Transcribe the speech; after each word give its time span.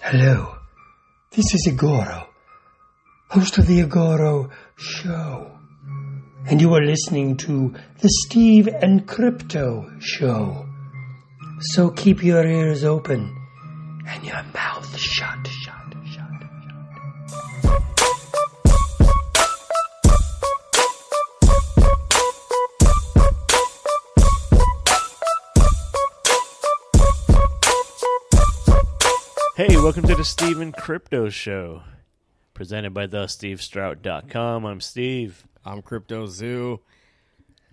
Hello, 0.00 0.54
this 1.32 1.52
is 1.54 1.66
Igoro, 1.68 2.28
host 3.30 3.58
of 3.58 3.66
the 3.66 3.80
Igoro 3.80 4.48
Show. 4.76 5.50
And 6.46 6.60
you 6.60 6.72
are 6.72 6.80
listening 6.80 7.36
to 7.38 7.74
the 8.00 8.08
Steve 8.08 8.68
and 8.68 9.08
Crypto 9.08 9.90
Show. 9.98 10.66
So 11.72 11.90
keep 11.90 12.22
your 12.22 12.46
ears 12.46 12.84
open 12.84 13.36
and 14.06 14.24
your 14.24 14.40
mouth 14.54 14.77
Hey, 29.58 29.76
welcome 29.76 30.06
to 30.06 30.14
the 30.14 30.22
Steven 30.24 30.70
Crypto 30.70 31.28
Show, 31.30 31.82
presented 32.54 32.94
by 32.94 33.08
thestevestrout.com. 33.08 34.64
I'm 34.64 34.80
Steve. 34.80 35.44
I'm 35.64 35.82
Crypto 35.82 36.26
Zoo. 36.26 36.78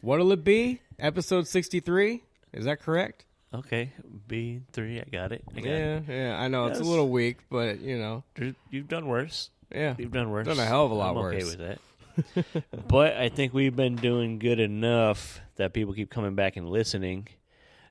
What'll 0.02 0.32
it 0.32 0.44
be? 0.44 0.82
Episode 0.98 1.48
63? 1.48 2.24
Is 2.54 2.66
that 2.66 2.82
correct? 2.82 3.26
Okay, 3.54 3.92
B3, 4.28 5.06
I 5.06 5.10
got 5.12 5.32
it. 5.32 5.44
I 5.56 5.60
got 5.60 5.70
Yeah, 5.70 5.98
it. 5.98 6.04
yeah. 6.08 6.40
I 6.42 6.48
know 6.48 6.66
it's 6.66 6.80
a 6.80 6.84
little 6.84 7.10
weak, 7.10 7.42
but 7.52 7.80
you 7.82 8.00
know, 8.00 8.24
You- 8.36 8.56
You've 8.72 8.88
done 8.88 9.06
worse. 9.06 9.52
yeah. 9.72 9.94
You've 10.00 10.12
done 10.12 10.32
worse. 10.32 10.48
Done 10.48 10.58
a 10.58 10.66
hell 10.66 10.86
of 10.86 10.92
a 10.92 10.96
lot 10.96 11.12
I'm 11.12 11.18
okay 11.18 11.44
worse. 11.44 11.56
with 11.56 11.60
that. 11.60 12.66
but 12.88 13.16
I 13.16 13.30
think 13.30 13.54
we've 13.54 13.76
been 13.76 13.96
doing 13.96 14.40
good 14.40 14.60
enough 14.60 15.40
that 15.58 15.72
people 15.74 15.94
keep 15.94 16.10
coming 16.10 16.34
back 16.34 16.58
and 16.58 16.68
listening 16.68 17.28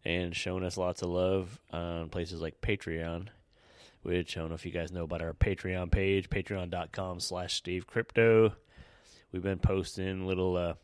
and 0.04 0.34
showing 0.34 0.64
us 0.64 0.76
lots 0.76 1.00
of 1.02 1.10
love 1.10 1.60
on 1.72 2.08
places 2.08 2.40
like 2.40 2.60
Patreon, 2.60 3.28
which 4.04 4.36
I 4.36 4.40
don't 4.40 4.50
know 4.50 4.54
if 4.54 4.66
you 4.66 4.70
guys 4.70 4.92
know 4.92 5.04
about 5.04 5.22
our 5.22 5.32
Patreon 5.32 5.90
page, 5.90 6.28
patreon.com 6.28 7.20
slash 7.20 7.54
Steve 7.54 7.86
Crypto. 7.86 8.52
We've 9.32 9.42
been 9.42 9.58
posting 9.58 10.26
little 10.26 10.56
uh, 10.56 10.74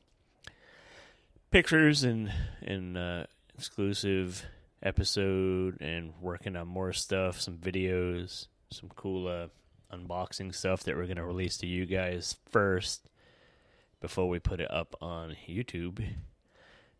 pictures 1.50 2.02
and, 2.02 2.32
and 2.62 2.96
uh, 2.96 3.24
exclusive 3.56 4.44
episode 4.82 5.80
and 5.82 6.14
working 6.20 6.56
on 6.56 6.66
more 6.66 6.94
stuff, 6.94 7.40
some 7.40 7.58
videos, 7.58 8.46
some 8.70 8.88
cool 8.96 9.28
uh, 9.28 9.48
unboxing 9.94 10.54
stuff 10.54 10.82
that 10.84 10.96
we're 10.96 11.04
going 11.04 11.16
to 11.16 11.24
release 11.24 11.58
to 11.58 11.66
you 11.66 11.84
guys 11.84 12.36
first 12.50 13.06
before 14.00 14.30
we 14.30 14.38
put 14.38 14.60
it 14.60 14.70
up 14.70 14.96
on 15.02 15.36
YouTube. 15.46 16.02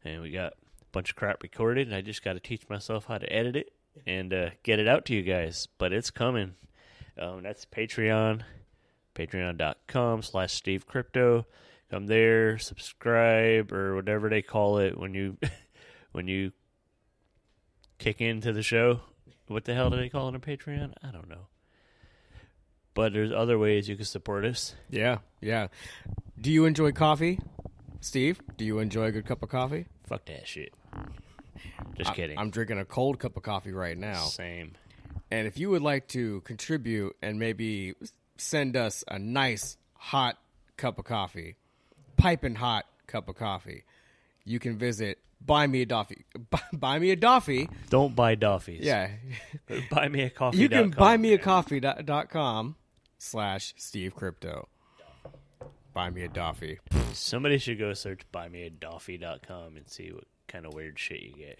And 0.05 0.20
we 0.20 0.30
got 0.30 0.52
a 0.52 0.84
bunch 0.92 1.11
of 1.11 1.17
crap 1.17 1.42
recorded, 1.42 1.86
and 1.86 1.97
I 1.97 2.02
just 2.02 2.23
got 2.23 2.34
to 2.34 2.41
teach 2.41 2.69
myself 2.69 3.06
how 3.06 3.17
to 3.17 3.33
edit 3.33 3.56
it 3.56 3.73
and 4.06 4.33
uh, 4.33 4.50
get 4.62 4.78
it 4.78 4.88
out 4.88 5.05
to 5.06 5.14
you 5.14 5.22
guys. 5.22 5.69
But 5.78 5.92
it's 5.92 6.10
coming. 6.10 6.55
Um, 7.19 7.42
that's 7.42 7.66
Patreon, 7.66 8.42
patreon.com 9.14 10.22
slash 10.22 10.52
Steve 10.52 10.86
Crypto. 10.86 11.46
Come 11.91 12.06
there, 12.06 12.58
subscribe, 12.58 13.72
or 13.72 13.96
whatever 13.96 14.28
they 14.28 14.42
call 14.42 14.78
it 14.78 14.98
when 14.98 15.12
you 15.12 15.36
when 16.12 16.28
you 16.28 16.52
kick 17.98 18.20
into 18.20 18.52
the 18.52 18.62
show. 18.62 19.00
What 19.48 19.64
the 19.64 19.74
hell 19.74 19.91
do 19.91 19.96
they 19.96 20.08
call 20.08 20.28
it 20.28 20.34
on 20.34 20.41
Patreon? 20.41 20.94
I 21.02 21.11
don't 21.11 21.28
know. 21.28 21.48
But 22.94 23.12
there's 23.12 23.33
other 23.33 23.58
ways 23.58 23.88
you 23.88 23.96
can 23.96 24.05
support 24.05 24.44
us. 24.44 24.74
Yeah, 24.88 25.18
yeah. 25.41 25.68
Do 26.41 26.50
you 26.50 26.64
enjoy 26.64 26.92
coffee? 26.92 27.41
Steve, 28.00 28.41
do 28.56 28.64
you 28.64 28.78
enjoy 28.78 29.06
a 29.06 29.12
good 29.12 29.27
cup 29.27 29.42
of 29.42 29.48
coffee? 29.48 29.86
Fuck 30.06 30.27
that 30.27 30.46
shit. 30.46 30.72
Just 32.05 32.15
kidding. 32.17 32.39
I'm 32.39 32.51
drinking 32.51 32.79
a 32.79 32.84
cold 32.84 33.19
cup 33.19 33.37
of 33.37 33.43
coffee 33.43 33.73
right 33.73 33.97
now. 33.97 34.25
Same. 34.25 34.73
And 35.31 35.47
if 35.47 35.59
you 35.59 35.70
would 35.70 35.83
like 35.83 36.09
to 36.09 36.41
contribute 36.42 37.17
and 37.23 37.39
maybe 37.39 37.95
send 38.37 38.77
us 38.77 39.05
a 39.09 39.19
nice 39.19 39.77
hot 39.95 40.39
cup 40.77 40.98
of 40.98 41.05
coffee, 41.05 41.57
piping 42.17 42.55
hot 42.57 42.86
cup 43.07 43.29
of 43.29 43.36
coffee, 43.36 43.85
you 44.45 44.58
can 44.58 44.77
visit 44.79 45.19
buy 45.45 45.67
me 45.67 45.80
a 45.83 45.86
doffy 45.86 46.24
buy 46.74 46.98
me 46.98 47.11
a 47.13 47.17
doffy 47.17 47.67
Don't 47.89 48.14
buy 48.14 48.35
Doffies. 48.35 48.80
yeah 48.83 49.08
buy 49.91 50.07
me 50.08 50.23
a 50.24 50.30
coffee. 50.30 50.58
you 50.58 50.69
can 50.69 50.91
buy 50.91 51.17
me 51.17 51.33
a 51.33 51.39
coffee 51.39 51.80
dot, 51.80 52.05
dot 52.05 52.29
com 52.29 52.77
slash 53.17 53.73
steve 53.79 54.14
crypto 54.14 54.69
buy 55.95 56.11
me 56.11 56.24
a 56.24 56.29
doffy 56.29 56.79
Somebody 57.14 57.57
should 57.58 57.79
go 57.79 57.92
search 57.95 58.20
buymeadoffy.com 58.33 59.77
and 59.77 59.89
see 59.89 60.13
what 60.13 60.24
kind 60.47 60.67
of 60.67 60.74
weird 60.74 60.98
shit 60.98 61.23
you 61.23 61.33
get. 61.35 61.58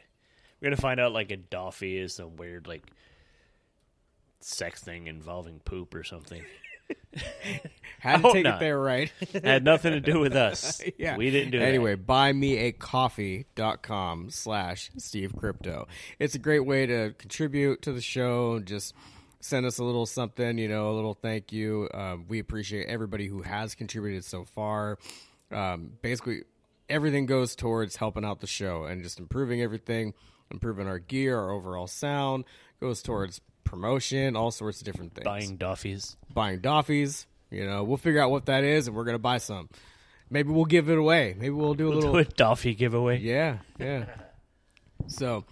We're 0.60 0.66
gonna 0.66 0.76
find 0.76 1.00
out 1.00 1.12
like 1.12 1.31
a 1.31 1.37
doffy 1.37 1.97
is 1.98 2.15
some 2.15 2.37
weird 2.37 2.66
like 2.66 2.84
sex 4.41 4.82
thing 4.82 5.06
involving 5.06 5.60
poop 5.60 5.94
or 5.94 6.04
something. 6.04 6.43
had 8.00 8.21
to 8.22 8.32
take 8.32 8.44
not. 8.44 8.56
it 8.56 8.60
there 8.60 8.78
right 8.78 9.12
Had 9.44 9.62
nothing 9.62 9.93
to 9.93 10.00
do 10.00 10.19
with 10.19 10.34
us. 10.34 10.81
yeah 10.99 11.16
We 11.16 11.31
didn't 11.31 11.53
do 11.53 11.60
that. 11.60 11.69
anyway 11.69 11.94
buy 11.94 12.32
me 12.32 12.56
a 12.56 12.72
coffee.com 12.72 14.31
slash 14.31 14.91
steve 14.97 15.34
crypto 15.37 15.87
it's 16.19 16.34
a 16.34 16.38
great 16.41 16.66
way 16.66 16.87
to 16.87 17.15
contribute 17.16 17.82
to 17.82 17.93
the 17.93 18.00
show 18.00 18.59
just 18.59 18.94
send 19.38 19.66
us 19.66 19.78
a 19.78 19.84
little 19.84 20.04
something 20.04 20.59
you 20.59 20.69
know 20.69 20.91
a 20.91 20.94
little 20.94 21.15
thank 21.15 21.53
you 21.53 21.88
um, 21.94 22.25
we 22.28 22.41
appreciate 22.41 22.88
everybody 22.88 23.28
who 23.28 23.43
has 23.43 23.76
contributed 23.76 24.25
so 24.25 24.44
far 24.44 24.99
um, 25.53 25.93
basically 26.03 26.43
everything 26.88 27.25
goes 27.26 27.54
towards 27.54 27.97
helping 27.97 28.25
out 28.25 28.41
the 28.41 28.47
show 28.49 28.84
and 28.84 29.03
just 29.04 29.20
improving 29.20 29.62
everything 29.62 30.12
improving 30.50 30.87
our 30.87 30.99
gear 30.99 31.38
our 31.38 31.50
overall 31.50 31.87
sound 31.87 32.44
goes 32.81 33.03
towards 33.03 33.41
promotion 33.65 34.34
all 34.37 34.50
sorts 34.50 34.81
of 34.81 34.84
different 34.84 35.15
things 35.15 35.25
Buying 35.25 35.56
Doffies. 35.56 36.16
buying 36.33 36.61
Doffies. 36.61 37.27
You 37.50 37.66
know, 37.66 37.83
we'll 37.83 37.97
figure 37.97 38.21
out 38.21 38.31
what 38.31 38.47
that 38.47 38.62
is, 38.62 38.87
and 38.87 38.94
we're 38.97 39.05
gonna 39.05 39.19
buy 39.19 39.38
some. 39.38 39.69
Maybe 40.31 40.50
we'll 40.53 40.65
give 40.66 40.88
it 40.88 40.97
away. 40.99 41.34
Maybe 41.37 41.50
we'll 41.50 41.75
do 41.75 41.88
a 41.88 41.94
little. 41.94 42.12
Do 42.12 42.19
a 42.19 42.25
Doffy 42.25 42.75
giveaway. 42.77 43.19
Yeah, 43.19 43.59
yeah. 43.78 44.05
So, 45.09 45.44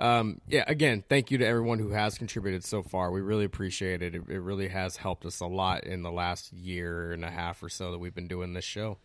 um, 0.00 0.40
yeah. 0.48 0.64
Again, 0.66 1.04
thank 1.08 1.30
you 1.30 1.38
to 1.38 1.46
everyone 1.46 1.78
who 1.78 1.90
has 1.90 2.18
contributed 2.18 2.64
so 2.64 2.82
far. 2.82 3.12
We 3.12 3.20
really 3.20 3.44
appreciate 3.44 4.02
it. 4.02 4.14
It, 4.16 4.22
it 4.28 4.40
really 4.40 4.68
has 4.68 4.96
helped 4.96 5.24
us 5.24 5.38
a 5.40 5.46
lot 5.46 5.84
in 5.84 6.02
the 6.02 6.10
last 6.10 6.52
year 6.52 7.12
and 7.12 7.24
a 7.24 7.30
half 7.30 7.62
or 7.62 7.68
so 7.68 7.92
that 7.92 7.98
we've 7.98 8.14
been 8.14 8.26
doing 8.26 8.54
this 8.54 8.64
show. 8.64 8.98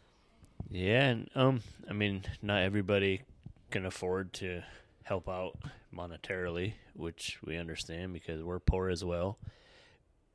Yeah, 0.72 1.10
and 1.10 1.30
um, 1.36 1.62
I 1.90 1.94
mean, 1.94 2.24
not 2.42 2.62
everybody 2.64 3.22
can 3.70 3.86
afford 3.86 4.34
to 4.34 4.64
help 5.12 5.28
out 5.28 5.58
monetarily, 5.94 6.76
which 6.94 7.38
we 7.44 7.58
understand 7.58 8.14
because 8.14 8.42
we're 8.42 8.60
poor 8.60 8.90
as 8.90 9.04
well. 9.04 9.38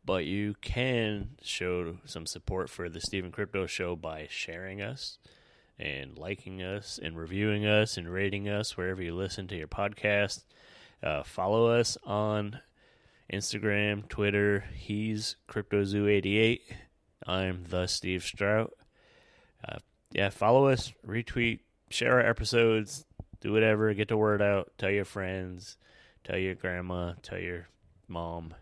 But 0.05 0.27
you 0.27 0.55
can 0.61 1.31
show 1.43 1.97
some 2.05 2.27
support 2.27 2.69
for 2.69 2.91
the 2.91 3.01
Stephen 3.01 3.33
Crypto 3.33 3.67
Show 3.67 3.97
by 3.97 4.27
sharing 4.29 4.83
us 4.83 5.19
and 5.79 6.19
liking 6.19 6.63
us 6.63 7.01
and 7.03 7.17
reviewing 7.17 7.65
us 7.65 7.97
and 7.97 8.07
rating 8.13 8.51
us 8.51 8.77
wherever 8.77 9.03
you 9.03 9.15
listen 9.15 9.49
to 9.49 9.57
your 9.57 9.67
podcast. 9.67 10.45
Uh, 11.03 11.23
follow 11.23 11.69
us 11.69 11.97
on 12.05 12.61
Instagram, 13.33 14.07
Twitter. 14.09 14.67
He's 14.75 15.37
CryptoZoo88. 15.49 16.61
I'm 17.27 17.65
the 17.71 17.87
Steve 17.87 18.23
Strout 18.23 18.75
yeah, 20.13 20.31
follow 20.31 20.69
us, 20.69 20.93
retweet, 21.07 21.61
share 21.91 22.15
our 22.15 22.27
episodes, 22.27 23.05
do 23.47 23.53
whatever, 23.53 23.95
get 23.95 24.09
the 24.09 24.17
word 24.17 24.43
out, 24.43 24.73
tell 24.77 24.91
your 24.91 25.05
friends, 25.05 25.77
tell 26.25 26.37
your 26.37 26.57
grandma, 26.57 27.13
tell 27.23 27.39
your 27.39 27.69
mom. 28.09 28.55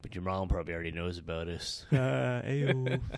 But 0.00 0.14
your 0.14 0.22
mom 0.22 0.46
probably 0.48 0.74
already 0.74 0.92
knows 0.92 1.18
about 1.18 1.48
us. 1.48 1.84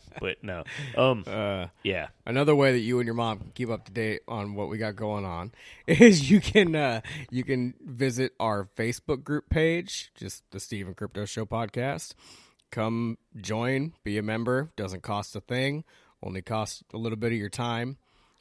but 0.21 0.43
no. 0.43 0.65
Um 0.97 1.25
Uh, 1.27 1.67
yeah. 1.83 2.07
Another 2.25 2.55
way 2.55 2.73
that 2.73 2.79
you 2.79 3.01
and 3.01 3.07
your 3.07 3.15
mom 3.15 3.39
can 3.41 3.51
keep 3.55 3.69
up 3.69 3.85
to 3.85 3.93
date 3.93 4.23
on 4.27 4.55
what 4.55 4.71
we 4.71 4.79
got 4.79 4.97
going 4.97 5.27
on 5.27 5.53
is 5.87 6.31
you 6.31 6.41
can 6.41 6.75
uh, 6.75 7.03
you 7.29 7.45
can 7.45 7.75
visit 7.85 8.33
our 8.41 8.69
Facebook 8.79 9.25
group 9.25 9.51
page, 9.51 10.11
just 10.15 10.43
the 10.53 10.61
Stephen 10.61 10.95
Crypto 10.95 11.27
Show 11.27 11.45
podcast. 11.45 12.15
Come 12.71 13.19
join, 13.39 13.93
be 14.05 14.17
a 14.17 14.23
member. 14.23 14.71
Doesn't 14.75 15.03
cost 15.03 15.37
a 15.37 15.41
thing. 15.41 15.85
Only 16.23 16.41
costs 16.41 16.83
a 16.95 16.97
little 16.97 17.19
bit 17.19 17.33
of 17.33 17.39
your 17.39 17.51
time. 17.51 17.99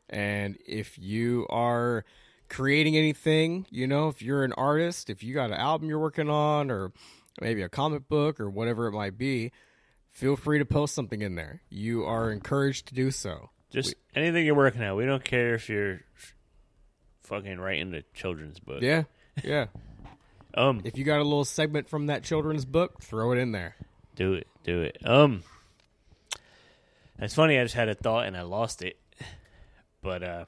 And 0.10 0.58
if 0.68 0.98
you 0.98 1.48
are 1.50 2.06
creating 2.50 2.96
anything, 2.98 3.66
you 3.70 3.88
know, 3.88 4.08
if 4.08 4.22
you're 4.22 4.44
an 4.44 4.54
artist, 4.54 5.10
if 5.10 5.24
you 5.24 5.34
got 5.34 5.52
an 5.52 5.58
album 5.58 5.90
you're 5.90 6.00
working 6.00 6.30
on, 6.30 6.70
or 6.70 6.92
maybe 7.42 7.62
a 7.62 7.70
comic 7.70 8.08
book 8.08 8.40
or 8.40 8.50
whatever 8.50 8.88
it 8.88 8.92
might 8.92 9.18
be, 9.18 9.52
feel 10.12 10.36
free 10.36 10.60
to 10.60 10.66
post 10.66 10.94
something 10.96 11.22
in 11.22 11.36
there. 11.36 11.62
You 11.70 12.06
are 12.06 12.32
encouraged 12.32 12.88
to 12.88 12.94
do 12.94 13.12
so. 13.12 13.50
Just 13.72 13.96
anything 14.14 14.46
you're 14.46 14.56
working 14.56 14.82
on. 14.84 14.96
We 14.96 15.06
don't 15.06 15.24
care 15.24 15.56
if 15.56 15.70
you're 15.70 16.02
fucking 17.22 17.60
writing 17.60 17.94
a 17.94 18.04
children's 18.14 18.60
book. 18.60 18.82
Yeah, 18.82 19.04
yeah. 19.44 19.68
Um 20.58 20.80
If 20.86 20.98
you 20.98 21.04
got 21.04 21.20
a 21.20 21.24
little 21.24 21.44
segment 21.44 21.90
from 21.90 22.06
that 22.08 22.24
children's 22.24 22.64
book, 22.64 23.02
throw 23.02 23.34
it 23.34 23.38
in 23.38 23.52
there. 23.52 23.76
Do 24.16 24.36
it, 24.36 24.48
do 24.64 24.84
it. 24.84 24.98
Um, 25.04 25.44
it's 27.20 27.36
funny. 27.36 27.60
I 27.60 27.64
just 27.64 27.76
had 27.76 27.90
a 27.90 27.94
thought 27.94 28.26
and 28.26 28.38
I 28.38 28.44
lost 28.44 28.82
it. 28.82 28.98
But 30.06 30.22
uh, 30.24 30.46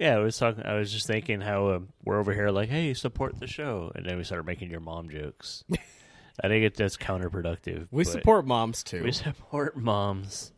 yeah, 0.00 0.16
I 0.16 0.18
was 0.18 0.36
talking. 0.36 0.66
I 0.66 0.74
was 0.74 0.92
just 0.92 1.06
thinking 1.06 1.40
how 1.40 1.66
uh, 1.68 1.78
we're 2.04 2.18
over 2.18 2.34
here 2.34 2.50
like, 2.50 2.68
hey, 2.68 2.92
support 2.92 3.38
the 3.38 3.46
show, 3.46 3.92
and 3.94 4.04
then 4.04 4.18
we 4.18 4.24
started 4.24 4.46
making 4.46 4.68
your 4.68 4.80
mom 4.80 5.08
jokes. 5.08 5.62
I 6.42 6.48
think 6.48 6.64
it 6.64 6.74
that's 6.74 6.96
counterproductive. 6.96 7.86
We 7.92 8.02
but 8.02 8.12
support 8.12 8.44
moms 8.46 8.82
too, 8.82 9.04
we 9.04 9.12
support 9.12 9.76
moms. 9.76 10.52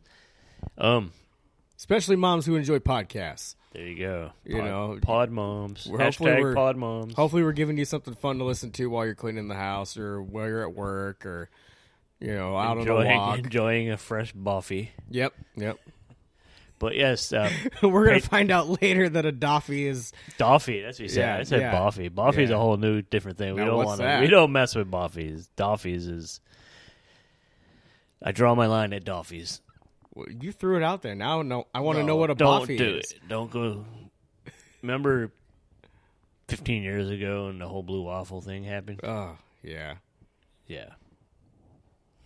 Um, 0.79 1.11
especially 1.77 2.15
moms 2.15 2.47
who 2.47 2.55
enjoy 2.55 2.79
podcasts. 2.79 3.55
there 3.71 3.85
you 3.85 3.99
go. 3.99 4.31
You 4.43 4.63
know, 4.63 4.97
pod 5.01 5.29
moms. 5.29 5.85
we're- 5.85 6.03
hopefully 6.03 6.33
we're- 6.41 6.55
pod 6.55 6.75
moms. 6.75 7.13
Hopefully, 7.13 7.43
we're 7.43 7.51
giving 7.53 7.77
you 7.77 7.85
something 7.85 8.15
fun 8.15 8.39
to 8.39 8.45
listen 8.45 8.71
to 8.71 8.87
while 8.89 9.05
you're 9.05 9.13
cleaning 9.13 9.47
the 9.47 9.53
house 9.55 9.95
or 9.95 10.23
while 10.23 10.47
you're 10.47 10.63
at 10.67 10.73
work 10.73 11.23
or 11.25 11.51
you 12.19 12.33
know 12.33 12.57
out 12.57 12.71
on 12.71 12.77
a 12.77 12.79
enjoying, 12.81 13.15
walk. 13.17 13.37
enjoying 13.37 13.91
a 13.91 13.97
fresh 13.97 14.33
Buffy. 14.33 14.91
Yep, 15.11 15.33
yep. 15.55 15.79
But 16.79 16.95
yes, 16.95 17.31
uh, 17.33 17.51
we're 17.83 18.07
gonna 18.07 18.21
find 18.21 18.49
out 18.51 18.81
later 18.81 19.09
that 19.09 19.25
a 19.25 19.31
Doffy 19.31 19.85
is 19.85 20.13
Doffy. 20.37 20.81
That's 20.81 20.97
what 20.97 21.03
you 21.03 21.09
said. 21.09 21.19
Yeah, 21.21 21.37
I 21.37 21.43
said 21.43 21.59
yeah. 21.61 21.71
Buffy. 21.71 22.07
Buffy's 22.07 22.49
Yeah. 22.49 22.55
a 22.55 22.59
whole 22.59 22.77
new 22.77 23.01
different 23.01 23.37
thing. 23.37 23.53
We 23.55 23.59
Now, 23.61 23.67
don't 23.67 23.85
want 23.85 24.01
to. 24.01 24.17
We 24.21 24.27
don't 24.27 24.51
mess 24.51 24.75
with 24.75 24.89
Buffy's. 24.89 25.47
Doffy's 25.55 26.07
is. 26.07 26.39
I 28.23 28.31
draw 28.31 28.55
my 28.55 28.65
line 28.67 28.93
at 28.93 29.03
Doffy's. 29.05 29.61
well, 30.13 30.27
you 30.29 30.51
threw 30.51 30.77
it 30.77 30.83
out 30.83 31.01
there. 31.01 31.15
Now, 31.15 31.41
no, 31.41 31.67
I 31.73 31.81
want 31.81 31.97
to 31.99 32.03
know 32.03 32.15
what 32.15 32.29
a 32.31 32.35
don't 32.35 32.61
Buffy 32.61 32.77
do 32.77 32.97
is. 32.97 33.11
it. 33.11 33.27
Don't 33.27 33.51
go. 33.51 33.85
Remember, 34.81 35.31
fifteen 36.47 36.83
years 36.83 37.09
ago, 37.09 37.47
and 37.47 37.59
the 37.61 37.67
whole 37.67 37.83
blue 37.83 38.01
waffle 38.03 38.41
thing 38.41 38.63
happened. 38.63 39.01
Oh, 39.03 39.37
yeah. 39.61 39.95
Yeah. 40.67 40.89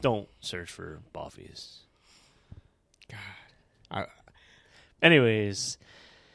Don't 0.01 0.27
search 0.41 0.69
for 0.71 0.99
Buffy's. 1.13 1.79
I 3.91 4.05
Anyways, 5.03 5.77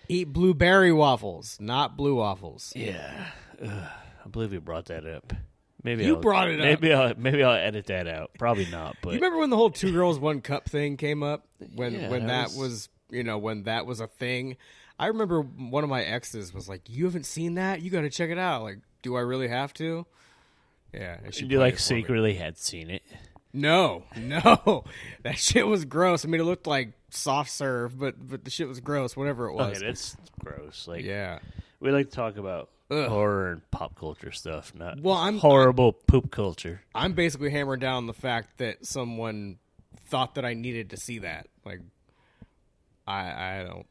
eat 0.09 0.32
blueberry 0.32 0.93
waffles, 0.93 1.56
not 1.61 1.97
blue 1.97 2.15
waffles. 2.17 2.73
yeah, 2.76 3.31
Ugh, 3.61 3.69
I 4.25 4.29
believe 4.29 4.53
you 4.53 4.61
brought 4.61 4.85
that 4.87 5.05
up. 5.06 5.32
Maybe 5.82 6.05
You 6.05 6.17
I'll, 6.17 6.20
brought 6.20 6.49
it 6.50 6.61
up. 6.61 6.67
Maybe 6.81 6.93
I'll 6.93 7.15
maybe 7.17 7.43
I'll 7.43 7.55
edit 7.55 7.87
that 7.87 8.06
out. 8.06 8.32
Probably 8.38 8.67
not. 8.67 8.97
But 9.00 9.11
you 9.11 9.17
remember 9.17 9.38
when 9.38 9.50
the 9.50 9.56
whole 9.56 9.70
two 9.70 9.93
girls 9.93 10.19
one 10.19 10.41
cup 10.41 10.69
thing 10.69 10.97
came 10.97 11.23
up? 11.23 11.47
When 11.75 11.94
Yeah, 11.94 12.09
when 12.11 12.26
that 12.26 12.49
was- 12.49 12.56
was 12.59 12.88
you 13.11 13.23
know 13.25 13.38
when 13.38 13.62
that 13.65 13.87
was 13.87 14.00
a 14.00 14.06
thing. 14.06 14.56
I 14.99 15.06
remember 15.06 15.41
one 15.43 15.85
of 15.85 15.91
my 15.91 16.03
exes 16.03 16.53
was 16.53 16.69
like, 16.69 16.82
"You 16.91 17.05
haven't 17.05 17.25
seen 17.26 17.55
that? 17.55 17.81
You 17.81 17.91
got 17.91 18.00
to 18.03 18.11
check 18.11 18.31
it 18.31 18.38
out." 18.38 18.62
Like, 18.64 18.79
do 19.03 19.14
I 19.17 19.21
really 19.21 19.47
have 19.49 19.73
to? 19.75 20.05
Yeah, 20.93 21.19
and 21.25 21.32
she 21.32 21.47
you 21.47 21.59
like 21.61 21.75
for 21.75 21.94
me. 21.94 22.00
secretly 22.00 22.35
had 22.35 22.59
seen 22.59 22.91
it. 22.91 23.03
No, 23.53 24.05
no, 24.17 24.85
that 25.23 25.39
shit 25.39 25.67
was 25.67 25.85
gross. 25.85 26.25
I 26.25 26.29
mean, 26.29 26.41
it 26.41 26.45
looked 26.45 26.67
like 26.67 26.93
soft 27.11 27.50
serve, 27.50 27.99
but 27.99 28.15
but 28.29 28.45
the 28.45 28.50
shit 28.50 28.69
was 28.69 28.81
gross. 28.81 29.17
Whatever 29.17 29.47
it 29.49 29.55
was. 29.55 29.77
Okay, 29.79 29.87
that's 29.87 30.17
gross. 30.39 30.87
Like 30.87 31.05
yeah. 31.05 31.39
we 31.81 31.91
like 31.91 32.11
to 32.11 32.15
talk 32.15 32.37
about 32.37 32.69
Ugh. 32.91 33.09
horror 33.09 33.53
and 33.53 33.71
pop 33.71 33.95
culture 33.97 34.33
stuff, 34.33 34.73
not 34.75 35.00
Well, 35.00 35.15
I'm- 35.17 35.39
horrible 35.39 35.93
poop 35.93 36.31
culture. 36.31 36.83
I'm 36.95 37.15
basically 37.15 37.50
hammering 37.50 37.81
down 37.81 38.06
the 38.06 38.12
fact 38.15 38.59
that 38.59 38.85
someone 38.87 39.59
thought 40.09 40.35
that 40.37 40.45
I 40.45 40.55
needed 40.55 40.91
to 40.91 40.97
see 40.99 41.19
that. 41.21 41.47
Like, 41.65 41.81
I 43.06 43.21
I 43.61 43.65
don't 43.67 43.87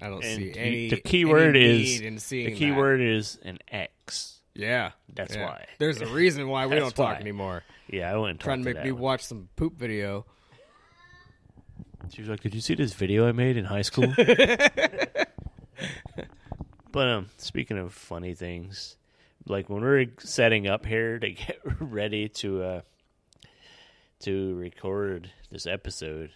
I 0.00 0.08
don't 0.08 0.24
And 0.24 0.36
see 0.36 0.44
you- 0.46 0.52
any. 0.56 0.88
the 0.90 1.00
key 1.00 1.20
any 1.22 1.30
word 1.30 1.56
is 1.56 2.00
in 2.00 2.18
seeing 2.18 2.50
the 2.50 2.56
key 2.56 2.70
that. 2.70 2.76
word 2.76 3.00
is 3.00 3.38
an 3.44 3.58
X. 3.70 4.40
Yeah, 4.54 4.92
That's 5.14 5.34
yeah. 5.36 5.46
why. 5.46 5.66
There's 5.78 6.00
a 6.00 6.06
reason 6.06 6.48
why 6.48 6.66
we 6.66 6.74
don't 6.78 6.94
talk 6.94 7.14
why. 7.16 7.20
anymore. 7.20 7.62
Yeah, 7.88 8.12
I 8.12 8.16
wouldn't 8.16 8.40
Trying 8.40 8.64
to 8.64 8.74
make 8.74 8.82
me 8.84 8.92
one. 8.92 9.02
watch 9.02 9.24
some 9.24 9.48
poop 9.56 9.76
video. 9.78 10.26
She 12.12 12.20
was 12.22 12.28
like, 12.28 12.40
"Did 12.40 12.54
you 12.54 12.60
see 12.60 12.74
this 12.74 12.92
video 12.94 13.26
I 13.28 13.32
made 13.32 13.56
in 13.56 13.64
high 13.64 13.82
school?" 13.82 14.12
but 16.92 17.08
um, 17.08 17.26
speaking 17.36 17.78
of 17.78 17.92
funny 17.92 18.34
things, 18.34 18.96
like 19.46 19.68
when 19.68 19.82
we're 19.82 20.06
setting 20.18 20.66
up 20.66 20.86
here 20.86 21.18
to 21.18 21.30
get 21.30 21.58
ready 21.80 22.28
to 22.28 22.62
uh 22.62 22.80
to 24.20 24.54
record 24.56 25.30
this 25.50 25.66
episode, 25.66 26.30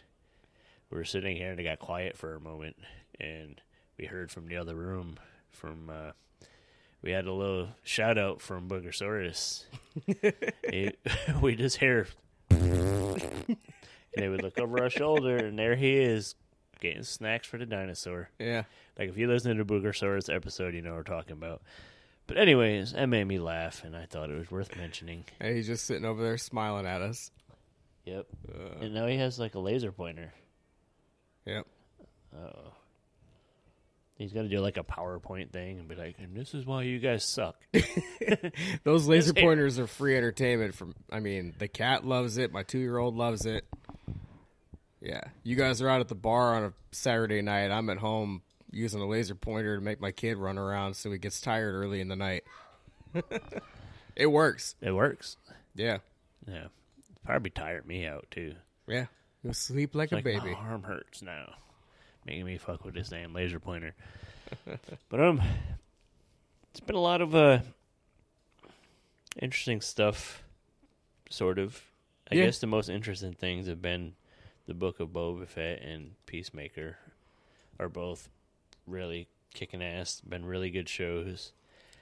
we 0.91 0.99
were 0.99 1.05
sitting 1.05 1.37
here 1.37 1.51
and 1.51 1.59
it 1.61 1.65
got 1.65 1.79
quiet 1.79 2.17
for 2.17 2.35
a 2.35 2.41
moment, 2.41 2.77
and 3.19 3.61
we 3.99 4.07
heard 4.07 4.31
from 4.31 4.47
the 4.49 4.57
other 4.57 4.75
room 4.75 5.17
from. 5.51 5.91
uh 5.91 6.13
we 7.03 7.13
had 7.13 7.25
a 7.27 7.33
little 7.33 7.69
shout 7.83 8.19
out 8.19 8.43
from 8.43 8.69
Boogersaurus. 8.69 9.65
He- 10.71 10.93
we 11.43 11.57
just 11.57 11.77
hear 11.79 12.07
and 12.51 13.57
they 14.17 14.29
would 14.29 14.43
look 14.43 14.59
over 14.59 14.83
our 14.83 14.91
shoulder, 14.91 15.37
and 15.37 15.59
there 15.59 15.77
he 15.77 15.97
is, 15.99 16.35
getting 16.81 17.03
snacks 17.03 17.47
for 17.47 17.59
the 17.59 17.67
dinosaur. 17.67 18.29
Yeah, 18.39 18.65
Like 18.99 19.09
if 19.09 19.17
you 19.17 19.29
listen 19.29 19.57
to 19.57 19.63
the 19.65 19.73
Boogersaurus 19.75 20.35
episode, 20.35 20.75
you 20.75 20.83
know 20.83 20.91
what 20.91 20.97
we're 21.09 21.17
talking 21.17 21.33
about. 21.33 21.63
But 22.27 22.37
anyways, 22.39 22.93
that 22.93 23.07
made 23.07 23.25
me 23.25 23.39
laugh, 23.39 23.83
and 23.85 23.97
I 23.97 24.07
thought 24.07 24.31
it 24.31 24.39
was 24.39 24.51
worth 24.51 24.77
mentioning. 24.77 25.25
and 25.41 25.55
he's 25.57 25.67
just 25.67 25.85
sitting 25.85 26.05
over 26.05 26.23
there 26.23 26.39
smiling 26.39 26.87
at 26.87 27.03
us. 27.03 27.31
Yep. 28.05 28.27
Uh, 28.53 28.85
And 28.85 28.95
now 28.95 29.07
he 29.07 29.17
has 29.19 29.39
like 29.39 29.55
a 29.55 29.59
laser 29.61 29.93
pointer. 29.93 30.33
yep. 31.45 31.67
Oh. 32.37 32.73
He's 34.21 34.35
got 34.35 34.43
to 34.43 34.49
do 34.49 34.61
like 34.61 34.77
a 34.77 34.85
PowerPoint 34.85 35.51
thing 35.51 35.79
and 35.79 35.89
be 35.89 35.95
like, 35.95 36.17
"And 36.19 36.37
this 36.37 36.53
is 36.53 36.67
why 36.67 36.83
you 36.83 36.99
guys 36.99 37.25
suck." 37.25 37.57
Those 38.85 39.09
laser 39.09 39.33
pointers 39.33 39.79
are 39.79 39.87
free 39.87 40.15
entertainment. 40.15 40.75
From 40.75 40.95
I 41.11 41.21
mean, 41.21 41.55
the 41.59 41.69
cat 41.69 42.05
loves 42.05 42.37
it. 42.37 42.53
My 42.53 42.63
two 42.63 42.81
year 42.81 42.99
old 42.99 43.17
loves 43.17 43.47
it. 43.47 43.65
Yeah, 45.01 45.23
you 45.43 45.57
guys 45.57 45.81
are 45.81 45.89
out 45.89 46.01
at 46.03 46.09
the 46.09 46.15
bar 46.15 46.55
on 46.55 46.65
a 46.65 46.73
Saturday 46.93 47.41
night. 47.41 47.71
I'm 47.71 47.89
at 47.89 47.97
home 47.97 48.43
using 48.71 49.01
a 49.01 49.07
laser 49.07 49.35
pointer 49.35 49.77
to 49.77 49.83
make 49.83 50.03
my 50.03 50.13
kid 50.13 50.37
run 50.37 50.59
around 50.59 50.97
so 50.97 51.11
he 51.11 51.17
gets 51.17 51.41
tired 51.41 51.75
early 51.75 52.03
in 52.03 52.09
the 52.09 52.17
night. 52.17 52.45
it 54.17 54.27
works. 54.27 54.75
it 54.83 54.93
works. 54.93 55.39
Yeah, 55.75 55.99
Yeah. 56.47 56.67
Probably 57.25 57.49
tired 57.49 57.87
me 57.87 58.05
out 58.07 58.27
too. 58.31 58.55
yeah. 58.87 59.07
You'll 59.43 59.55
sleep 59.55 59.95
like 59.95 60.13
a 60.13 60.17
like 60.17 60.25
baby. 60.25 60.51
my 60.51 60.61
arm 60.61 60.83
hurts 60.83 61.23
now, 61.23 61.55
making 62.27 62.45
me 62.45 62.59
fuck 62.59 62.85
with 62.85 62.95
this 62.95 63.09
damn 63.09 63.33
laser 63.33 63.59
pointer. 63.61 63.95
but 65.09 65.21
um, 65.21 65.41
it's 66.71 66.81
been 66.81 66.97
a 66.97 67.01
lot 67.01 67.21
of 67.21 67.35
uh 67.35 67.61
interesting 69.41 69.81
stuff. 69.81 70.43
Sort 71.29 71.59
of. 71.59 71.83
I 72.31 72.35
Yeah. 72.37 72.47
guess 72.47 72.59
the 72.59 72.67
most 72.67 72.89
interesting 72.89 73.33
things 73.35 73.67
have 73.67 73.83
been 73.83 74.15
the 74.67 74.75
Book 74.75 75.01
of 75.01 75.09
Boba 75.09 75.47
Fett 75.49 75.83
and 75.83 76.13
Peacemaker, 76.27 76.97
are 77.81 77.89
both 77.89 78.29
really 78.87 79.27
kicking 79.53 79.83
ass. 79.83 80.21
Been 80.21 80.45
really 80.45 80.71
good 80.71 80.89
shows. 80.89 81.53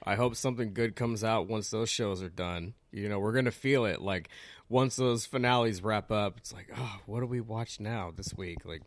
I 0.03 0.15
hope 0.15 0.35
something 0.35 0.73
good 0.73 0.95
comes 0.95 1.23
out 1.23 1.47
once 1.47 1.69
those 1.71 1.89
shows 1.89 2.21
are 2.21 2.29
done. 2.29 2.73
You 2.91 3.09
know, 3.09 3.19
we're 3.19 3.33
gonna 3.33 3.51
feel 3.51 3.85
it. 3.85 4.01
Like 4.01 4.29
once 4.69 4.95
those 4.95 5.25
finales 5.25 5.81
wrap 5.81 6.11
up, 6.11 6.37
it's 6.37 6.53
like, 6.53 6.69
oh, 6.77 6.97
what 7.05 7.19
do 7.21 7.25
we 7.25 7.41
watch 7.41 7.79
now 7.79 8.11
this 8.15 8.33
week? 8.35 8.65
Like, 8.65 8.81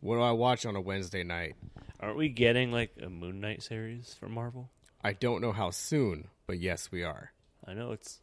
what 0.00 0.16
do 0.16 0.20
I 0.22 0.32
watch 0.32 0.66
on 0.66 0.76
a 0.76 0.80
Wednesday 0.80 1.22
night? 1.24 1.54
Aren't 2.00 2.16
we 2.16 2.28
getting 2.28 2.72
like 2.72 2.92
a 3.02 3.08
Moon 3.08 3.40
Knight 3.40 3.62
series 3.62 4.14
from 4.14 4.32
Marvel? 4.32 4.68
I 5.02 5.12
don't 5.12 5.40
know 5.40 5.52
how 5.52 5.70
soon, 5.70 6.28
but 6.46 6.58
yes, 6.58 6.90
we 6.90 7.02
are. 7.02 7.32
I 7.66 7.74
know 7.74 7.92
it's 7.92 8.20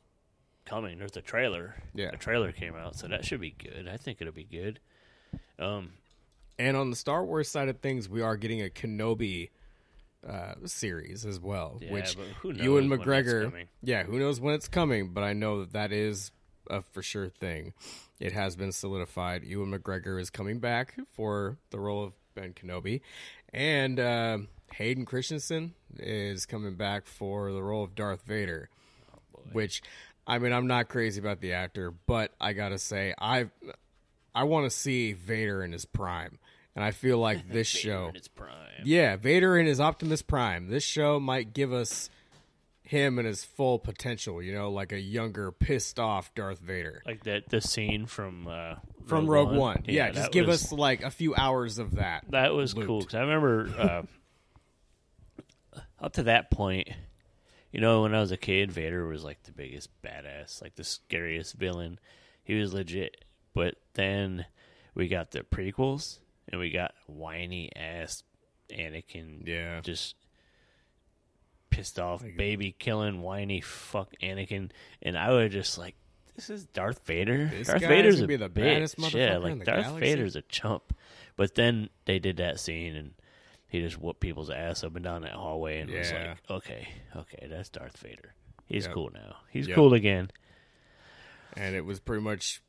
coming. 0.65 0.99
There's 0.99 1.17
a 1.17 1.21
trailer. 1.21 1.75
Yeah. 1.93 2.09
a 2.13 2.17
trailer 2.17 2.51
came 2.51 2.75
out, 2.75 2.95
so 2.95 3.07
that 3.07 3.25
should 3.25 3.41
be 3.41 3.51
good. 3.51 3.87
I 3.87 3.97
think 3.97 4.19
it'll 4.21 4.33
be 4.33 4.43
good. 4.43 4.79
Um, 5.59 5.93
And 6.59 6.77
on 6.77 6.89
the 6.89 6.95
Star 6.95 7.23
Wars 7.25 7.49
side 7.49 7.67
of 7.69 7.79
things, 7.79 8.07
we 8.07 8.21
are 8.21 8.37
getting 8.37 8.61
a 8.61 8.69
Kenobi 8.69 9.49
uh, 10.27 10.53
series 10.65 11.25
as 11.25 11.39
well. 11.39 11.79
Yeah, 11.81 11.91
which 11.91 12.15
but 12.15 12.25
who 12.41 12.53
knows 12.53 12.63
Ewan 12.63 12.89
McGregor, 12.89 13.45
coming. 13.45 13.67
yeah, 13.81 14.03
who 14.03 14.19
knows 14.19 14.39
when 14.39 14.53
it's 14.55 14.67
coming? 14.67 15.09
But 15.13 15.23
I 15.23 15.33
know 15.33 15.61
that 15.61 15.73
that 15.73 15.91
is 15.91 16.31
a 16.69 16.81
for 16.81 17.01
sure 17.01 17.29
thing. 17.29 17.73
It 18.19 18.31
has 18.33 18.55
been 18.55 18.71
solidified. 18.71 19.43
Ewan 19.43 19.71
McGregor 19.71 20.19
is 20.19 20.29
coming 20.29 20.59
back 20.59 20.95
for 21.11 21.57
the 21.71 21.79
role 21.79 22.03
of 22.03 22.13
Ben 22.35 22.53
Kenobi, 22.53 23.01
and 23.53 23.99
uh, 23.99 24.37
Hayden 24.73 25.05
Christensen 25.05 25.73
is 25.97 26.45
coming 26.45 26.75
back 26.75 27.05
for 27.05 27.51
the 27.51 27.61
role 27.61 27.83
of 27.83 27.95
Darth 27.95 28.23
Vader. 28.23 28.69
which, 29.51 29.81
I 30.25 30.39
mean, 30.39 30.53
I'm 30.53 30.67
not 30.67 30.87
crazy 30.89 31.19
about 31.19 31.41
the 31.41 31.53
actor, 31.53 31.91
but 31.91 32.31
I 32.39 32.53
gotta 32.53 32.77
say, 32.79 33.13
I 33.19 33.49
I 34.33 34.43
want 34.45 34.65
to 34.65 34.75
see 34.75 35.13
Vader 35.13 35.63
in 35.63 35.71
his 35.73 35.85
prime, 35.85 36.39
and 36.75 36.83
I 36.83 36.91
feel 36.91 37.19
like 37.19 37.49
this 37.51 37.67
show. 37.67 38.07
in 38.07 38.15
its 38.15 38.27
prime. 38.27 38.49
Yeah, 38.83 39.15
Vader 39.15 39.57
in 39.57 39.65
his 39.65 39.79
Optimus 39.79 40.21
Prime. 40.21 40.69
This 40.69 40.83
show 40.83 41.19
might 41.19 41.53
give 41.53 41.71
us 41.71 42.09
him 42.83 43.17
in 43.17 43.25
his 43.25 43.43
full 43.43 43.79
potential. 43.79 44.41
You 44.41 44.53
know, 44.53 44.71
like 44.71 44.91
a 44.91 44.99
younger, 44.99 45.51
pissed 45.51 45.99
off 45.99 46.33
Darth 46.35 46.59
Vader 46.59 47.01
Like 47.05 47.23
that 47.23 47.49
the 47.49 47.61
scene 47.61 48.05
from 48.05 48.47
uh, 48.47 48.75
from 49.05 49.27
Rogue, 49.27 49.55
One. 49.55 49.83
Yeah, 49.85 50.11
just 50.11 50.31
give 50.31 50.47
was- 50.47 50.65
us 50.65 50.71
like 50.71 51.03
a 51.03 51.09
few 51.11 51.33
hours 51.35 51.79
of 51.79 51.95
that. 51.95 52.25
that 52.29 52.53
was 52.53 52.75
looped. 52.75 52.87
cool 52.87 52.99
because 52.99 53.15
I 53.15 53.21
remember 53.21 53.69
uh, 53.77 54.01
up 55.99 56.13
to 56.13 56.23
that 56.23 56.51
point. 56.51 56.89
You 57.71 57.81
know, 57.81 58.03
when 58.03 58.13
I 58.13 58.19
was 58.19 58.31
a 58.31 58.37
kid, 58.37 58.71
Vader 58.71 59.05
was 59.07 59.23
like 59.23 59.41
the 59.43 59.51
biggest 59.51 59.89
badass, 60.03 60.61
like 60.61 60.75
the 60.75 60.83
scariest 60.83 61.55
villain. 61.55 61.99
He 62.43 62.53
was 62.53 62.71
legit. 62.73 63.25
But 63.55 63.75
then 63.95 64.45
we 64.93 65.07
got 65.07 65.31
the 65.31 65.39
prequels, 65.41 66.19
and 66.51 66.59
we 66.59 66.69
got 66.69 66.93
whiny 67.07 67.71
ass 67.75 68.21
Anakin. 68.71 69.47
Yeah. 69.47 69.81
just 69.81 70.15
pissed 71.75 71.99
off, 71.99 72.23
baby 72.37 72.75
killing, 72.77 73.21
whiny 73.21 73.61
fuck 73.61 74.13
Anakin, 74.21 74.71
and 75.01 75.17
I 75.17 75.31
was 75.31 75.51
just 75.51 75.77
like, 75.77 75.95
this 76.35 76.49
is 76.49 76.65
Darth 76.65 77.05
Vader. 77.05 77.47
This 77.47 77.67
Darth 77.67 77.81
Vader's 77.81 78.21
a 78.21 78.27
be 78.27 78.35
the 78.37 78.49
bitch. 78.49 78.53
baddest 78.55 78.97
Yeah, 79.13 79.37
like 79.37 79.51
in 79.53 79.59
the 79.59 79.65
Darth 79.65 79.83
galaxy. 79.85 79.99
Vader's 79.99 80.35
a 80.35 80.41
chump. 80.43 80.95
But 81.35 81.55
then 81.55 81.89
they 82.05 82.19
did 82.19 82.37
that 82.37 82.59
scene 82.59 82.95
and 82.95 83.13
he 83.67 83.81
just 83.81 83.99
whooped 83.99 84.19
people's 84.19 84.49
ass 84.49 84.83
up 84.83 84.95
and 84.95 85.03
down 85.03 85.23
that 85.23 85.31
hallway 85.33 85.79
and 85.79 85.91
was 85.91 86.11
like, 86.11 86.37
okay, 86.49 86.87
okay, 87.15 87.47
that's 87.49 87.69
Darth 87.69 87.97
Vader. 87.97 88.33
He's 88.65 88.85
Yep. 88.85 88.93
cool 88.93 89.09
now. 89.13 89.37
He's 89.51 89.67
Yep. 89.67 89.75
cool 89.75 89.93
again. 89.93 90.31
and 91.55 91.75
it 91.75 91.85
was 91.85 91.99
pretty 91.99 92.23
much 92.23 92.61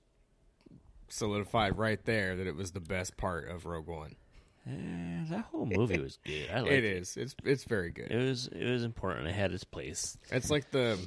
solidified 1.08 1.78
right 1.78 2.04
there 2.04 2.36
that 2.36 2.46
it 2.46 2.56
was 2.56 2.72
the 2.72 2.80
best 2.80 3.16
part 3.16 3.48
of 3.48 3.64
Rogue 3.66 3.86
One. 3.86 4.16
Eh, 4.66 5.24
that 5.28 5.44
whole 5.52 5.66
movie 5.66 5.98
was 6.00 6.18
good. 6.24 6.48
I 6.52 6.60
like 6.60 6.70
it 6.72 6.84
is. 6.84 7.16
It's 7.16 7.34
it's 7.44 7.64
very 7.64 7.90
good. 7.90 8.10
It 8.10 8.16
was 8.28 8.46
it 8.48 8.64
was 8.70 8.82
important. 8.82 9.26
It 9.28 9.34
had 9.34 9.52
its 9.52 9.64
place. 9.64 10.16
It's 10.30 10.50
like 10.50 10.70
the. 10.70 10.98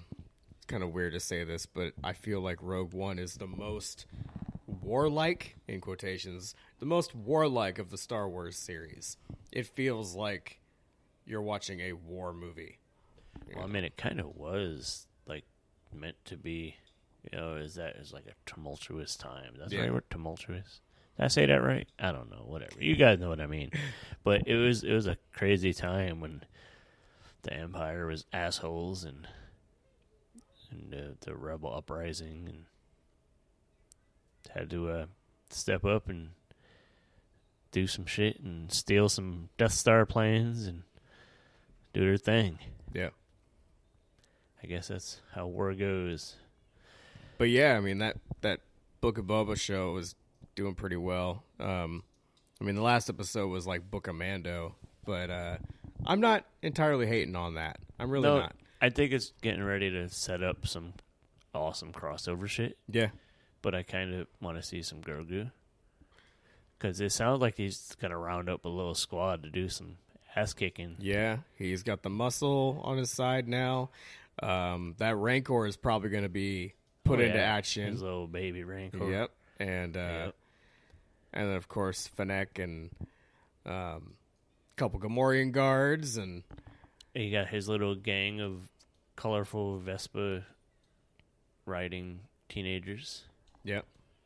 It's 0.58 0.66
kind 0.68 0.84
of 0.84 0.94
weird 0.94 1.14
to 1.14 1.20
say 1.20 1.44
this, 1.44 1.66
but 1.66 1.94
I 2.04 2.14
feel 2.14 2.42
like 2.42 2.58
Rogue 2.62 2.94
One 2.94 3.20
is 3.20 3.36
the 3.36 3.48
most 3.48 4.06
warlike, 4.82 5.56
in 5.68 5.82
quotations, 5.82 6.56
the 6.80 6.86
most 6.86 7.16
warlike 7.16 7.80
of 7.80 7.90
the 7.90 7.98
Star 7.98 8.28
Wars 8.28 8.58
series. 8.58 9.18
It 9.52 9.66
feels 9.68 10.16
like 10.16 10.60
you're 11.26 11.42
watching 11.42 11.80
a 11.80 11.94
war 11.94 12.34
movie. 12.34 12.80
Well, 13.56 13.64
I 13.64 13.68
mean, 13.68 13.84
it 13.84 13.98
kind 13.98 14.20
of 14.20 14.36
was 14.36 15.08
like 15.26 15.46
meant 15.94 16.18
to 16.26 16.38
be. 16.38 16.76
You 17.32 17.38
know, 17.38 17.56
is 17.56 17.76
that 17.76 17.96
is 17.98 18.14
like 18.14 18.26
a 18.28 18.34
tumultuous 18.50 19.18
time? 19.18 19.56
That's 19.60 19.74
Yeah. 19.74 19.82
right 19.82 19.94
word, 19.94 20.04
tumultuous. 20.10 20.80
Did 21.18 21.26
I 21.26 21.28
say 21.28 21.46
that 21.48 21.64
right? 21.64 21.88
I 22.00 22.12
don't 22.12 22.30
know. 22.30 22.44
Whatever. 22.46 22.76
You 22.80 22.96
guys 22.96 23.20
know 23.20 23.30
what 23.30 23.42
I 23.42 23.48
mean. 23.48 23.72
But 24.24 24.46
it 24.46 24.58
was 24.58 24.84
it 24.84 24.92
was 24.92 25.08
a 25.08 25.16
crazy 25.32 25.72
time 25.72 26.20
when 26.20 26.44
the 27.44 27.54
Empire 27.54 28.08
was 28.08 28.26
assholes 28.34 29.06
and 29.06 29.26
and 30.70 30.94
uh, 30.94 31.14
the 31.22 31.34
rebel 31.34 31.74
uprising 31.74 32.44
and 32.46 32.66
had 34.54 34.70
to 34.72 34.90
uh, 34.90 35.06
step 35.50 35.86
up 35.86 36.10
and 36.10 36.32
do 37.72 37.88
some 37.88 38.06
shit 38.06 38.42
and 38.42 38.70
steal 38.70 39.08
some 39.08 39.48
Death 39.58 39.72
Star 39.72 40.06
planes 40.06 40.68
and 40.68 40.84
do 41.94 42.02
their 42.02 42.18
thing. 42.18 42.60
Yeah. 42.94 43.12
I 44.62 44.68
guess 44.68 44.90
that's 44.90 45.22
how 45.34 45.48
war 45.48 45.74
goes. 45.74 46.36
But 47.38 47.50
yeah, 47.50 47.78
I 47.78 47.80
mean 47.80 48.00
that 48.00 48.18
that 48.42 48.60
Book 49.00 49.18
of 49.18 49.26
Boba 49.26 49.58
show 49.58 49.94
was 49.94 50.16
doing 50.58 50.76
pretty 50.76 50.98
well. 50.98 51.44
Um, 51.62 52.04
I 52.60 52.66
mean 52.66 52.76
the 52.76 52.82
last 52.82 53.10
episode 53.10 53.48
was 53.48 53.66
like 53.66 53.90
Book 53.90 54.08
of 54.08 54.16
Mando, 54.16 54.76
but 55.06 55.30
uh, 55.30 55.58
I'm 56.06 56.20
not 56.20 56.44
entirely 56.62 57.08
hating 57.08 57.36
on 57.38 57.54
that. 57.54 57.78
I'm 57.98 58.10
really 58.12 58.28
No, 58.28 58.40
not. 58.40 58.56
I 58.82 58.90
think 58.90 59.14
it's 59.14 59.32
getting 59.42 59.64
ready 59.64 59.90
to 59.92 60.10
set 60.10 60.44
up 60.44 60.68
some 60.68 60.94
awesome 61.56 61.94
crossover 61.94 62.48
shit, 62.48 62.78
Yeah, 62.90 63.10
but 63.62 63.74
I 63.74 63.84
kind 63.84 64.14
of 64.14 64.28
want 64.42 64.58
to 64.58 64.64
see 64.64 64.82
some 64.84 65.02
Grogu. 65.02 65.52
Because 66.78 67.02
it 67.02 67.12
sounds 67.12 67.42
like 67.42 67.58
he's 67.58 67.96
going 68.00 68.12
to 68.12 68.18
round 68.18 68.50
up 68.50 68.66
a 68.66 68.70
little 68.70 68.94
squad 68.94 69.42
to 69.44 69.50
do 69.50 69.68
some 69.70 69.98
ass 70.36 70.54
kicking. 70.54 70.96
yeah, 71.00 71.38
he's 71.56 71.82
got 71.82 72.04
the 72.04 72.10
muscle 72.12 72.80
on 72.84 72.98
his 72.98 73.10
side 73.10 73.48
now. 73.48 73.90
Um, 74.44 74.94
that 75.00 75.16
Rancor 75.16 75.66
is 75.66 75.76
probably 75.78 76.10
going 76.10 76.22
to 76.24 76.30
be 76.30 76.74
put 77.04 77.20
Oh, 77.20 77.24
into 77.24 77.40
action. 77.42 77.92
His 77.94 78.02
little 78.04 78.28
baby 78.28 78.64
Rancor. 78.64 79.10
Yep, 79.10 79.32
and 79.60 79.98
uh, 79.98 80.00
Yep. 80.26 80.36
And 81.38 81.50
then 81.50 81.56
of 81.56 81.68
course 81.68 82.08
Fennec 82.08 82.58
and 82.60 82.90
um, 83.66 84.16
a 84.76 84.76
couple 84.76 85.00
Gamorrean 85.00 85.52
guards 85.52 86.18
and 86.18 86.44
He 87.14 87.30
got 87.32 87.48
his 87.48 87.70
little 87.70 87.96
gang 87.96 88.42
of 88.42 88.70
colorful 89.16 89.78
Vespa 89.78 90.44
riding 91.66 92.22
teenagers. 92.50 93.24
yep, 93.64 93.86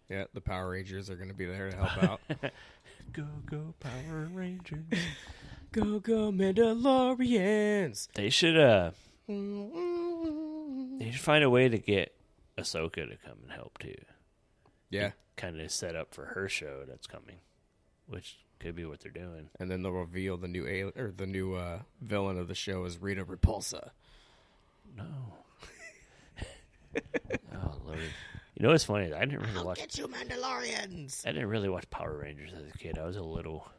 yeah, 0.10 0.26
the 0.34 0.42
Power 0.42 0.70
Rangers 0.72 1.10
are 1.10 1.16
going 1.16 1.30
to 1.30 1.36
be 1.36 1.46
there 1.46 1.70
to 1.70 1.76
help 1.78 2.04
out. 2.04 2.22
Go, 3.14 3.26
go, 3.46 3.74
Power 3.80 4.30
Rangers. 4.32 4.86
go 5.74 6.00
go 6.00 6.32
Mandalorians! 6.32 8.08
they 8.14 8.30
should, 8.30 8.58
uh, 8.58 8.92
they 9.28 11.12
should 11.12 11.20
find 11.20 11.44
a 11.44 11.50
way 11.50 11.68
to 11.68 11.78
get 11.78 12.14
Ahsoka 12.58 13.10
to 13.10 13.18
come 13.26 13.38
and 13.44 13.52
help 13.52 13.80
too. 13.80 13.96
Yeah, 14.92 15.12
kind 15.38 15.60
of 15.60 15.72
set 15.72 15.96
up 15.96 16.14
for 16.14 16.26
her 16.26 16.48
show 16.48 16.84
that's 16.88 17.08
coming, 17.08 17.38
which 18.08 18.38
could 18.60 18.76
be 18.76 18.86
what 18.86 19.00
they're 19.00 19.12
doing. 19.12 19.50
and 19.60 19.72
then 19.72 19.82
they'll 19.82 19.92
reveal 19.92 20.38
the 20.38 20.48
new 20.48 20.68
al- 20.68 21.02
or 21.02 21.12
the 21.12 21.26
new 21.26 21.56
uh, 21.56 21.80
villain 22.00 22.38
of 22.38 22.48
the 22.48 22.54
show 22.56 22.86
is 22.86 23.02
Rita 23.02 23.26
Repulsa. 23.26 23.90
No. 24.96 25.06
oh 27.56 27.76
lord! 27.86 28.00
You 28.56 28.64
know 28.64 28.70
what's 28.70 28.84
funny? 28.84 29.14
I 29.14 29.26
didn't 29.26 29.42
really 29.54 29.66
watch. 29.66 29.78
Get 29.80 29.98
you 29.98 30.08
Mandalorians! 30.08 31.26
I 31.26 31.32
didn't 31.32 31.48
really 31.48 31.70
watch 31.70 31.90
Power 31.90 32.18
Rangers 32.18 32.52
as 32.54 32.68
a 32.68 32.78
kid. 32.78 32.98
I 33.00 33.06
was 33.06 33.16
a 33.16 33.24
little, 33.24 33.72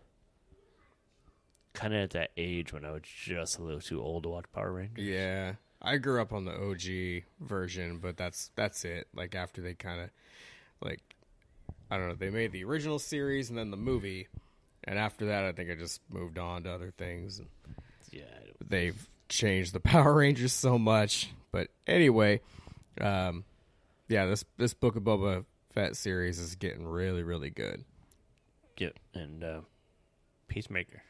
kind 1.75 1.93
of 1.95 2.01
at 2.01 2.11
that 2.11 2.31
age 2.37 2.73
when 2.73 2.85
I 2.85 2.91
was 2.93 3.03
just 3.05 3.59
a 3.59 3.63
little 3.63 3.81
too 3.81 4.01
old 4.03 4.23
to 4.25 4.31
watch 4.31 4.47
Power 4.53 4.73
Rangers. 4.73 5.05
Yeah, 5.05 5.55
I 5.81 5.99
grew 5.99 6.21
up 6.23 6.33
on 6.33 6.45
the 6.47 6.53
OG 6.53 7.25
version, 7.47 7.99
but 7.99 8.17
that's 8.17 8.51
that's 8.57 8.85
it. 8.85 9.09
Like 9.15 9.35
after 9.35 9.61
they 9.61 9.75
kind 9.75 10.01
of 10.01 10.11
like 10.83 11.01
I 11.91 11.97
don't 11.99 12.09
know, 12.09 12.15
they 12.15 12.31
made 12.31 12.53
the 12.53 12.65
original 12.65 12.99
series 12.99 13.51
and 13.51 13.59
then 13.59 13.71
the 13.71 13.77
movie, 13.77 14.29
and 14.85 14.99
after 14.99 15.27
that, 15.27 15.45
I 15.45 15.53
think 15.53 15.71
I 15.71 15.75
just 15.75 16.01
moved 16.11 16.39
on 16.39 16.63
to 16.65 16.73
other 16.73 16.91
things. 16.97 17.39
And 17.39 17.49
Yeah, 18.11 18.23
I 18.35 18.45
don't- 18.47 18.71
they've 18.71 19.09
changed 19.29 19.73
the 19.75 19.81
Power 19.93 20.15
Rangers 20.15 20.53
so 20.53 20.79
much. 20.79 21.31
But 21.51 21.69
anyway, 21.87 22.41
um, 23.01 23.45
yeah, 24.09 24.27
this 24.27 24.45
this 24.57 24.73
Book 24.75 24.97
of 24.97 25.03
Boba 25.03 25.45
Fett 25.75 25.97
series 25.97 26.39
is 26.39 26.55
getting 26.55 26.87
really 26.87 27.23
really 27.23 27.51
good. 27.51 27.85
yeah, 28.79 28.89
and 29.15 29.45
uh, 29.45 29.61
Peacemaker. 30.49 31.03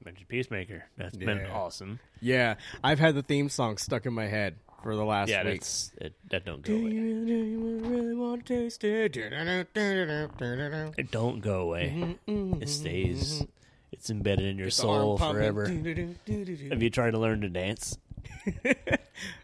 I 0.00 0.04
mentioned 0.04 0.28
Peacemaker. 0.28 0.84
That's 0.96 1.16
been 1.16 1.46
awesome. 1.46 1.98
Yeah, 2.20 2.54
I've 2.82 2.98
had 2.98 3.14
the 3.14 3.22
theme 3.22 3.48
song 3.48 3.78
stuck 3.78 4.06
in 4.06 4.12
my 4.14 4.26
head 4.26 4.56
for 4.84 4.94
the 4.94 5.04
last 5.04 5.28
yeah, 5.30 5.42
week. 5.44 5.60
that's 5.60 5.90
it, 6.00 6.14
that 6.30 6.44
don't 6.44 6.62
go 6.62 6.72
Do 6.74 6.80
away. 6.80 6.90
you, 6.92 7.24
do 7.26 7.32
you 7.32 7.78
really 7.78 8.14
want 8.14 8.46
to 8.46 8.54
taste 8.54 8.84
it? 8.84 9.16
It 9.16 11.10
don't 11.10 11.40
go 11.40 11.60
away. 11.62 12.16
It 12.26 12.68
stays. 12.68 13.42
It's 13.90 14.10
embedded 14.10 14.44
in 14.44 14.58
your 14.58 14.66
The 14.66 14.70
soul 14.72 15.18
forever. 15.18 15.66
Have 15.66 16.82
you 16.82 16.90
tried 16.90 17.12
to 17.12 17.18
learn 17.18 17.40
to 17.40 17.48
dance? 17.48 17.98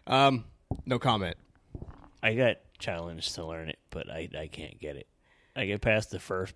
Um, 0.05 0.43
no 0.85 0.99
comment. 0.99 1.37
I 2.21 2.33
got 2.35 2.57
challenged 2.77 3.35
to 3.35 3.45
learn 3.45 3.69
it, 3.69 3.79
but 3.89 4.09
I 4.09 4.27
I 4.37 4.47
can't 4.47 4.77
get 4.79 4.97
it. 4.97 5.07
I 5.55 5.65
get 5.65 5.79
past 5.81 6.11
the 6.11 6.19
first 6.19 6.53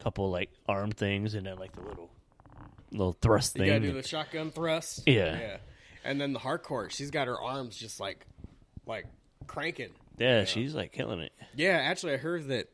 couple 0.00 0.28
like 0.30 0.50
arm 0.68 0.90
things 0.90 1.34
and 1.34 1.46
then 1.46 1.56
like 1.58 1.72
the 1.72 1.82
little 1.82 2.10
little 2.90 3.12
thrust 3.12 3.54
You 3.56 3.60
thing. 3.60 3.68
gotta 3.68 3.80
do 3.80 3.92
the 3.92 4.02
shotgun 4.06 4.50
thrust. 4.50 5.02
Yeah. 5.06 5.38
yeah. 5.38 5.56
And 6.04 6.20
then 6.20 6.32
the 6.32 6.38
hardcore. 6.40 6.90
She's 6.90 7.10
got 7.10 7.26
her 7.28 7.40
arms 7.40 7.76
just 7.76 8.00
like, 8.00 8.26
like 8.86 9.06
cranking. 9.46 9.90
yeah, 10.18 10.44
she's 10.44 10.74
like 10.74 10.92
killing 10.92 11.20
it. 11.20 11.32
Yeah, 11.54 11.78
actually, 11.82 12.14
I 12.14 12.16
heard 12.16 12.48
that 12.48 12.68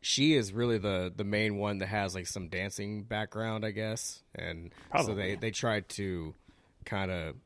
she 0.00 0.34
is 0.34 0.52
really 0.52 0.78
the 0.78 1.12
the 1.14 1.22
main 1.24 1.58
one 1.58 1.78
that 1.78 1.86
has 1.86 2.14
like 2.14 2.26
some 2.26 2.48
dancing 2.48 3.04
background, 3.04 3.64
I 3.64 3.70
guess, 3.70 4.22
and 4.34 4.72
so 5.04 5.14
they 5.14 5.36
they 5.36 5.50
tried 5.52 5.88
to 5.90 6.34
kind 6.84 7.10
of 7.12 7.36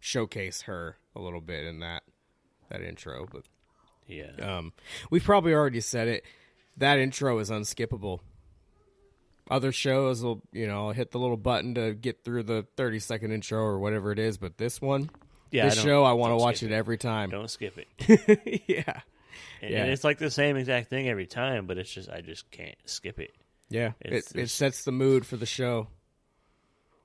showcase 0.00 0.62
her 0.62 0.96
a 1.14 1.20
little 1.20 1.40
bit 1.42 1.64
in 1.66 1.80
that 1.80 2.02
that 2.70 2.80
intro. 2.80 3.26
But 3.30 3.42
Yeah. 4.06 4.30
um, 4.40 4.72
we've 5.10 5.24
probably 5.24 5.52
already 5.52 5.80
said 5.80 6.08
it. 6.08 6.24
That 6.78 6.98
intro 6.98 7.38
is 7.38 7.50
unskippable. 7.50 8.20
Other 9.50 9.70
shows 9.72 10.22
will, 10.24 10.42
you 10.52 10.66
know, 10.66 10.90
hit 10.90 11.12
the 11.12 11.18
little 11.18 11.36
button 11.36 11.74
to 11.76 11.94
get 11.94 12.24
through 12.24 12.42
the 12.44 12.66
thirty 12.76 12.98
second 12.98 13.30
intro 13.32 13.60
or 13.60 13.78
whatever 13.78 14.10
it 14.12 14.18
is, 14.18 14.38
but 14.38 14.58
this 14.58 14.80
one, 14.80 15.08
yeah. 15.52 15.66
this 15.66 15.76
don't- 15.76 15.84
show, 15.84 16.04
I 16.04 16.12
want 16.14 16.32
to 16.32 16.36
watch 16.36 16.62
it 16.64 16.72
every 16.72 16.98
time. 16.98 17.30
Don't 17.30 17.48
skip 17.50 17.78
it. 17.78 18.62
yeah, 18.68 19.00
And, 19.62 19.70
Yeah. 19.70 19.82
and 19.84 19.90
it's 19.92 20.02
like 20.04 20.18
the 20.18 20.30
same 20.30 20.56
exact 20.56 20.90
thing 20.90 21.08
every 21.08 21.26
time, 21.26 21.66
but 21.66 21.78
it's 21.78 21.92
just 21.92 22.10
I 22.10 22.22
just 22.22 22.50
can't 22.50 22.74
skip 22.86 23.20
it. 23.20 23.34
yeah. 23.68 23.92
It 24.00 24.06
It's- 24.12 24.30
it 24.32 24.36
it's- 24.36 24.52
sets 24.52 24.82
the 24.84 24.92
mood 24.92 25.24
for 25.24 25.36
the 25.36 25.46
show. 25.46 25.86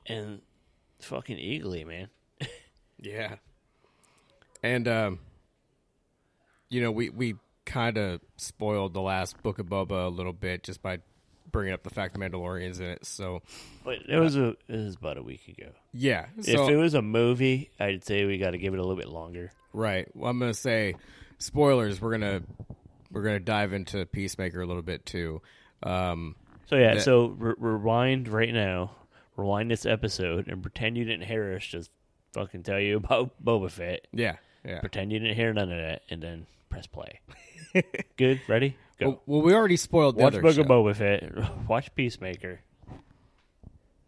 And 0.07 0.41
fucking 0.99 1.37
eagerly 1.37 1.83
man. 1.85 2.09
Yeah. 2.99 3.35
And 4.63 4.87
um 4.87 5.19
you 6.69 6.81
know, 6.81 6.91
we 6.91 7.09
we 7.09 7.35
kind 7.65 7.97
of 7.97 8.21
spoiled 8.37 8.93
the 8.93 9.01
last 9.01 9.41
Book 9.43 9.59
of 9.59 9.67
Boba 9.67 10.05
a 10.05 10.09
little 10.09 10.33
bit 10.33 10.63
just 10.63 10.81
by 10.81 10.99
bringing 11.51 11.73
up 11.73 11.83
the 11.83 11.89
fact 11.89 12.13
the 12.13 12.19
Mandalorian's 12.19 12.79
in 12.79 12.87
it. 12.87 13.05
So, 13.05 13.41
But 13.83 13.99
it 14.07 14.17
was 14.19 14.35
a 14.35 14.49
it 14.67 14.77
was 14.85 14.95
about 14.95 15.17
a 15.17 15.23
week 15.23 15.47
ago. 15.47 15.69
yeah. 15.93 16.27
So 16.41 16.63
if 16.65 16.69
it 16.69 16.77
was 16.77 16.93
a 16.93 17.01
movie, 17.01 17.69
I'd 17.79 18.03
say 18.05 18.25
we 18.25 18.37
got 18.37 18.51
to 18.51 18.57
give 18.57 18.73
it 18.73 18.77
a 18.79 18.81
little 18.83 18.97
bit 18.97 19.09
longer. 19.09 19.51
right. 19.73 20.07
Well, 20.15 20.29
I'm 20.29 20.39
going 20.39 20.51
to 20.51 20.57
say 20.57 20.95
spoilers. 21.37 22.01
We're 22.01 22.17
going 22.17 22.21
to 22.21 22.43
we're 23.11 23.23
to 23.23 23.39
dive 23.39 23.73
into 23.73 24.05
Peacemaker 24.05 24.61
a 24.61 24.65
little 24.65 24.81
bit 24.83 25.05
too. 25.05 25.41
Um 25.83 26.35
So 26.67 26.75
yeah, 26.77 26.95
That- 26.95 27.03
so 27.03 27.27
re- 27.37 27.55
rewind 27.57 28.27
right 28.29 28.53
now, 28.53 28.91
rewind 29.35 29.69
this 29.71 29.85
episode, 29.85 30.47
and 30.47 30.61
pretend 30.61 30.97
you 30.97 31.03
didn't 31.05 31.25
hear 31.27 31.53
us 31.55 31.65
just 31.65 31.91
fucking 32.33 32.63
tell 32.63 32.79
you 32.79 32.97
about 32.97 33.31
Boba 33.43 33.69
Fett. 33.69 34.07
yeah. 34.13 34.37
Yeah. 34.63 34.79
Pretend 34.79 35.11
you 35.11 35.17
didn't 35.19 35.35
hear 35.35 35.51
none 35.53 35.71
of 35.71 35.77
that, 35.79 36.03
and 36.11 36.21
then 36.21 36.45
press 36.69 36.85
play. 36.85 37.19
Good, 38.17 38.41
ready, 38.47 38.77
go. 39.05 39.21
Well, 39.25 39.41
we 39.41 39.53
already 39.53 39.77
spoiled 39.77 40.15
the 40.17 40.23
Watch 40.23 40.33
other 40.33 40.41
Book 40.41 40.55
show. 40.55 40.61
of 40.61 40.67
Boba 40.67 40.95
Fett. 40.95 41.67
Watch 41.67 41.93
Peacemaker. 41.95 42.61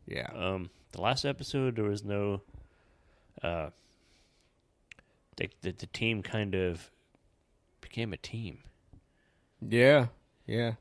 Yeah. 0.07 0.27
Um, 0.35 0.69
the 0.91 1.01
last 1.01 1.25
episode 1.25 1.75
there 1.75 1.85
was 1.85 2.03
no. 2.03 2.41
Uh, 3.41 3.69
the, 5.37 5.49
the 5.61 5.71
the 5.71 5.87
team 5.87 6.21
kind 6.21 6.53
of 6.55 6.91
became 7.81 8.13
a 8.13 8.17
team, 8.17 8.59
Yeah. 9.67 10.07
Yeah. 10.45 10.73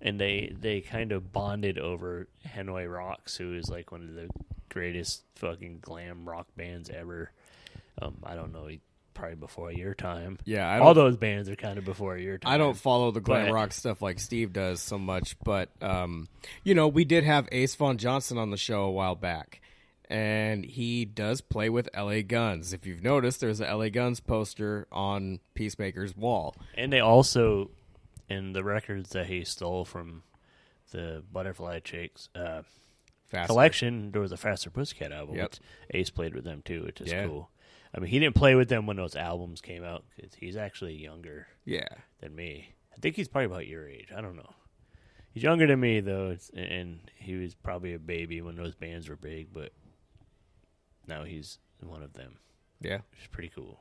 and 0.00 0.18
they 0.20 0.54
they 0.58 0.80
kind 0.80 1.12
of 1.12 1.32
bonded 1.32 1.78
over 1.78 2.28
Hanoi 2.54 2.90
Rocks, 2.92 3.36
who 3.36 3.54
is 3.54 3.68
like 3.68 3.92
one 3.92 4.02
of 4.02 4.14
the 4.14 4.28
greatest 4.70 5.22
fucking 5.36 5.78
glam 5.82 6.28
rock 6.28 6.46
bands 6.56 6.88
ever. 6.90 7.30
Um, 8.00 8.16
I 8.24 8.34
don't 8.34 8.52
know, 8.52 8.68
probably 9.14 9.36
before 9.36 9.72
your 9.72 9.94
time. 9.94 10.38
Yeah. 10.44 10.68
I 10.68 10.78
All 10.80 10.94
those 10.94 11.16
bands 11.16 11.48
are 11.48 11.56
kind 11.56 11.78
of 11.78 11.84
before 11.84 12.16
your 12.18 12.38
time. 12.38 12.52
I 12.52 12.58
don't 12.58 12.76
follow 12.76 13.10
the 13.10 13.20
glam 13.20 13.46
But- 13.46 13.52
rock 13.54 13.72
stuff 13.72 14.02
like 14.02 14.18
Steve 14.20 14.52
does 14.52 14.80
so 14.82 14.98
much, 14.98 15.36
but 15.44 15.70
um, 15.80 16.28
you 16.64 16.74
know, 16.74 16.88
we 16.88 17.04
did 17.04 17.24
have 17.24 17.48
Ace 17.52 17.74
Von 17.74 17.96
Johnson 17.98 18.36
on 18.38 18.50
the 18.50 18.56
show 18.56 18.82
a 18.82 18.90
while 18.90 19.14
back, 19.14 19.60
and 20.08 20.64
he 20.64 21.04
does 21.04 21.40
play 21.40 21.70
with 21.70 21.88
L.A. 21.94 22.22
Guns. 22.22 22.72
If 22.72 22.86
you've 22.86 23.02
noticed, 23.02 23.40
there's 23.40 23.60
a 23.60 23.68
L.A. 23.68 23.88
Guns 23.90 24.20
poster 24.20 24.86
on 24.92 25.40
Peacemaker's 25.54 26.16
wall. 26.16 26.54
And 26.76 26.92
they 26.92 27.00
also, 27.00 27.70
in 28.28 28.52
the 28.52 28.62
records 28.64 29.10
that 29.10 29.26
he 29.26 29.44
stole 29.44 29.84
from 29.84 30.22
the 30.90 31.22
Butterfly 31.32 31.80
Chicks 31.80 32.28
uh, 32.34 32.62
Faster. 33.28 33.46
collection, 33.48 34.12
there 34.12 34.20
was 34.20 34.30
a 34.32 34.36
Faster 34.36 34.70
Pussycat 34.70 35.10
album. 35.10 35.36
Yep. 35.36 35.50
Which 35.50 35.60
Ace 35.92 36.10
played 36.10 36.34
with 36.34 36.44
them 36.44 36.62
too, 36.64 36.82
which 36.84 37.00
is 37.00 37.10
Yeah. 37.10 37.26
cool. 37.26 37.50
I 37.94 38.00
mean, 38.00 38.10
he 38.10 38.18
didn't 38.18 38.34
play 38.34 38.54
with 38.56 38.68
them 38.68 38.86
when 38.86 38.96
those 38.96 39.14
albums 39.14 39.60
came 39.60 39.84
out 39.84 40.04
because 40.16 40.34
he's 40.34 40.56
actually 40.56 40.94
younger 40.96 41.46
Yeah. 41.64 41.86
than 42.20 42.34
me. 42.34 42.74
I 42.92 42.96
think 43.00 43.14
he's 43.16 43.28
probably 43.28 43.46
about 43.46 43.66
your 43.68 43.88
age. 43.88 44.08
I 44.14 44.20
don't 44.20 44.36
know. 44.36 44.52
He's 45.32 45.42
younger 45.44 45.66
than 45.66 45.80
me 45.80 46.00
though, 46.00 46.30
it's, 46.30 46.50
and 46.50 47.10
he 47.16 47.34
was 47.36 47.54
probably 47.54 47.94
a 47.94 47.98
baby 47.98 48.40
when 48.42 48.56
those 48.56 48.74
bands 48.74 49.08
were 49.08 49.16
big, 49.16 49.52
but 49.52 49.72
now 51.06 51.24
he's 51.24 51.58
one 51.80 52.02
of 52.02 52.12
them. 52.14 52.38
Yeah. 52.80 52.98
which 53.12 53.20
is 53.22 53.26
pretty 53.28 53.48
cool. 53.54 53.80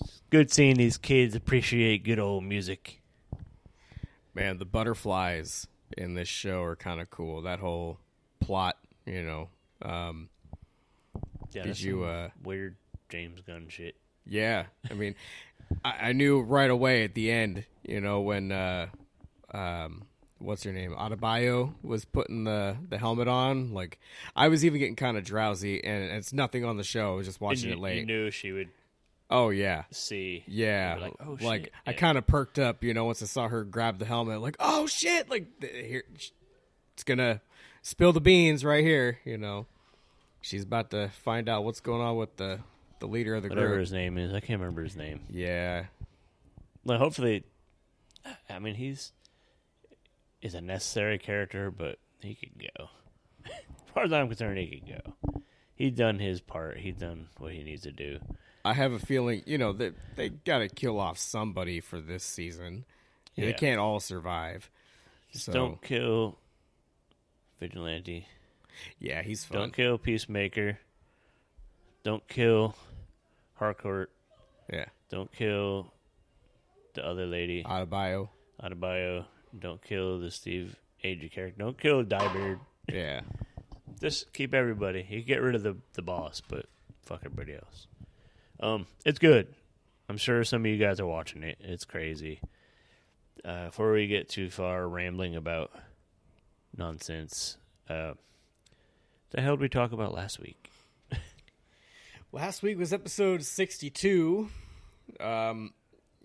It's 0.00 0.22
good 0.30 0.50
seeing 0.50 0.76
these 0.76 0.96
kids 0.98 1.34
appreciate 1.34 2.04
good 2.04 2.18
old 2.18 2.44
music. 2.44 3.00
Man, 4.34 4.58
the 4.58 4.64
butterflies 4.64 5.66
in 5.98 6.14
this 6.14 6.28
show 6.28 6.62
are 6.62 6.76
kind 6.76 7.00
of 7.00 7.10
cool. 7.10 7.42
That 7.42 7.58
whole 7.58 7.98
plot, 8.40 8.78
you 9.04 9.22
know. 9.22 9.48
Um, 9.82 10.30
Yeah, 11.52 11.64
Did 11.64 11.80
you, 11.80 12.04
uh, 12.04 12.30
weird 12.42 12.76
James 13.08 13.40
Gunn 13.42 13.66
shit? 13.68 13.96
Yeah, 14.26 14.66
I 14.90 14.94
mean, 14.94 15.14
I, 15.84 16.08
I 16.08 16.12
knew 16.12 16.40
right 16.40 16.70
away 16.70 17.04
at 17.04 17.14
the 17.14 17.30
end, 17.30 17.64
you 17.82 18.00
know, 18.00 18.20
when 18.20 18.52
uh, 18.52 18.86
um, 19.52 20.04
what's 20.38 20.62
her 20.64 20.72
name, 20.72 20.92
Adebayo 20.92 21.74
was 21.82 22.04
putting 22.04 22.44
the 22.44 22.76
the 22.88 22.98
helmet 22.98 23.28
on. 23.28 23.72
Like, 23.72 23.98
I 24.34 24.48
was 24.48 24.64
even 24.64 24.78
getting 24.78 24.96
kind 24.96 25.16
of 25.16 25.24
drowsy, 25.24 25.82
and 25.82 26.04
it's 26.04 26.32
nothing 26.32 26.64
on 26.64 26.76
the 26.76 26.84
show. 26.84 27.12
I 27.12 27.16
was 27.16 27.26
just 27.26 27.40
watching 27.40 27.68
you, 27.68 27.76
it 27.76 27.80
late. 27.80 27.98
you 27.98 28.06
knew 28.06 28.30
she 28.30 28.52
would 28.52 28.68
oh 29.30 29.50
yeah, 29.50 29.84
see. 29.90 30.44
yeah. 30.46 30.98
Like, 31.00 31.14
oh, 31.20 31.38
like 31.40 31.64
shit. 31.64 31.72
I 31.86 31.92
kind 31.92 32.18
of 32.18 32.26
perked 32.26 32.58
up, 32.58 32.84
you 32.84 32.94
know, 32.94 33.04
once 33.04 33.22
I 33.22 33.26
saw 33.26 33.48
her 33.48 33.64
grab 33.64 33.98
the 33.98 34.04
helmet. 34.04 34.40
Like, 34.40 34.56
oh 34.60 34.86
shit! 34.86 35.30
Like, 35.30 35.46
here, 35.62 36.04
it's 36.94 37.04
gonna 37.04 37.40
spill 37.82 38.12
the 38.12 38.20
beans 38.20 38.64
right 38.64 38.84
here. 38.84 39.18
You 39.24 39.38
know, 39.38 39.66
she's 40.42 40.64
about 40.64 40.90
to 40.90 41.08
find 41.08 41.48
out 41.48 41.64
what's 41.64 41.80
going 41.80 42.02
on 42.02 42.16
with 42.16 42.36
the 42.36 42.60
the 43.00 43.06
leader 43.08 43.34
of 43.34 43.42
the 43.42 43.48
whatever 43.48 43.68
group. 43.68 43.80
his 43.80 43.92
name 43.92 44.18
is. 44.18 44.32
I 44.32 44.40
can't 44.40 44.60
remember 44.60 44.82
his 44.82 44.94
name. 44.94 45.20
Yeah, 45.30 45.86
Well, 46.84 46.98
hopefully, 46.98 47.44
I 48.50 48.58
mean 48.58 48.74
he's 48.74 49.12
is 50.42 50.54
a 50.54 50.60
necessary 50.60 51.18
character, 51.18 51.70
but 51.70 51.98
he 52.20 52.34
could 52.34 52.52
go. 52.58 52.88
as 53.46 53.52
far 53.94 54.04
as 54.04 54.12
I'm 54.12 54.28
concerned, 54.28 54.58
he 54.58 54.80
could 54.80 55.02
go. 55.04 55.42
He's 55.74 55.92
done 55.92 56.18
his 56.18 56.40
part. 56.40 56.78
He's 56.78 56.96
done 56.96 57.28
what 57.38 57.52
he 57.52 57.62
needs 57.62 57.82
to 57.82 57.92
do. 57.92 58.18
I 58.64 58.74
have 58.74 58.92
a 58.92 58.98
feeling, 58.98 59.42
you 59.46 59.58
know, 59.58 59.72
that 59.72 59.94
they 60.16 60.28
got 60.28 60.58
to 60.58 60.68
kill 60.68 61.00
off 61.00 61.18
somebody 61.18 61.80
for 61.80 62.00
this 62.00 62.22
season. 62.22 62.84
They 63.36 63.52
can't 63.52 63.80
all 63.80 63.98
survive. 63.98 64.70
So 65.32 65.52
Don't 65.52 65.82
kill 65.82 66.38
Vigilante. 67.58 68.26
Yeah, 68.98 69.22
he's 69.22 69.44
fun. 69.44 69.58
Don't 69.58 69.72
kill 69.72 69.98
Peacemaker. 69.98 70.78
Don't 72.04 72.26
kill 72.28 72.74
Harcourt. 73.54 74.10
yeah, 74.72 74.86
Don't 75.10 75.30
kill 75.32 75.92
the 76.94 77.06
other 77.06 77.26
lady, 77.26 77.62
Adebayo. 77.64 78.28
Adebayo. 78.62 79.24
Don't 79.58 79.82
kill 79.82 80.18
the 80.18 80.30
Steve 80.30 80.76
Agee 81.04 81.30
character. 81.30 81.62
Don't 81.62 81.78
kill 81.78 82.02
Diebeard. 82.04 82.58
Yeah, 82.88 83.20
Just 84.00 84.32
keep 84.32 84.52
everybody. 84.54 85.06
You 85.08 85.22
get 85.22 85.40
rid 85.42 85.54
of 85.54 85.62
the 85.62 85.76
the 85.94 86.02
boss, 86.02 86.40
but 86.46 86.66
fuck 87.02 87.20
everybody 87.24 87.54
else. 87.54 87.86
Um, 88.60 88.86
it's 89.04 89.18
good. 89.18 89.48
I'm 90.08 90.16
sure 90.16 90.42
some 90.44 90.64
of 90.64 90.70
you 90.70 90.76
guys 90.78 90.98
are 91.00 91.06
watching 91.06 91.42
it. 91.42 91.58
It's 91.60 91.84
crazy. 91.84 92.40
Uh, 93.44 93.66
before 93.66 93.92
we 93.92 94.06
get 94.06 94.28
too 94.28 94.50
far 94.50 94.86
rambling 94.88 95.36
about 95.36 95.70
nonsense, 96.76 97.56
uh, 97.88 98.12
the 99.32 99.40
hell 99.40 99.56
did 99.56 99.62
we 99.62 99.68
talk 99.68 99.92
about 99.92 100.14
last 100.14 100.38
week? 100.40 100.70
last 102.32 102.62
week 102.62 102.78
was 102.78 102.92
episode 102.92 103.42
sixty-two. 103.42 104.48
Um, 105.18 105.72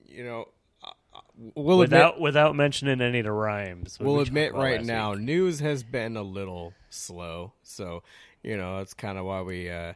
you 0.06 0.24
know, 0.24 0.50
uh, 0.84 0.92
uh, 1.16 1.20
we'll 1.56 1.78
without 1.78 2.14
admit, 2.14 2.22
without 2.22 2.56
mentioning 2.56 3.02
any 3.02 3.20
of 3.20 3.26
the 3.26 3.32
rhymes. 3.32 3.98
we'll 4.00 4.18
we 4.18 4.24
admit 4.24 4.54
right 4.54 4.84
now, 4.84 5.14
week? 5.14 5.22
news 5.22 5.60
has 5.62 5.84
been 5.84 6.16
a 6.18 6.22
little 6.22 6.74
slow. 6.90 7.54
So 7.64 8.04
you 8.44 8.58
know, 8.58 8.78
that's 8.78 8.94
kind 8.94 9.18
of 9.18 9.26
why 9.26 9.42
we. 9.42 9.70
Uh, 9.70 9.94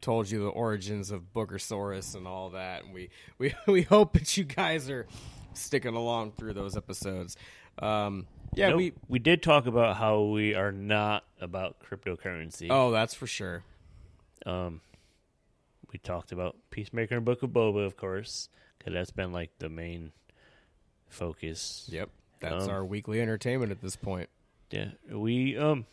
told 0.00 0.30
you 0.30 0.40
the 0.40 0.48
origins 0.48 1.10
of 1.10 1.32
Boogersaurus 1.34 2.14
and 2.14 2.28
all 2.28 2.50
that. 2.50 2.84
And 2.84 2.92
we, 2.92 3.08
we, 3.38 3.54
we 3.66 3.82
hope 3.82 4.12
that 4.12 4.36
you 4.36 4.44
guys 4.44 4.90
are 4.90 5.06
sticking 5.54 5.94
along 5.94 6.32
through 6.32 6.52
those 6.52 6.76
episodes. 6.76 7.38
Um, 7.78 8.26
yeah, 8.54 8.68
Nope. 8.70 8.76
we. 8.78 8.92
we 9.08 9.18
did 9.18 9.42
talk 9.42 9.66
about 9.66 9.96
how 9.96 10.22
we 10.22 10.54
are 10.54 10.72
not 10.72 11.24
about 11.40 11.76
cryptocurrency. 11.80 12.68
Oh, 12.70 12.90
that's 12.90 13.14
for 13.14 13.26
sure. 13.26 13.62
Um, 14.46 14.80
we 15.92 15.98
talked 15.98 16.32
about 16.32 16.56
Peacemaker 16.70 17.16
and 17.16 17.24
Book 17.24 17.42
of 17.42 17.50
Boba, 17.50 17.84
of 17.86 17.96
course, 17.96 18.48
because 18.78 18.92
that's 18.94 19.10
been 19.10 19.32
like 19.32 19.50
the 19.58 19.68
main 19.68 20.12
focus. 21.08 21.88
Yep, 21.92 22.10
that's 22.40 22.64
Um, 22.64 22.70
our 22.70 22.84
weekly 22.84 23.20
entertainment 23.20 23.70
at 23.72 23.80
this 23.80 23.96
point. 23.96 24.28
Yeah, 24.70 24.90
we 25.10 25.56
um 25.56 25.86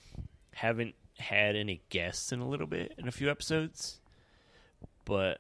haven't 0.54 0.96
had 1.18 1.56
any 1.56 1.82
guests 1.90 2.32
in 2.32 2.40
a 2.40 2.48
little 2.48 2.66
bit 2.68 2.94
in 2.98 3.08
a 3.08 3.12
few 3.12 3.30
episodes, 3.30 4.00
but 5.06 5.40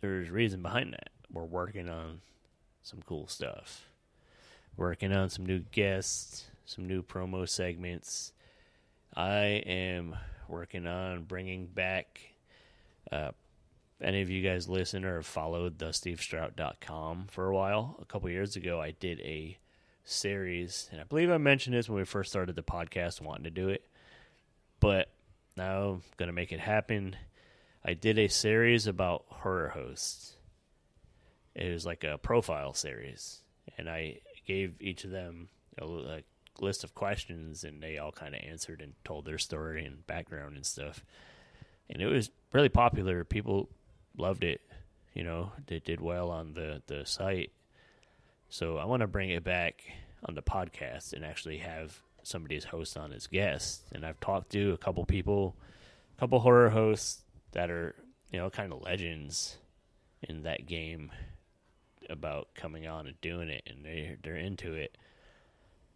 there's 0.00 0.28
reason 0.30 0.60
behind 0.62 0.92
that. 0.92 1.10
We're 1.32 1.44
working 1.44 1.88
on 1.88 2.20
some 2.82 3.00
cool 3.06 3.28
stuff. 3.28 3.86
Working 4.76 5.12
on 5.12 5.28
some 5.30 5.44
new 5.46 5.60
guests, 5.60 6.46
some 6.70 6.86
new 6.86 7.02
promo 7.02 7.48
segments. 7.48 8.32
I 9.16 9.62
am 9.66 10.14
working 10.48 10.86
on 10.86 11.24
bringing 11.24 11.66
back. 11.66 12.20
Uh, 13.10 13.32
any 14.00 14.22
of 14.22 14.30
you 14.30 14.40
guys 14.40 14.68
listen 14.68 15.04
or 15.04 15.20
followed 15.22 15.78
the 15.80 15.92
for 17.28 17.48
a 17.48 17.54
while? 17.54 17.98
A 18.00 18.04
couple 18.04 18.30
years 18.30 18.54
ago, 18.54 18.80
I 18.80 18.92
did 18.92 19.20
a 19.20 19.58
series, 20.04 20.88
and 20.92 21.00
I 21.00 21.04
believe 21.04 21.28
I 21.28 21.38
mentioned 21.38 21.74
this 21.74 21.88
when 21.88 21.98
we 21.98 22.04
first 22.04 22.30
started 22.30 22.54
the 22.54 22.62
podcast, 22.62 23.20
wanting 23.20 23.44
to 23.44 23.50
do 23.50 23.68
it. 23.68 23.84
But 24.78 25.08
now 25.56 25.88
I'm 25.88 26.02
gonna 26.18 26.32
make 26.32 26.52
it 26.52 26.60
happen. 26.60 27.16
I 27.84 27.94
did 27.94 28.16
a 28.16 28.28
series 28.28 28.86
about 28.86 29.24
horror 29.26 29.70
hosts. 29.70 30.36
It 31.56 31.72
was 31.72 31.84
like 31.84 32.04
a 32.04 32.16
profile 32.16 32.74
series, 32.74 33.42
and 33.76 33.90
I 33.90 34.20
gave 34.46 34.80
each 34.80 35.02
of 35.02 35.10
them 35.10 35.48
a, 35.78 35.84
li- 35.84 36.08
a 36.18 36.22
list 36.60 36.84
of 36.84 36.94
questions, 36.94 37.64
and 37.64 37.82
they 37.82 37.98
all 37.98 38.12
kind 38.12 38.34
of 38.34 38.40
answered 38.42 38.80
and 38.80 38.92
told 39.04 39.24
their 39.24 39.38
story 39.38 39.84
and 39.84 40.06
background 40.06 40.56
and 40.56 40.66
stuff. 40.66 41.04
And 41.88 42.00
it 42.02 42.06
was 42.06 42.30
really 42.52 42.68
popular. 42.68 43.24
People 43.24 43.68
loved 44.16 44.44
it. 44.44 44.60
You 45.14 45.24
know, 45.24 45.52
they 45.66 45.80
did 45.80 46.00
well 46.00 46.30
on 46.30 46.54
the 46.54 46.82
the 46.86 47.04
site. 47.04 47.50
So 48.48 48.78
I 48.78 48.84
want 48.84 49.00
to 49.00 49.06
bring 49.06 49.30
it 49.30 49.44
back 49.44 49.82
on 50.24 50.34
the 50.34 50.42
podcast 50.42 51.12
and 51.12 51.24
actually 51.24 51.58
have 51.58 52.00
somebody 52.22 52.56
as 52.56 52.64
host 52.64 52.96
on 52.96 53.12
as 53.12 53.26
guest. 53.26 53.82
And 53.92 54.04
I've 54.04 54.20
talked 54.20 54.50
to 54.52 54.72
a 54.72 54.78
couple 54.78 55.04
people, 55.04 55.56
a 56.16 56.20
couple 56.20 56.40
horror 56.40 56.70
hosts 56.70 57.22
that 57.52 57.70
are 57.70 57.94
you 58.30 58.38
know 58.38 58.50
kind 58.50 58.72
of 58.72 58.82
legends 58.82 59.56
in 60.22 60.42
that 60.42 60.66
game 60.66 61.10
about 62.08 62.48
coming 62.54 62.86
on 62.86 63.06
and 63.06 63.20
doing 63.20 63.48
it, 63.48 63.62
and 63.66 63.84
they 63.84 64.16
they're 64.22 64.36
into 64.36 64.74
it. 64.74 64.96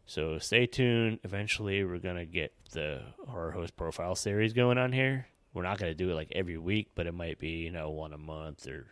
So 0.06 0.38
stay 0.38 0.66
tuned. 0.66 1.20
Eventually, 1.24 1.84
we're 1.84 1.98
gonna 1.98 2.26
get 2.26 2.52
the 2.72 3.02
horror 3.28 3.52
host 3.52 3.76
profile 3.76 4.14
series 4.14 4.52
going 4.52 4.78
on 4.78 4.92
here. 4.92 5.26
we're 5.54 5.62
not 5.62 5.78
to 5.92 5.94
do 5.94 6.10
it 6.10 6.14
like 6.14 6.32
every 6.32 6.58
week, 6.58 6.88
but 6.94 7.06
it 7.06 7.14
might 7.14 7.38
be 7.38 7.48
you 7.48 7.70
know 7.70 7.90
one 7.90 8.12
a 8.12 8.18
month 8.18 8.66
or 8.66 8.86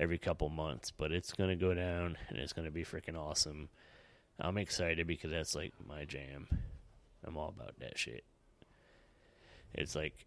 every 0.00 0.18
couple 0.18 0.48
months. 0.48 0.90
But 0.90 1.12
it's 1.12 1.32
to 1.50 1.56
go 1.56 1.74
down, 1.74 2.16
and 2.28 2.38
it's 2.38 2.52
to 2.66 2.70
be 2.72 2.84
freaking 2.84 3.18
awesome. 3.18 3.68
I'm 4.40 4.58
excited 4.58 5.06
because 5.06 5.30
that's 5.30 5.54
like 5.54 5.72
my 5.86 6.04
jam. 6.04 6.48
I'm 7.24 7.36
all 7.36 7.48
about 7.48 7.78
that 7.80 7.98
shit. 7.98 8.24
It's 9.74 9.94
like 9.94 10.26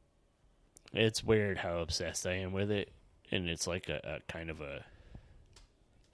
it's 0.94 1.24
weird 1.24 1.58
how 1.58 1.80
obsessed 1.80 2.28
I 2.28 2.34
am 2.34 2.54
with 2.54 2.72
it, 2.72 2.92
and 3.32 3.50
it's 3.50 3.68
like 3.68 3.90
a, 3.90 4.00
a 4.04 4.32
kind 4.32 4.50
of 4.50 4.62
a 4.62 4.86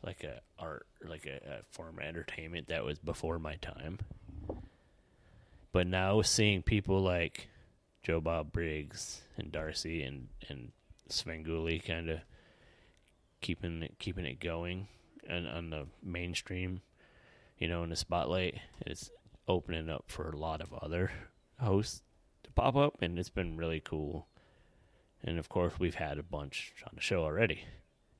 like 0.03 0.23
a 0.23 0.41
art, 0.59 0.85
like 1.07 1.25
a, 1.25 1.59
a 1.59 1.63
form 1.71 1.97
of 1.97 2.03
entertainment 2.03 2.67
that 2.67 2.83
was 2.83 2.99
before 2.99 3.39
my 3.39 3.55
time. 3.55 3.99
But 5.71 5.87
now 5.87 6.21
seeing 6.21 6.61
people 6.61 7.01
like 7.01 7.47
Joe 8.03 8.21
Bob 8.21 8.51
Briggs 8.51 9.21
and 9.37 9.51
Darcy 9.51 10.03
and 10.03 10.27
and 10.49 10.71
Svengoolie 11.09 11.83
kind 11.83 12.09
of 12.09 12.19
keeping 13.41 13.83
it, 13.83 13.95
keeping 13.99 14.25
it 14.25 14.39
going 14.39 14.87
and 15.27 15.47
on 15.47 15.69
the 15.69 15.87
mainstream, 16.03 16.81
you 17.57 17.67
know, 17.67 17.83
in 17.83 17.89
the 17.89 17.95
spotlight, 17.95 18.59
it's 18.81 19.09
opening 19.47 19.89
up 19.89 20.05
for 20.07 20.29
a 20.29 20.37
lot 20.37 20.61
of 20.61 20.73
other 20.73 21.11
hosts 21.59 22.01
to 22.43 22.51
pop 22.51 22.75
up, 22.75 23.01
and 23.01 23.17
it's 23.17 23.29
been 23.29 23.57
really 23.57 23.79
cool. 23.79 24.27
And 25.23 25.39
of 25.39 25.49
course, 25.49 25.73
we've 25.79 25.95
had 25.95 26.17
a 26.17 26.23
bunch 26.23 26.73
on 26.83 26.91
the 26.95 27.01
show 27.01 27.23
already. 27.23 27.63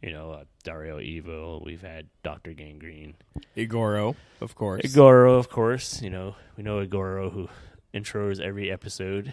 You 0.03 0.11
know, 0.11 0.31
uh, 0.31 0.43
Dario 0.63 0.99
Evo. 0.99 1.63
We've 1.63 1.81
had 1.81 2.07
Doctor 2.23 2.53
Gangrene. 2.53 3.15
Igoro, 3.55 4.15
of 4.41 4.53
course. 4.53 4.81
Igoro, 4.81 5.39
of 5.39 5.49
course. 5.49 6.01
You 6.01 6.09
know, 6.09 6.35
we 6.57 6.63
know 6.63 6.85
Igoro 6.85 7.31
who 7.31 7.47
intros 7.93 8.41
every 8.41 8.69
episode, 8.69 9.31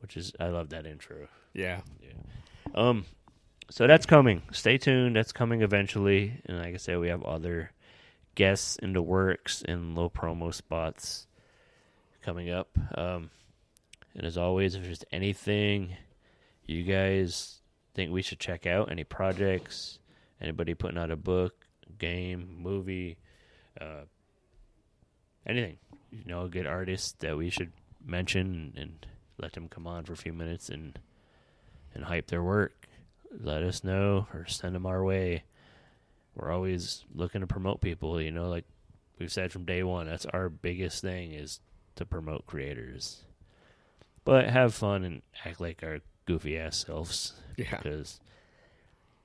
which 0.00 0.16
is 0.16 0.32
I 0.40 0.48
love 0.48 0.70
that 0.70 0.84
intro. 0.84 1.28
yeah. 1.54 1.80
Um, 2.74 3.04
so 3.70 3.86
that's 3.86 4.04
coming. 4.04 4.42
Stay 4.50 4.78
tuned. 4.78 5.14
That's 5.14 5.32
coming 5.32 5.62
eventually. 5.62 6.40
And 6.46 6.58
like 6.58 6.74
I 6.74 6.78
said, 6.78 6.98
we 6.98 7.08
have 7.08 7.22
other 7.22 7.70
guests 8.34 8.76
in 8.76 8.92
the 8.94 9.02
works 9.02 9.62
and 9.66 9.94
low 9.94 10.10
promo 10.10 10.52
spots 10.52 11.26
coming 12.22 12.50
up. 12.50 12.68
Um, 12.96 13.30
and 14.14 14.26
as 14.26 14.36
always, 14.36 14.74
if 14.74 14.82
there's 14.82 15.04
anything 15.12 15.96
you 16.66 16.82
guys 16.82 17.60
think 17.98 18.12
we 18.12 18.22
should 18.22 18.38
check 18.38 18.64
out, 18.64 18.92
any 18.92 19.02
projects, 19.02 19.98
anybody 20.40 20.72
putting 20.72 20.98
out 20.98 21.10
a 21.10 21.16
book, 21.16 21.66
game, 21.98 22.48
movie, 22.56 23.18
uh, 23.80 24.02
anything, 25.44 25.78
you 26.12 26.22
know, 26.24 26.44
a 26.44 26.48
good 26.48 26.64
artist 26.64 27.18
that 27.18 27.36
we 27.36 27.50
should 27.50 27.72
mention 28.06 28.72
and 28.76 29.04
let 29.36 29.54
them 29.54 29.68
come 29.68 29.84
on 29.84 30.04
for 30.04 30.12
a 30.12 30.16
few 30.16 30.32
minutes 30.32 30.68
and 30.68 30.96
and 31.92 32.04
hype 32.04 32.28
their 32.28 32.42
work, 32.42 32.86
let 33.36 33.64
us 33.64 33.82
know 33.82 34.28
or 34.32 34.46
send 34.46 34.76
them 34.76 34.86
our 34.86 35.02
way. 35.02 35.42
We're 36.36 36.52
always 36.52 37.04
looking 37.12 37.40
to 37.40 37.48
promote 37.48 37.80
people, 37.80 38.22
you 38.22 38.30
know, 38.30 38.48
like 38.48 38.66
we've 39.18 39.32
said 39.32 39.50
from 39.50 39.64
day 39.64 39.82
one, 39.82 40.06
that's 40.06 40.26
our 40.26 40.48
biggest 40.48 41.02
thing 41.02 41.32
is 41.32 41.58
to 41.96 42.04
promote 42.04 42.46
creators. 42.46 43.24
But 44.24 44.48
have 44.50 44.72
fun 44.72 45.02
and 45.02 45.22
act 45.44 45.60
like 45.60 45.82
our 45.82 45.98
goofy 46.28 46.58
ass 46.58 46.84
selves 46.86 47.32
Yeah. 47.56 47.78
because 47.78 48.20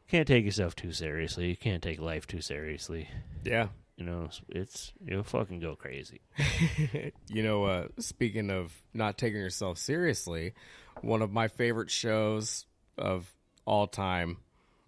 you 0.07 0.09
can't 0.17 0.27
take 0.27 0.45
yourself 0.45 0.75
too 0.75 0.91
seriously. 0.93 1.49
You 1.49 1.57
can't 1.57 1.83
take 1.83 1.99
life 1.99 2.25
too 2.25 2.39
seriously. 2.41 3.09
Yeah. 3.43 3.67
You 3.97 4.05
know, 4.05 4.29
it's 4.49 4.91
you'll 5.05 5.23
fucking 5.23 5.59
go 5.59 5.75
crazy. 5.75 6.21
You 7.27 7.43
know, 7.43 7.63
uh, 7.65 7.87
speaking 7.99 8.49
of 8.51 8.71
not 8.93 9.17
taking 9.17 9.39
yourself 9.39 9.77
seriously, 9.77 10.53
one 11.01 11.21
of 11.21 11.31
my 11.31 11.47
favorite 11.47 11.89
shows 11.91 12.65
of 12.97 13.31
all 13.65 13.85
time 13.87 14.37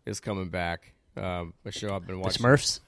is 0.05 0.19
coming 0.19 0.49
back. 0.49 0.93
Um, 1.17 1.53
a 1.65 1.71
show 1.71 1.95
I've 1.95 2.05
been 2.07 2.17
The 2.17 2.21
watching. 2.21 2.43
Smurfs. 2.45 2.79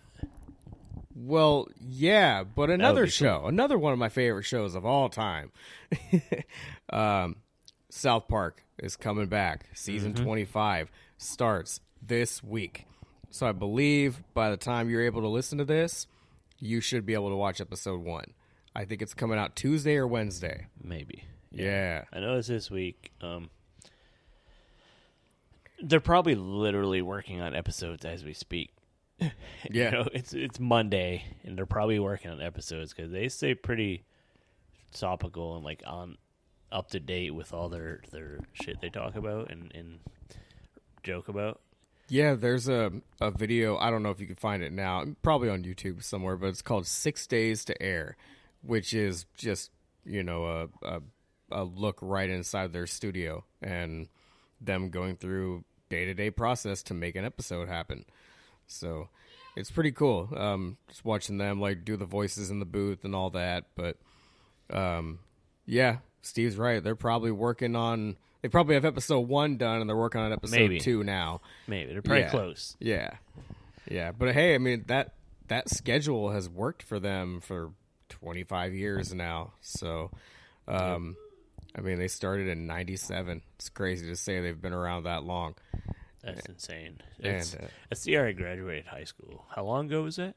Well, 1.16 1.68
yeah, 1.80 2.44
but 2.44 2.70
another 2.70 3.04
be 3.06 3.08
cool. 3.08 3.12
show, 3.12 3.46
another 3.48 3.78
one 3.78 3.94
of 3.94 4.00
my 4.00 4.10
favorite 4.10 4.44
shows 4.44 4.76
of 4.76 4.86
all 4.86 5.10
time. 5.10 5.52
um, 6.92 7.38
South 7.90 8.28
Park 8.28 8.64
is 8.80 8.96
coming 8.96 9.28
back. 9.28 9.66
Season 9.74 10.14
Mm-hmm. 10.14 10.24
25 10.24 10.92
starts 11.18 11.80
this 12.02 12.44
week. 12.44 12.86
So 13.30 13.48
I 13.48 13.52
believe 13.52 14.24
by 14.34 14.50
the 14.50 14.58
time 14.58 14.90
you're 14.90 15.04
able 15.06 15.22
to 15.22 15.28
listen 15.28 15.58
to 15.58 15.66
this, 15.66 16.08
you 16.60 16.80
should 16.82 17.06
be 17.06 17.14
able 17.14 17.30
to 17.30 17.36
watch 17.36 17.60
episode 17.62 18.02
1. 18.02 18.24
I 18.76 18.86
think 18.86 19.02
it's 19.02 19.14
coming 19.14 19.38
out 19.40 19.56
Tuesday 19.56 19.96
or 19.96 20.08
Wednesday. 20.08 20.68
Maybe. 20.82 21.24
Yeah. 21.52 22.04
I 22.14 22.20
know 22.20 22.38
it's 22.38 22.48
this 22.48 22.70
week. 22.72 23.12
Um, 23.22 23.50
they're 25.82 26.00
probably 26.00 26.36
literally 26.36 27.02
working 27.02 27.42
on 27.42 27.56
episodes 27.56 28.06
as 28.06 28.24
we 28.24 28.34
speak. 28.34 28.72
Yeah. 29.72 29.86
You 29.86 29.92
know, 29.92 30.08
it's 30.14 30.34
it's 30.34 30.60
Monday, 30.60 31.26
and 31.44 31.58
they're 31.58 31.66
probably 31.66 31.98
working 32.00 32.30
on 32.30 32.42
episodes 32.42 32.94
because 32.94 33.12
they 33.12 33.28
stay 33.28 33.56
pretty 33.56 34.04
topical 34.94 35.56
and 35.56 35.66
like 35.66 35.82
on 35.86 36.18
up 36.72 36.90
to 36.92 37.00
date 37.00 37.34
with 37.34 37.54
all 37.54 37.70
their 37.70 38.02
their 38.12 38.40
shit 38.54 38.82
they 38.82 38.90
talk 38.90 39.16
about 39.16 39.52
and 39.52 39.72
and 39.74 40.00
joke 41.04 41.28
about. 41.28 41.62
Yeah, 42.10 42.36
there's 42.36 42.68
a 42.68 42.92
a 43.20 43.32
video. 43.32 43.78
I 43.78 43.90
don't 43.90 44.04
know 44.04 44.12
if 44.12 44.20
you 44.20 44.28
can 44.28 44.36
find 44.36 44.64
it 44.64 44.72
now. 44.72 45.04
Probably 45.22 45.50
on 45.50 45.64
YouTube 45.64 46.04
somewhere, 46.04 46.38
but 46.38 46.48
it's 46.48 46.62
called 46.62 46.88
Six 46.88 47.28
Days 47.28 47.66
to 47.66 47.82
Air, 47.82 48.16
which 48.62 48.94
is 48.94 49.26
just 49.38 49.72
you 50.06 50.24
know 50.24 50.46
a 50.46 50.88
a, 50.88 51.02
a 51.52 51.64
look 51.64 51.98
right 52.02 52.30
inside 52.30 52.74
their 52.74 52.88
studio 52.88 53.44
and 53.62 54.08
them 54.60 54.90
going 54.90 55.16
through 55.16 55.64
day 55.90 56.06
to 56.06 56.14
day 56.14 56.32
process 56.32 56.84
to 56.84 56.94
make 56.94 57.16
an 57.16 57.26
episode 57.26 57.68
happen. 57.68 58.06
So 58.68 59.10
it's 59.56 59.72
pretty 59.72 59.92
cool. 59.92 60.30
Um, 60.36 60.78
just 60.88 61.04
watching 61.04 61.38
them 61.38 61.60
like 61.60 61.84
do 61.84 61.98
the 61.98 62.06
voices 62.06 62.52
in 62.52 62.60
the 62.60 62.66
booth 62.66 63.04
and 63.04 63.16
all 63.16 63.32
that. 63.32 63.66
But 63.76 63.98
um, 64.70 65.20
yeah, 65.66 65.98
Steve's 66.22 66.58
right. 66.58 66.84
They're 66.84 66.96
probably 66.96 67.32
working 67.32 67.76
on. 67.76 68.18
They 68.42 68.50
probably 68.50 68.76
have 68.76 68.86
episode 68.86 69.22
one 69.22 69.58
done, 69.58 69.82
and 69.82 69.90
they're 69.90 69.98
working 69.98 70.22
on 70.22 70.32
episode 70.32 70.58
Maybe. 70.58 70.80
two 70.80 71.04
now. 71.04 71.42
Maybe 71.68 71.92
they're 71.94 72.02
pretty 72.02 72.22
Yeah. 72.26 72.30
close. 72.30 72.76
Yeah, 72.80 73.12
yeah, 73.90 74.12
but 74.12 74.34
hey, 74.34 74.54
I 74.56 74.58
mean 74.60 74.84
that 74.88 75.14
that 75.48 75.70
schedule 75.70 76.32
has 76.32 76.50
worked 76.50 76.84
for 76.84 77.00
them 77.00 77.40
for 77.42 77.72
25 78.10 78.74
years 78.74 79.14
now. 79.14 79.54
So, 79.62 80.12
um, 80.68 81.16
I 81.76 81.82
mean, 81.82 81.98
they 82.00 82.08
started 82.08 82.48
in 82.48 82.68
'97. 82.68 83.42
It's 83.56 83.70
crazy 83.70 84.08
to 84.08 84.16
say 84.16 84.40
they've 84.42 84.62
been 84.62 84.74
around 84.74 85.04
that 85.04 85.24
long. 85.24 85.56
That's 86.24 86.46
insane. 86.48 87.00
It's, 87.20 87.54
And 87.54 87.64
uh, 87.64 87.68
that's 87.90 88.04
the 88.04 88.12
year 88.12 88.28
I 88.28 88.34
graduated 88.34 88.86
high 88.88 89.06
school. 89.06 89.46
How 89.56 89.64
long 89.64 89.86
ago 89.88 90.04
was 90.04 90.18
that? 90.18 90.36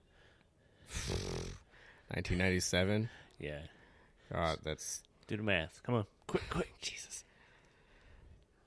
1997. 2.08 3.08
Yeah. 3.42 3.60
God, 4.30 4.58
that's 4.62 5.02
Do 5.30 5.36
the 5.36 5.42
math. 5.44 5.80
Come 5.84 5.94
on. 5.94 6.06
Quick, 6.26 6.42
quick. 6.50 6.74
Jesus. 6.82 7.24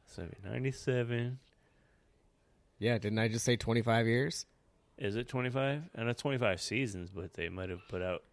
So 0.08 0.24
97. 0.46 1.38
yeah. 2.80 2.98
Didn't 2.98 3.20
I 3.20 3.28
just 3.28 3.44
say 3.44 3.58
25 3.58 4.08
years? 4.08 4.46
Is 4.98 5.18
it 5.18 5.28
25? 5.28 5.84
And 5.94 6.08
it's 6.08 6.22
25 6.22 6.62
seasons, 6.62 7.10
but 7.14 7.34
they 7.34 7.50
might 7.50 7.70
have 7.70 7.82
put 7.90 8.02
out, 8.02 8.24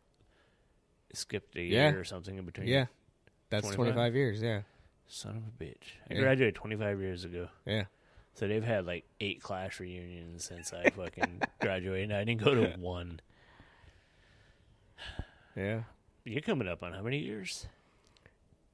skipped 1.12 1.56
a 1.56 1.60
Yeah. 1.62 1.90
year 1.90 1.98
or 2.00 2.04
something 2.04 2.36
in 2.38 2.44
between. 2.44 2.68
Yeah, 2.68 2.86
that's 3.48 3.66
25? 3.66 3.94
25 3.94 4.14
years. 4.14 4.40
Yeah, 4.42 4.62
Son 5.08 5.36
of 5.36 5.42
a 5.42 5.64
bitch. 5.64 5.94
I 6.08 6.14
Yeah. 6.14 6.20
graduated 6.20 6.54
25 6.54 7.00
years 7.00 7.24
ago. 7.24 7.48
yeah. 7.66 7.86
So 8.34 8.46
they've 8.46 8.62
had 8.62 8.86
like 8.86 9.04
eight 9.20 9.42
class 9.42 9.80
reunions 9.80 10.44
since 10.44 10.72
I 10.72 10.88
fucking 10.90 11.42
graduated. 11.60 12.12
I 12.12 12.22
didn't 12.22 12.42
go 12.44 12.54
to 12.54 12.76
one. 12.78 13.18
Yeah. 15.56 15.82
You're 16.24 16.42
coming 16.42 16.68
up 16.68 16.84
on 16.84 16.92
how 16.92 17.02
many 17.02 17.18
years? 17.18 17.66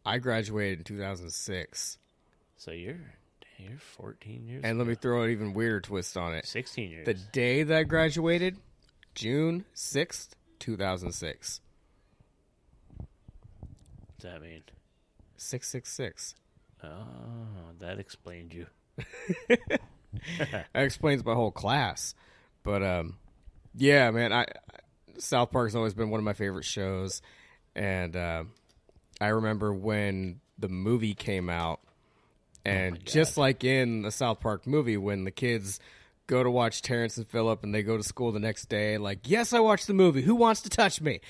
I 0.06 0.18
graduated 0.18 0.78
in 0.78 0.84
2006. 0.84 1.98
So 2.56 2.70
you're, 2.70 2.96
you're 3.58 3.78
14 3.78 4.46
years. 4.46 4.62
And 4.64 4.78
let 4.78 4.86
me 4.86 4.94
throw 4.94 5.22
an 5.22 5.30
even 5.30 5.52
weirder 5.52 5.80
twist 5.80 6.16
on 6.16 6.34
it. 6.34 6.46
16 6.46 6.90
years. 6.90 7.06
The 7.06 7.14
day 7.14 7.62
that 7.62 7.76
I 7.76 7.82
graduated, 7.82 8.56
June 9.14 9.64
6th, 9.74 10.30
2006. 10.60 11.60
What's 12.96 14.22
that 14.22 14.40
mean? 14.40 14.62
666. 15.36 16.34
Oh, 16.82 16.88
that 17.80 17.98
explained 17.98 18.54
you. 18.54 18.66
That 20.38 20.66
explains 20.82 21.24
my 21.24 21.34
whole 21.34 21.50
class. 21.50 22.14
But 22.62 22.82
um 22.82 23.16
yeah, 23.74 24.10
man, 24.10 24.32
I 24.32 24.46
South 25.18 25.50
Park's 25.50 25.74
always 25.74 25.94
been 25.94 26.10
one 26.10 26.18
of 26.18 26.24
my 26.24 26.32
favorite 26.32 26.64
shows 26.64 27.20
and 27.74 28.16
uh, 28.16 28.44
I 29.20 29.28
remember 29.28 29.72
when 29.72 30.40
the 30.58 30.68
movie 30.68 31.14
came 31.14 31.48
out 31.48 31.80
and 32.64 33.04
just 33.04 33.36
like 33.36 33.64
in 33.64 34.02
the 34.02 34.10
South 34.10 34.40
Park 34.40 34.66
movie 34.66 34.96
when 34.96 35.24
the 35.24 35.30
kids 35.30 35.78
go 36.26 36.42
to 36.42 36.50
watch 36.50 36.82
Terrance 36.82 37.16
and 37.16 37.26
Phillip 37.26 37.62
and 37.62 37.74
they 37.74 37.82
go 37.82 37.96
to 37.96 38.02
school 38.02 38.32
the 38.32 38.40
next 38.40 38.68
day 38.68 38.98
like, 38.98 39.20
"Yes, 39.24 39.52
I 39.52 39.60
watched 39.60 39.86
the 39.86 39.94
movie. 39.94 40.22
Who 40.22 40.34
wants 40.34 40.62
to 40.62 40.70
touch 40.70 41.00
me?" 41.00 41.20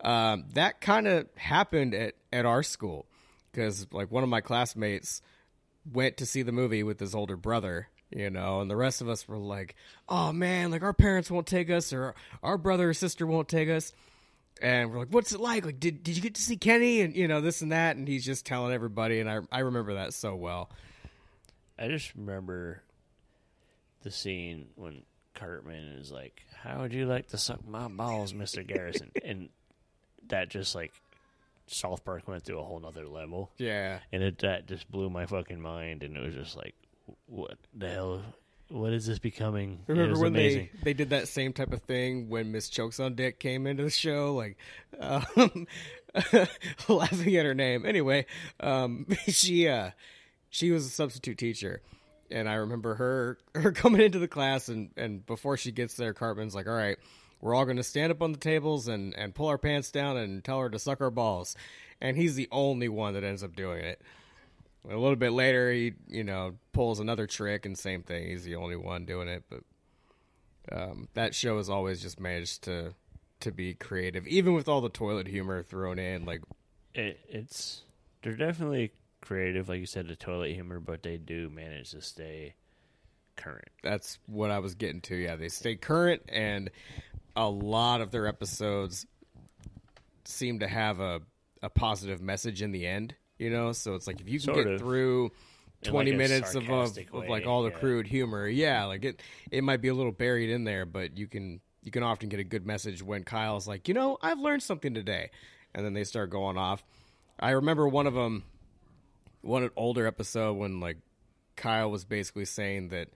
Um, 0.00 0.44
that 0.54 0.80
kind 0.80 1.08
of 1.08 1.26
happened 1.36 1.94
at, 1.94 2.14
at 2.32 2.46
our 2.46 2.62
school 2.62 3.06
because 3.50 3.86
like 3.92 4.10
one 4.10 4.22
of 4.22 4.28
my 4.28 4.40
classmates 4.40 5.22
went 5.90 6.18
to 6.18 6.26
see 6.26 6.42
the 6.42 6.52
movie 6.52 6.82
with 6.82 7.00
his 7.00 7.14
older 7.14 7.36
brother, 7.36 7.88
you 8.10 8.30
know, 8.30 8.60
and 8.60 8.70
the 8.70 8.76
rest 8.76 9.00
of 9.00 9.08
us 9.08 9.26
were 9.26 9.38
like, 9.38 9.74
"Oh 10.08 10.32
man, 10.32 10.70
like 10.70 10.82
our 10.82 10.92
parents 10.92 11.30
won't 11.30 11.46
take 11.46 11.70
us, 11.70 11.92
or 11.92 12.14
our 12.42 12.58
brother 12.58 12.90
or 12.90 12.94
sister 12.94 13.26
won't 13.26 13.48
take 13.48 13.68
us." 13.68 13.92
And 14.62 14.90
we're 14.90 14.98
like, 15.00 15.08
"What's 15.10 15.32
it 15.32 15.40
like? 15.40 15.66
Like, 15.66 15.78
did 15.80 16.02
did 16.02 16.16
you 16.16 16.22
get 16.22 16.34
to 16.36 16.40
see 16.42 16.56
Kenny?" 16.56 17.02
And 17.02 17.14
you 17.14 17.28
know, 17.28 17.40
this 17.40 17.60
and 17.62 17.72
that, 17.72 17.96
and 17.96 18.08
he's 18.08 18.24
just 18.24 18.46
telling 18.46 18.72
everybody, 18.72 19.20
and 19.20 19.28
I 19.30 19.40
I 19.52 19.60
remember 19.60 19.94
that 19.94 20.14
so 20.14 20.34
well. 20.34 20.70
I 21.78 21.88
just 21.88 22.14
remember 22.14 22.82
the 24.02 24.10
scene 24.10 24.68
when 24.76 25.02
Cartman 25.34 25.98
is 26.00 26.10
like, 26.10 26.42
"How 26.62 26.80
would 26.80 26.94
you 26.94 27.04
like 27.06 27.28
to 27.28 27.38
suck 27.38 27.66
my 27.68 27.88
balls, 27.88 28.32
Mister 28.32 28.62
Garrison?" 28.62 29.10
and 29.24 29.50
that 30.28 30.48
just 30.48 30.74
like 30.74 30.92
South 31.66 32.04
Park 32.04 32.26
went 32.26 32.44
to 32.46 32.56
a 32.58 32.62
whole 32.62 32.80
nother 32.80 33.06
level, 33.06 33.50
Yeah, 33.58 33.98
and 34.10 34.22
it 34.22 34.38
that 34.38 34.66
just 34.66 34.90
blew 34.90 35.10
my 35.10 35.26
fucking 35.26 35.60
mind. 35.60 36.02
And 36.02 36.16
it 36.16 36.24
was 36.24 36.34
just 36.34 36.56
like, 36.56 36.74
what 37.26 37.58
the 37.74 37.90
hell? 37.90 38.22
What 38.68 38.92
is 38.92 39.06
this 39.06 39.20
becoming? 39.20 39.80
Remember 39.86 40.18
when 40.18 40.34
amazing. 40.34 40.70
they 40.74 40.84
they 40.84 40.92
did 40.94 41.10
that 41.10 41.28
same 41.28 41.52
type 41.52 41.72
of 41.72 41.82
thing 41.82 42.28
when 42.28 42.50
Miss 42.50 42.68
Choksondik 42.68 43.38
came 43.38 43.66
into 43.66 43.84
the 43.84 43.90
show, 43.90 44.34
like 44.34 44.56
um, 44.98 45.66
laughing 46.88 47.36
at 47.36 47.44
her 47.44 47.54
name. 47.54 47.86
Anyway, 47.86 48.26
um, 48.58 49.06
she 49.28 49.68
uh, 49.68 49.90
she 50.50 50.72
was 50.72 50.84
a 50.84 50.90
substitute 50.90 51.38
teacher, 51.38 51.80
and 52.28 52.48
I 52.48 52.54
remember 52.54 52.96
her 52.96 53.38
her 53.54 53.70
coming 53.72 54.00
into 54.00 54.18
the 54.18 54.26
class, 54.28 54.68
and 54.68 54.90
and 54.96 55.24
before 55.24 55.56
she 55.56 55.70
gets 55.70 55.94
there, 55.94 56.12
Cartman's 56.12 56.54
like, 56.54 56.66
"All 56.66 56.74
right, 56.74 56.98
we're 57.40 57.54
all 57.54 57.66
going 57.66 57.76
to 57.76 57.84
stand 57.84 58.10
up 58.10 58.20
on 58.20 58.32
the 58.32 58.38
tables 58.38 58.88
and 58.88 59.14
and 59.14 59.32
pull 59.32 59.46
our 59.46 59.58
pants 59.58 59.92
down 59.92 60.16
and 60.16 60.42
tell 60.42 60.58
her 60.58 60.70
to 60.70 60.78
suck 60.80 61.00
our 61.00 61.10
balls," 61.10 61.54
and 62.00 62.16
he's 62.16 62.34
the 62.34 62.48
only 62.50 62.88
one 62.88 63.14
that 63.14 63.22
ends 63.22 63.44
up 63.44 63.54
doing 63.54 63.84
it. 63.84 64.02
A 64.88 64.96
little 64.96 65.16
bit 65.16 65.32
later, 65.32 65.72
he 65.72 65.94
you 66.08 66.24
know 66.24 66.54
pulls 66.72 67.00
another 67.00 67.26
trick, 67.26 67.66
and 67.66 67.76
same 67.78 68.02
thing. 68.02 68.28
He's 68.28 68.44
the 68.44 68.56
only 68.56 68.76
one 68.76 69.04
doing 69.04 69.28
it, 69.28 69.44
but 69.48 69.62
um, 70.72 71.08
that 71.14 71.34
show 71.34 71.56
has 71.56 71.68
always 71.68 72.00
just 72.00 72.20
managed 72.20 72.62
to 72.64 72.94
to 73.40 73.52
be 73.52 73.74
creative, 73.74 74.26
even 74.26 74.54
with 74.54 74.68
all 74.68 74.80
the 74.80 74.88
toilet 74.88 75.26
humor 75.26 75.62
thrown 75.62 75.98
in. 75.98 76.24
Like, 76.24 76.42
it, 76.94 77.20
it's 77.28 77.82
they're 78.22 78.34
definitely 78.34 78.92
creative, 79.20 79.68
like 79.68 79.80
you 79.80 79.86
said, 79.86 80.08
the 80.08 80.16
toilet 80.16 80.52
humor, 80.52 80.80
but 80.80 81.02
they 81.02 81.16
do 81.16 81.50
manage 81.50 81.90
to 81.90 82.00
stay 82.00 82.54
current. 83.36 83.68
that's 83.82 84.18
what 84.26 84.50
I 84.50 84.58
was 84.60 84.74
getting 84.74 85.00
to. 85.02 85.16
Yeah, 85.16 85.36
they 85.36 85.48
stay 85.48 85.76
current, 85.76 86.22
and 86.28 86.70
a 87.34 87.48
lot 87.48 88.00
of 88.00 88.10
their 88.10 88.26
episodes 88.26 89.06
seem 90.24 90.60
to 90.60 90.68
have 90.68 91.00
a 91.00 91.20
a 91.62 91.70
positive 91.70 92.20
message 92.20 92.62
in 92.62 92.72
the 92.72 92.86
end. 92.86 93.14
You 93.38 93.50
know, 93.50 93.72
so 93.72 93.94
it's 93.94 94.06
like 94.06 94.20
if 94.20 94.28
you 94.28 94.38
can 94.38 94.54
Sort 94.54 94.56
get 94.64 94.66
of. 94.74 94.80
through. 94.80 95.32
20 95.82 96.10
like, 96.10 96.18
minutes 96.18 96.54
of, 96.54 96.68
of, 96.70 96.98
of 97.12 97.28
like 97.28 97.46
all 97.46 97.62
the 97.62 97.70
yeah. 97.70 97.76
crude 97.76 98.06
humor 98.06 98.48
yeah 98.48 98.86
like 98.86 99.04
it 99.04 99.20
it 99.50 99.62
might 99.62 99.82
be 99.82 99.88
a 99.88 99.94
little 99.94 100.10
buried 100.10 100.48
in 100.48 100.64
there 100.64 100.86
but 100.86 101.18
you 101.18 101.26
can 101.26 101.60
you 101.82 101.90
can 101.92 102.02
often 102.02 102.30
get 102.30 102.40
a 102.40 102.44
good 102.44 102.66
message 102.66 103.02
when 103.02 103.22
kyle's 103.22 103.68
like 103.68 103.86
you 103.86 103.92
know 103.92 104.16
i've 104.22 104.40
learned 104.40 104.62
something 104.62 104.94
today 104.94 105.30
and 105.74 105.84
then 105.84 105.92
they 105.92 106.02
start 106.02 106.30
going 106.30 106.56
off 106.56 106.82
i 107.38 107.50
remember 107.50 107.86
one 107.86 108.06
of 108.06 108.14
them 108.14 108.42
one 109.42 109.62
an 109.62 109.70
older 109.76 110.06
episode 110.06 110.54
when 110.54 110.80
like 110.80 110.96
kyle 111.56 111.90
was 111.90 112.06
basically 112.06 112.46
saying 112.46 112.88
that 112.88 113.08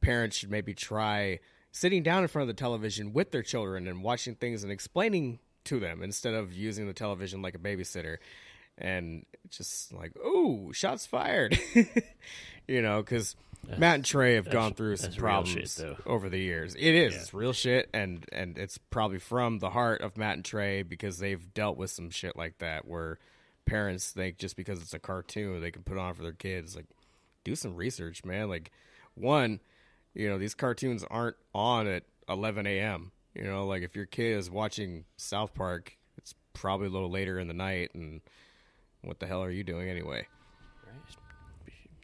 parents 0.00 0.36
should 0.36 0.50
maybe 0.50 0.72
try 0.72 1.38
sitting 1.72 2.02
down 2.02 2.22
in 2.22 2.28
front 2.28 2.48
of 2.48 2.56
the 2.56 2.58
television 2.58 3.12
with 3.12 3.30
their 3.30 3.42
children 3.42 3.86
and 3.86 4.02
watching 4.02 4.34
things 4.34 4.62
and 4.62 4.72
explaining 4.72 5.38
to 5.64 5.78
them 5.78 6.02
instead 6.02 6.34
of 6.34 6.52
using 6.52 6.86
the 6.86 6.92
television 6.92 7.42
like 7.42 7.54
a 7.54 7.58
babysitter 7.58 8.16
and 8.78 9.26
just 9.50 9.92
like 9.92 10.12
oh 10.22 10.72
shots 10.72 11.06
fired. 11.06 11.58
You 12.68 12.82
know 12.82 13.02
because 13.02 13.34
matt 13.78 13.94
and 13.96 14.04
trey 14.04 14.34
have 14.34 14.50
gone 14.50 14.74
through 14.74 14.96
some 14.96 15.12
problems 15.14 15.76
shit, 15.76 15.96
over 16.06 16.28
the 16.28 16.38
years. 16.38 16.74
It 16.74 16.94
is 16.94 17.14
it's 17.14 17.34
real 17.34 17.54
shit 17.54 17.88
and 17.94 18.26
and 18.30 18.58
it's 18.58 18.76
probably 18.76 19.18
from 19.18 19.58
the 19.58 19.70
heart 19.70 20.02
of 20.02 20.18
matt 20.18 20.36
and 20.36 20.44
trey 20.44 20.82
because 20.82 21.18
they've 21.18 21.52
dealt 21.54 21.78
with 21.78 21.90
some 21.90 22.10
shit 22.10 22.36
like 22.36 22.58
that 22.58 22.86
where 22.86 23.18
parents 23.64 24.10
think 24.10 24.36
just 24.36 24.54
because 24.54 24.80
it's 24.82 24.94
a 24.94 24.98
cartoon 24.98 25.60
they 25.60 25.70
can 25.70 25.82
put 25.82 25.96
on 25.96 26.14
for 26.14 26.22
their 26.22 26.32
kids 26.32 26.76
like 26.76 26.86
do 27.42 27.56
some 27.56 27.74
research 27.74 28.22
man. 28.22 28.50
Like 28.50 28.70
one 29.14 29.60
you 30.12 30.28
know 30.28 30.36
these 30.36 30.54
cartoons 30.54 31.04
aren't 31.10 31.36
on 31.54 31.86
at 31.86 32.04
11 32.28 32.66
a.m 32.66 33.12
you 33.34 33.44
know? 33.44 33.66
Like 33.66 33.82
if 33.82 33.96
your 33.96 34.06
kid 34.06 34.36
is 34.36 34.50
watching 34.50 35.06
south 35.16 35.54
park 35.54 35.96
it's 36.18 36.34
probably 36.52 36.88
a 36.88 36.90
little 36.90 37.10
later 37.10 37.38
in 37.38 37.48
the 37.48 37.54
night 37.54 37.92
and 37.94 38.20
what 39.02 39.18
the 39.20 39.26
hell 39.26 39.42
are 39.42 39.50
you 39.50 39.64
doing 39.64 39.88
anyway 39.88 40.26
Right? 40.86 41.18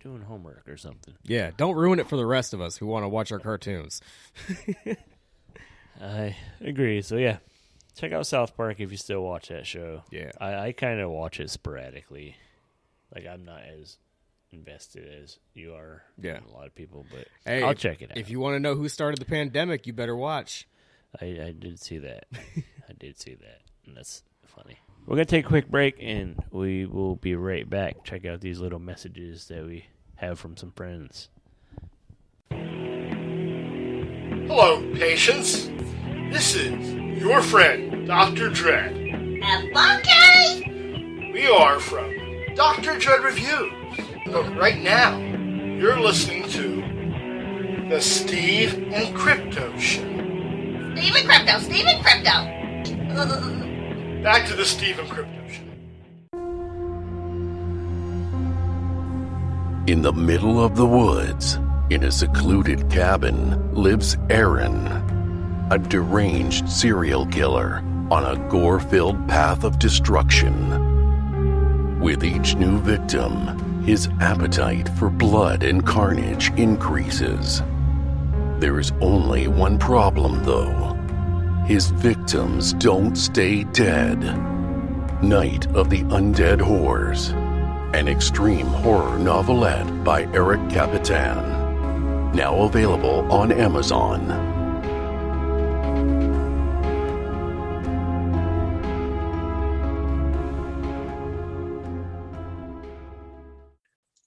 Doing 0.03 0.23
homework 0.23 0.69
or 0.69 0.77
something. 0.77 1.15
yeah 1.25 1.51
don't 1.57 1.75
ruin 1.77 1.99
it 1.99 2.09
for 2.09 2.17
the 2.17 2.27
rest 2.27 2.53
of 2.55 2.61
us 2.61 2.77
who 2.77 2.87
want 2.87 3.05
to 3.05 3.09
watch 3.09 3.33
our 3.33 3.39
cartoons 3.39 4.01
I 6.01 6.37
agree. 6.61 7.03
So 7.03 7.17
yeah, 7.17 7.39
check 7.97 8.13
out 8.13 8.27
South 8.27 8.57
Park 8.57 8.81
if 8.81 8.91
you 8.91 8.97
still 8.97 9.23
watch 9.23 9.49
that 9.49 9.65
show. 9.67 10.03
Yeah. 10.11 10.33
I, 10.41 10.55
I 10.57 10.73
kind 10.73 11.01
of 11.01 11.11
watch 11.11 11.39
it 11.41 11.51
sporadically. 11.51 12.37
Like 13.15 13.27
I'm 13.27 13.45
not 13.45 13.63
as 13.63 13.97
invested 14.53 15.07
as 15.23 15.39
you 15.55 15.75
are. 15.75 16.03
Yeah. 16.21 16.41
a 16.49 16.53
lot 16.53 16.67
of 16.67 16.75
people, 16.75 17.07
but 17.11 17.27
hey 17.47 17.63
I'll 17.63 17.71
if- 17.71 17.79
check 17.79 18.03
it 18.03 18.11
out. 18.11 18.17
if 18.17 18.29
you 18.29 18.41
want 18.41 18.57
to 18.57 18.61
know 18.61 18.75
who 18.75 18.89
started 18.89 19.19
the 19.21 19.25
pandemic 19.25 19.87
you 19.87 19.93
better 19.93 20.17
watch 20.17 20.67
I, 21.21 21.27
I 21.27 21.55
did 21.57 21.79
see 21.81 21.99
that. 21.99 22.25
I 22.35 22.93
did 22.99 23.19
see 23.21 23.35
that, 23.35 23.61
and 23.87 23.97
that's 23.97 24.25
funny. 24.47 24.79
We're 25.07 25.17
gonna 25.17 25.27
take 25.27 25.45
a 25.45 25.49
quick 25.49 25.69
break, 25.69 25.97
and 26.01 26.43
we 26.51 26.87
will 26.87 27.17
be 27.17 27.35
right 27.35 27.69
back. 27.69 28.05
Check 28.05 28.25
out 28.25 28.41
these 28.41 28.59
little 28.59 28.79
messages 28.79 29.49
that 29.49 29.67
we 29.67 29.85
have 30.17 30.39
from 30.39 30.57
some 30.57 30.73
friends. 30.73 31.29
Hello, 34.47 34.81
patients. 34.95 35.69
This 36.33 36.55
is 36.55 37.21
your 37.23 37.43
friend, 37.43 38.07
Dr. 38.07 38.49
Dread. 38.49 38.93
Okay. 39.77 41.31
We 41.35 41.49
are 41.49 41.79
from 41.81 42.15
Dr. 42.55 42.99
Dread 42.99 43.23
Reviews. 43.23 43.73
But 44.27 44.57
right 44.57 44.79
now, 44.79 45.19
you're 45.19 46.01
listening 46.01 46.49
to 46.51 47.89
The 47.91 48.01
Steve 48.01 48.91
and 48.91 49.15
Crypto 49.15 49.77
Show. 49.79 50.01
Steven 50.97 51.27
Crypto, 51.27 51.59
Steven 51.59 52.03
Crypto. 52.03 53.61
Back 54.25 54.47
to 54.47 54.55
the 54.55 54.65
Steve 54.65 54.99
and 54.99 55.11
Crypto 55.11 55.49
Show. 55.51 55.63
In 59.87 60.01
the 60.01 60.15
middle 60.15 60.65
of 60.65 60.77
the 60.77 60.87
woods, 60.87 61.59
in 61.91 62.05
a 62.05 62.11
secluded 62.11 62.91
cabin, 62.91 63.75
lives 63.75 64.17
Aaron, 64.31 64.87
a 65.71 65.77
deranged 65.77 66.71
serial 66.71 67.27
killer 67.27 67.85
on 68.11 68.25
a 68.25 68.39
gore 68.49 68.81
filled 68.81 69.29
path 69.29 69.63
of 69.63 69.79
destruction. 69.79 70.81
With 72.01 72.25
each 72.25 72.57
new 72.57 72.79
victim, 72.79 73.85
his 73.85 74.09
appetite 74.23 74.89
for 74.99 75.11
blood 75.11 75.63
and 75.63 75.87
carnage 75.87 76.51
increases. 76.57 77.63
There 78.59 78.81
is 78.81 78.91
only 79.03 79.49
one 79.49 79.79
problem, 79.79 80.43
though 80.45 80.94
his 81.65 81.91
victims 81.91 82.73
don't 82.75 83.17
stay 83.17 83.65
dead. 83.65 84.21
Night 85.23 85.67
of 85.75 85.91
the 85.91 86.03
Undead 86.05 86.61
Whores 86.61 87.35
an 87.95 88.09
extreme 88.09 88.67
horror 88.67 89.17
novelette 89.21 90.03
by 90.03 90.25
Eric 90.35 90.69
Capitan. 90.69 92.33
Now 92.33 92.63
available 92.63 93.31
on 93.31 93.53
Amazon. 93.53 94.54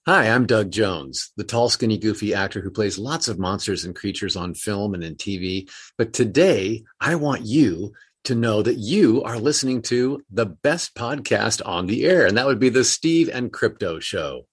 Hi, 0.08 0.30
I'm 0.30 0.46
Doug 0.46 0.70
Jones, 0.70 1.32
the 1.36 1.44
tall, 1.44 1.68
skinny, 1.68 1.98
goofy 1.98 2.32
actor 2.32 2.62
who 2.62 2.70
plays 2.70 2.98
lots 2.98 3.28
of 3.28 3.38
monsters 3.38 3.84
and 3.84 3.94
creatures 3.94 4.36
on 4.36 4.54
film 4.54 4.94
and 4.94 5.04
in 5.04 5.16
TV. 5.16 5.68
But 5.98 6.14
today, 6.14 6.82
I 6.98 7.14
want 7.16 7.44
you 7.44 7.92
to 8.24 8.34
know 8.34 8.62
that 8.62 8.78
you 8.78 9.22
are 9.24 9.38
listening 9.38 9.82
to 9.82 10.22
the 10.30 10.46
best 10.46 10.94
podcast 10.94 11.60
on 11.66 11.84
the 11.84 12.06
air, 12.06 12.24
and 12.24 12.38
that 12.38 12.46
would 12.46 12.58
be 12.58 12.70
the 12.70 12.84
Steve 12.84 13.28
and 13.30 13.52
Crypto 13.52 14.00
Show. 14.00 14.46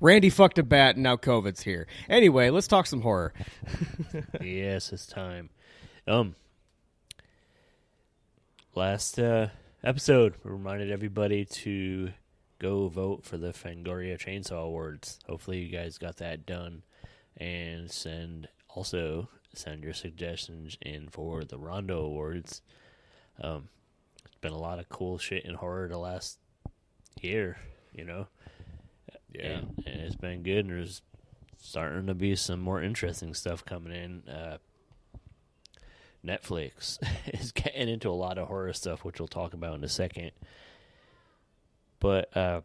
randy 0.00 0.30
fucked 0.30 0.58
a 0.58 0.64
bat 0.64 0.96
and 0.96 1.04
now 1.04 1.16
covid's 1.16 1.62
here 1.62 1.86
anyway 2.08 2.50
let's 2.50 2.66
talk 2.66 2.88
some 2.88 3.02
horror 3.02 3.32
yes, 4.42 4.92
it's 4.92 5.06
time. 5.06 5.50
Um, 6.08 6.34
last 8.74 9.16
uh, 9.20 9.46
episode, 9.84 10.34
reminded 10.42 10.90
everybody 10.90 11.44
to 11.44 12.10
go 12.62 12.86
vote 12.88 13.24
for 13.24 13.36
the 13.36 13.52
Fangoria 13.52 14.16
Chainsaw 14.16 14.64
Awards. 14.64 15.18
Hopefully, 15.28 15.58
you 15.58 15.76
guys 15.76 15.98
got 15.98 16.16
that 16.18 16.46
done, 16.46 16.84
and 17.36 17.90
send 17.90 18.48
also 18.68 19.28
send 19.54 19.82
your 19.82 19.92
suggestions 19.92 20.78
in 20.80 21.08
for 21.08 21.44
the 21.44 21.58
Rondo 21.58 22.04
Awards. 22.04 22.62
Um, 23.40 23.68
it's 24.24 24.36
been 24.36 24.52
a 24.52 24.58
lot 24.58 24.78
of 24.78 24.88
cool 24.88 25.18
shit 25.18 25.44
in 25.44 25.54
horror 25.54 25.88
the 25.88 25.98
last 25.98 26.38
year, 27.20 27.58
you 27.92 28.04
know. 28.04 28.28
Yeah. 29.34 29.58
and, 29.58 29.82
and 29.86 30.00
it's 30.02 30.16
been 30.16 30.42
good. 30.42 30.66
And 30.66 30.70
there's 30.70 31.02
starting 31.60 32.06
to 32.06 32.14
be 32.14 32.36
some 32.36 32.60
more 32.60 32.82
interesting 32.82 33.34
stuff 33.34 33.64
coming 33.64 33.92
in. 33.92 34.28
Uh, 34.32 34.58
Netflix 36.24 36.98
is 37.26 37.52
getting 37.52 37.88
into 37.88 38.08
a 38.08 38.12
lot 38.12 38.38
of 38.38 38.48
horror 38.48 38.72
stuff, 38.72 39.04
which 39.04 39.18
we'll 39.18 39.28
talk 39.28 39.52
about 39.52 39.74
in 39.74 39.84
a 39.84 39.88
second. 39.88 40.30
But 42.02 42.36
uh, 42.36 42.62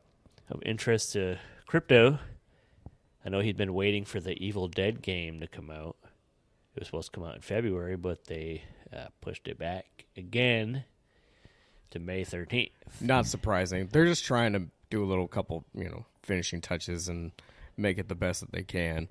of 0.49 0.63
interest 0.65 1.13
to 1.13 1.37
crypto, 1.67 2.17
I 3.23 3.29
know 3.29 3.39
he'd 3.39 3.55
been 3.55 3.75
waiting 3.75 4.03
for 4.03 4.19
the 4.19 4.33
Evil 4.43 4.67
Dead 4.67 5.03
game 5.03 5.39
to 5.41 5.47
come 5.47 5.69
out. 5.69 5.95
It 6.75 6.79
was 6.79 6.87
supposed 6.87 7.13
to 7.13 7.19
come 7.19 7.29
out 7.29 7.35
in 7.35 7.41
February, 7.41 7.97
but 7.97 8.25
they 8.25 8.63
uh, 8.91 9.09
pushed 9.21 9.47
it 9.47 9.59
back 9.59 10.05
again 10.17 10.85
to 11.91 11.99
May 11.99 12.25
13th. 12.25 12.71
Not 12.99 13.27
surprising. 13.27 13.87
They're 13.91 14.07
just 14.07 14.25
trying 14.25 14.53
to 14.53 14.63
do 14.89 15.03
a 15.03 15.05
little 15.05 15.27
couple, 15.27 15.65
you 15.75 15.87
know, 15.87 16.07
finishing 16.23 16.59
touches 16.59 17.07
and 17.07 17.31
make 17.77 17.99
it 17.99 18.09
the 18.09 18.15
best 18.15 18.41
that 18.41 18.51
they 18.51 18.63
can. 18.63 19.07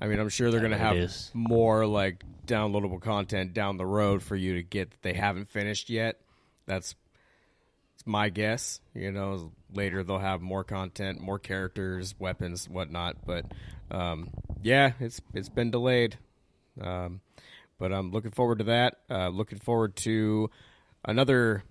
I 0.00 0.06
mean, 0.06 0.18
I'm 0.18 0.30
sure 0.30 0.50
they're 0.50 0.60
going 0.60 0.72
to 0.72 0.78
have 0.78 1.10
more 1.34 1.86
like 1.86 2.24
downloadable 2.46 3.02
content 3.02 3.52
down 3.52 3.76
the 3.76 3.84
road 3.86 4.22
for 4.22 4.36
you 4.36 4.54
to 4.54 4.62
get 4.62 4.90
that 4.90 5.02
they 5.02 5.12
haven't 5.12 5.50
finished 5.50 5.90
yet. 5.90 6.18
That's 6.64 6.94
my 8.06 8.30
guess. 8.30 8.80
You 8.94 9.12
know, 9.12 9.52
later 9.72 10.02
they'll 10.02 10.18
have 10.18 10.40
more 10.40 10.64
content, 10.64 11.20
more 11.20 11.38
characters, 11.38 12.14
weapons, 12.18 12.68
whatnot. 12.68 13.16
But 13.26 13.44
um, 13.90 14.30
yeah, 14.62 14.92
it's 15.00 15.20
it's 15.34 15.48
been 15.50 15.70
delayed. 15.70 16.16
Um, 16.80 17.20
but 17.78 17.92
I'm 17.92 18.10
looking 18.10 18.30
forward 18.30 18.58
to 18.58 18.64
that. 18.64 18.96
Uh, 19.10 19.28
looking 19.28 19.58
forward 19.58 19.96
to 19.96 20.50
another 21.04 21.62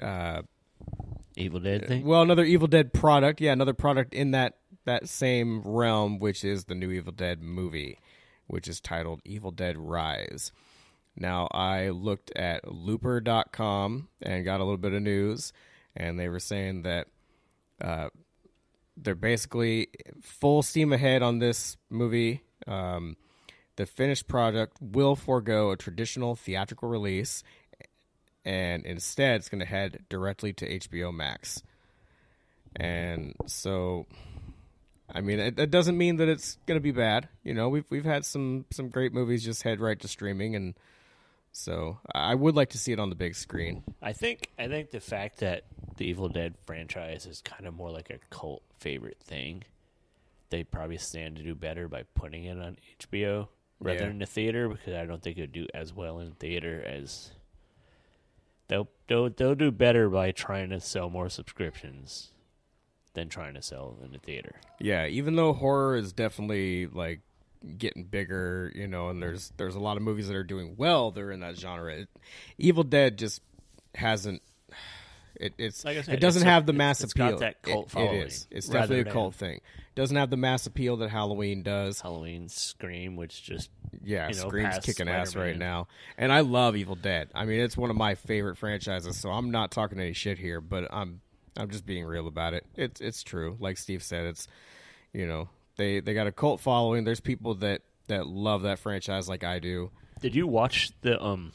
uh, 0.00 0.42
Evil 1.36 1.60
Dead 1.60 1.86
thing? 1.86 2.04
well, 2.04 2.22
another 2.22 2.44
Evil 2.44 2.68
Dead 2.68 2.92
product. 2.92 3.40
Yeah, 3.40 3.52
another 3.52 3.74
product 3.74 4.14
in 4.14 4.32
that 4.32 4.56
that 4.84 5.08
same 5.08 5.62
realm, 5.62 6.18
which 6.18 6.44
is 6.44 6.64
the 6.64 6.74
new 6.74 6.90
Evil 6.90 7.12
Dead 7.12 7.42
movie, 7.42 7.98
which 8.46 8.68
is 8.68 8.80
titled 8.80 9.20
Evil 9.24 9.50
Dead 9.50 9.76
Rise. 9.78 10.52
Now, 11.16 11.48
I 11.50 11.90
looked 11.90 12.30
at 12.36 12.70
looper.com 12.72 14.08
and 14.22 14.44
got 14.44 14.60
a 14.60 14.64
little 14.64 14.78
bit 14.78 14.92
of 14.92 15.02
news, 15.02 15.52
and 15.94 16.18
they 16.18 16.28
were 16.28 16.40
saying 16.40 16.82
that 16.82 17.08
uh, 17.80 18.08
they're 18.96 19.14
basically 19.14 19.88
full 20.22 20.62
steam 20.62 20.92
ahead 20.92 21.22
on 21.22 21.38
this 21.38 21.76
movie. 21.90 22.42
Um, 22.66 23.16
the 23.76 23.86
finished 23.86 24.28
product 24.28 24.76
will 24.80 25.16
forego 25.16 25.70
a 25.70 25.76
traditional 25.76 26.36
theatrical 26.36 26.88
release 26.88 27.42
and 28.44 28.84
instead 28.86 29.36
it's 29.36 29.48
going 29.48 29.60
to 29.60 29.66
head 29.66 30.04
directly 30.08 30.52
to 30.54 30.78
HBO 30.78 31.12
Max. 31.14 31.62
And 32.76 33.34
so, 33.46 34.06
I 35.12 35.20
mean, 35.20 35.40
it, 35.40 35.58
it 35.58 35.70
doesn't 35.70 35.98
mean 35.98 36.16
that 36.16 36.28
it's 36.28 36.56
going 36.66 36.76
to 36.76 36.82
be 36.82 36.92
bad. 36.92 37.28
You 37.42 37.54
know, 37.54 37.68
we've 37.68 37.90
we've 37.90 38.04
had 38.04 38.24
some 38.24 38.64
some 38.70 38.88
great 38.88 39.12
movies 39.12 39.44
just 39.44 39.62
head 39.62 39.80
right 39.80 39.98
to 40.00 40.08
streaming, 40.08 40.54
and 40.54 40.74
so 41.52 41.98
I 42.14 42.34
would 42.34 42.54
like 42.54 42.70
to 42.70 42.78
see 42.78 42.92
it 42.92 42.98
on 43.00 43.10
the 43.10 43.16
big 43.16 43.34
screen. 43.34 43.82
I 44.02 44.12
think 44.12 44.48
I 44.58 44.68
think 44.68 44.90
the 44.90 45.00
fact 45.00 45.38
that 45.40 45.64
the 45.96 46.06
Evil 46.06 46.28
Dead 46.28 46.54
franchise 46.66 47.26
is 47.26 47.40
kind 47.42 47.66
of 47.66 47.74
more 47.74 47.90
like 47.90 48.10
a 48.10 48.18
cult 48.30 48.62
favorite 48.78 49.18
thing, 49.22 49.64
they 50.50 50.64
probably 50.64 50.98
stand 50.98 51.36
to 51.36 51.42
do 51.42 51.54
better 51.54 51.88
by 51.88 52.04
putting 52.14 52.44
it 52.44 52.58
on 52.58 52.76
HBO 53.00 53.48
rather 53.80 53.98
Yeah. 54.00 54.06
than 54.08 54.18
the 54.18 54.26
theater 54.26 54.68
because 54.68 54.94
I 54.94 55.04
don't 55.06 55.22
think 55.22 55.38
it 55.38 55.42
would 55.42 55.52
do 55.52 55.66
as 55.74 55.92
well 55.92 56.18
in 56.20 56.32
theater 56.32 56.82
as 56.84 57.30
they'll 58.68 58.88
they'll 59.08 59.30
they'll 59.30 59.54
do 59.54 59.70
better 59.70 60.08
by 60.08 60.30
trying 60.32 60.70
to 60.70 60.80
sell 60.80 61.10
more 61.10 61.28
subscriptions 61.28 62.30
than 63.14 63.28
trying 63.28 63.54
to 63.54 63.62
sell 63.62 63.98
in 64.04 64.12
the 64.12 64.18
theater. 64.18 64.54
Yeah, 64.78 65.06
even 65.06 65.34
though 65.34 65.52
horror 65.52 65.96
is 65.96 66.12
definitely 66.12 66.86
like 66.86 67.20
getting 67.78 68.04
bigger, 68.04 68.72
you 68.74 68.86
know, 68.88 69.08
and 69.08 69.22
there's 69.22 69.52
there's 69.56 69.74
a 69.74 69.80
lot 69.80 69.96
of 69.96 70.02
movies 70.02 70.28
that 70.28 70.36
are 70.36 70.44
doing 70.44 70.74
well. 70.76 71.10
They're 71.10 71.30
in 71.30 71.40
that 71.40 71.56
genre. 71.58 71.94
It, 71.94 72.08
Evil 72.58 72.84
Dead 72.84 73.18
just 73.18 73.40
hasn't. 73.94 74.42
It, 75.36 75.54
it's 75.56 75.84
Like 75.84 76.04
said, 76.04 76.14
it 76.14 76.20
doesn't 76.20 76.42
it's 76.42 76.48
have 76.50 76.66
the 76.66 76.72
mass 76.74 77.02
it's 77.02 77.12
appeal. 77.12 77.30
got 77.30 77.38
that 77.40 77.62
cult 77.62 77.86
It- 77.86 77.90
following, 77.92 78.14
It 78.20 78.26
is. 78.26 78.46
It's 78.50 78.68
definitely 78.68 79.08
a 79.10 79.12
cult 79.12 79.34
thing. 79.34 79.60
Doesn't 79.94 80.16
have 80.16 80.28
the 80.30 80.36
mass 80.36 80.66
appeal 80.66 80.98
that 80.98 81.08
Halloween 81.10 81.62
does. 81.62 82.00
Halloween, 82.00 82.48
Scream, 82.48 83.16
which 83.16 83.42
just 83.42 83.70
Yeah, 84.04 84.28
you 84.28 84.34
know, 84.34 84.48
Scream's 84.48 84.78
kicking 84.80 85.08
ass 85.08 85.34
right 85.36 85.56
now, 85.56 85.88
and 86.18 86.30
I 86.32 86.40
love 86.40 86.76
Evil 86.76 86.94
Dead. 86.94 87.30
I 87.34 87.44
mean, 87.44 87.60
it's 87.60 87.76
one 87.76 87.90
of 87.90 87.96
my 87.96 88.14
favorite 88.16 88.56
franchises. 88.58 89.18
So 89.18 89.30
I'm 89.30 89.50
not 89.50 89.70
talking 89.70 89.98
any 89.98 90.12
shit 90.12 90.38
here, 90.38 90.60
but 90.60 90.86
I'm 90.92 91.20
I'm 91.56 91.70
just 91.70 91.86
being 91.86 92.04
real 92.04 92.26
about 92.28 92.54
it. 92.54 92.64
It's 92.76 93.00
it's 93.00 93.22
true. 93.22 93.56
Like 93.60 93.78
Steve 93.78 94.02
said, 94.02 94.26
it's 94.26 94.46
you 95.12 95.26
know 95.26 95.48
they 95.80 96.00
they 96.00 96.14
got 96.14 96.26
a 96.26 96.32
cult 96.32 96.60
following. 96.60 97.04
There's 97.04 97.20
people 97.20 97.54
that 97.56 97.82
that 98.08 98.26
love 98.26 98.62
that 98.62 98.78
franchise 98.78 99.28
like 99.28 99.44
I 99.44 99.58
do. 99.58 99.90
Did 100.20 100.34
you 100.34 100.46
watch 100.46 100.90
the 101.00 101.20
um? 101.22 101.52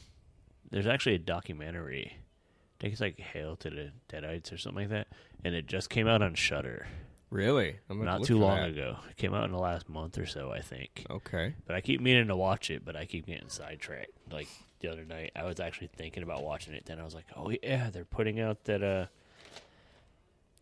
There's 0.70 0.86
actually 0.86 1.14
a 1.14 1.20
documentary. 1.20 2.18
I 2.18 2.82
think 2.82 2.92
it's 2.92 3.00
like 3.00 3.18
Hail 3.18 3.56
to 3.56 3.70
the 3.70 3.92
Deadites 4.10 4.52
or 4.52 4.58
something 4.58 4.82
like 4.82 4.90
that, 4.90 5.08
and 5.44 5.54
it 5.54 5.66
just 5.66 5.88
came 5.88 6.06
out 6.06 6.20
on 6.22 6.34
Shudder 6.34 6.86
Really, 7.30 7.76
I'm 7.90 8.04
not 8.04 8.22
too 8.22 8.38
long 8.38 8.58
that. 8.58 8.70
ago. 8.70 8.96
It 9.10 9.16
came 9.16 9.34
out 9.34 9.44
in 9.44 9.50
the 9.50 9.58
last 9.58 9.88
month 9.88 10.16
or 10.16 10.26
so, 10.26 10.52
I 10.52 10.60
think. 10.60 11.04
Okay, 11.10 11.54
But 11.66 11.74
I 11.74 11.80
keep 11.80 12.00
meaning 12.00 12.28
to 12.28 12.36
watch 12.36 12.70
it, 12.70 12.84
but 12.84 12.94
I 12.94 13.04
keep 13.04 13.26
getting 13.26 13.48
sidetracked. 13.48 14.12
Like 14.30 14.48
the 14.80 14.88
other 14.92 15.04
night, 15.04 15.32
I 15.34 15.44
was 15.44 15.58
actually 15.58 15.88
thinking 15.88 16.22
about 16.22 16.44
watching 16.44 16.74
it. 16.74 16.86
Then 16.86 17.00
I 17.00 17.04
was 17.04 17.14
like, 17.14 17.26
oh 17.34 17.52
yeah, 17.62 17.90
they're 17.90 18.04
putting 18.04 18.38
out 18.38 18.64
that 18.64 18.82
uh, 18.82 19.06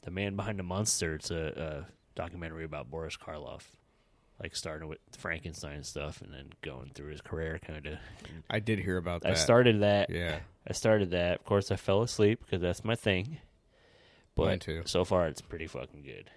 the 0.02 0.10
man 0.10 0.36
behind 0.36 0.58
the 0.58 0.62
monster. 0.62 1.14
It's 1.16 1.30
a, 1.30 1.84
a 1.86 1.86
documentary 2.14 2.64
about 2.64 2.90
Boris 2.90 3.16
Karloff, 3.16 3.62
like 4.42 4.54
starting 4.56 4.88
with 4.88 4.98
Frankenstein 5.18 5.82
stuff 5.82 6.20
and 6.20 6.32
then 6.32 6.50
going 6.62 6.90
through 6.94 7.10
his 7.10 7.20
career, 7.20 7.58
kind 7.64 7.86
of. 7.86 7.98
I 8.50 8.60
did 8.60 8.78
hear 8.78 8.96
about 8.96 9.22
that. 9.22 9.32
I 9.32 9.34
started 9.34 9.80
that. 9.82 10.10
Yeah, 10.10 10.38
I 10.66 10.72
started 10.72 11.10
that. 11.12 11.40
Of 11.40 11.44
course, 11.44 11.70
I 11.70 11.76
fell 11.76 12.02
asleep 12.02 12.40
because 12.44 12.60
that's 12.62 12.84
my 12.84 12.94
thing. 12.94 13.38
But 14.34 14.46
Mine 14.46 14.58
too. 14.58 14.82
so 14.84 15.04
far, 15.04 15.26
it's 15.28 15.40
pretty 15.40 15.66
fucking 15.66 16.02
good. 16.02 16.30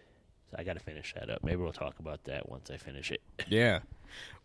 So 0.52 0.58
I 0.60 0.64
got 0.64 0.74
to 0.74 0.80
finish 0.80 1.14
that 1.16 1.30
up. 1.30 1.44
Maybe 1.44 1.62
we'll 1.62 1.74
talk 1.74 2.00
about 2.00 2.24
that 2.26 2.48
once 2.48 2.70
I 2.70 2.78
finish 2.78 3.12
it. 3.12 3.22
Yeah. 3.50 3.80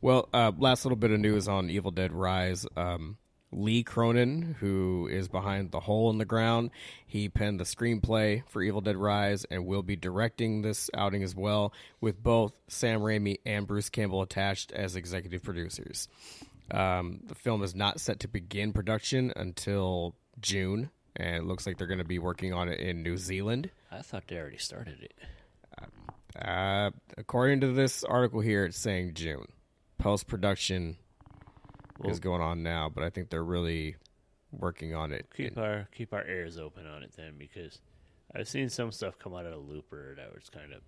Well, 0.01 0.29
uh, 0.33 0.51
last 0.59 0.85
little 0.85 0.97
bit 0.97 1.11
of 1.13 1.21
news 1.21 1.47
on 1.49 1.71
Evil 1.71 1.91
Dead 1.91 2.13
Rise. 2.13 2.67
Um, 2.77 3.19
Lee 3.53 3.83
Cronin, 3.83 4.57
who 4.59 5.09
is 5.11 5.29
behind 5.29 5.71
The 5.71 5.81
Hole 5.81 6.11
in 6.11 6.19
the 6.19 6.25
Ground, 6.25 6.71
he 7.07 7.29
penned 7.29 7.61
the 7.61 7.65
screenplay 7.65 8.43
for 8.49 8.63
Evil 8.63 8.81
Dead 8.81 8.97
Rise 8.97 9.45
and 9.51 9.67
will 9.67 9.83
be 9.83 9.97
directing 9.97 10.63
this 10.63 10.91
outing 10.95 11.23
as 11.23 11.37
well, 11.37 11.73
with 12.01 12.23
both 12.23 12.53
Sam 12.69 13.01
Raimi 13.01 13.39
and 13.45 13.67
Bruce 13.67 13.91
Campbell 13.91 14.23
attached 14.23 14.73
as 14.73 14.97
executive 14.97 15.43
producers. 15.43 16.09
Um, 16.71 17.21
the 17.27 17.35
film 17.35 17.63
is 17.63 17.75
not 17.75 18.01
set 18.01 18.21
to 18.21 18.29
begin 18.29 18.73
production 18.73 19.33
until 19.37 20.15
June, 20.41 20.91
and 21.15 21.37
it 21.37 21.45
looks 21.45 21.67
like 21.67 21.77
they're 21.77 21.87
going 21.87 21.99
to 21.99 22.05
be 22.05 22.19
working 22.19 22.55
on 22.55 22.69
it 22.69 22.81
in 22.81 23.03
New 23.03 23.19
Zealand. 23.19 23.71
I 23.91 24.01
thought 24.01 24.25
they 24.27 24.39
already 24.39 24.59
started 24.59 25.03
it. 25.03 25.15
Uh, 26.41 26.91
according 27.19 27.61
to 27.61 27.73
this 27.73 28.05
article 28.05 28.41
here, 28.41 28.65
it's 28.65 28.79
saying 28.79 29.13
June. 29.13 29.45
Post 29.99 30.27
production 30.27 30.97
is 32.05 32.21
going 32.21 32.41
on 32.43 32.63
now, 32.63 32.89
but 32.89 33.05
I 33.05 33.11
think 33.11 33.31
they're 33.31 33.45
really 33.45 33.97
working 34.51 34.95
on 34.95 35.13
it. 35.13 35.27
Keep 35.37 35.57
our 35.59 35.89
keep 35.95 36.13
our 36.13 36.27
ears 36.27 36.59
open 36.59 36.87
on 36.87 37.03
it 37.03 37.13
then, 37.17 37.35
because 37.39 37.81
I've 38.35 38.49
seen 38.49 38.69
some 38.69 38.93
stuff 38.93 39.19
come 39.19 39.35
out 39.35 39.47
of 39.47 39.53
a 39.53 39.57
Looper 39.59 40.15
that 40.17 40.35
was 40.35 40.49
kind 40.51 40.73
of 40.73 40.81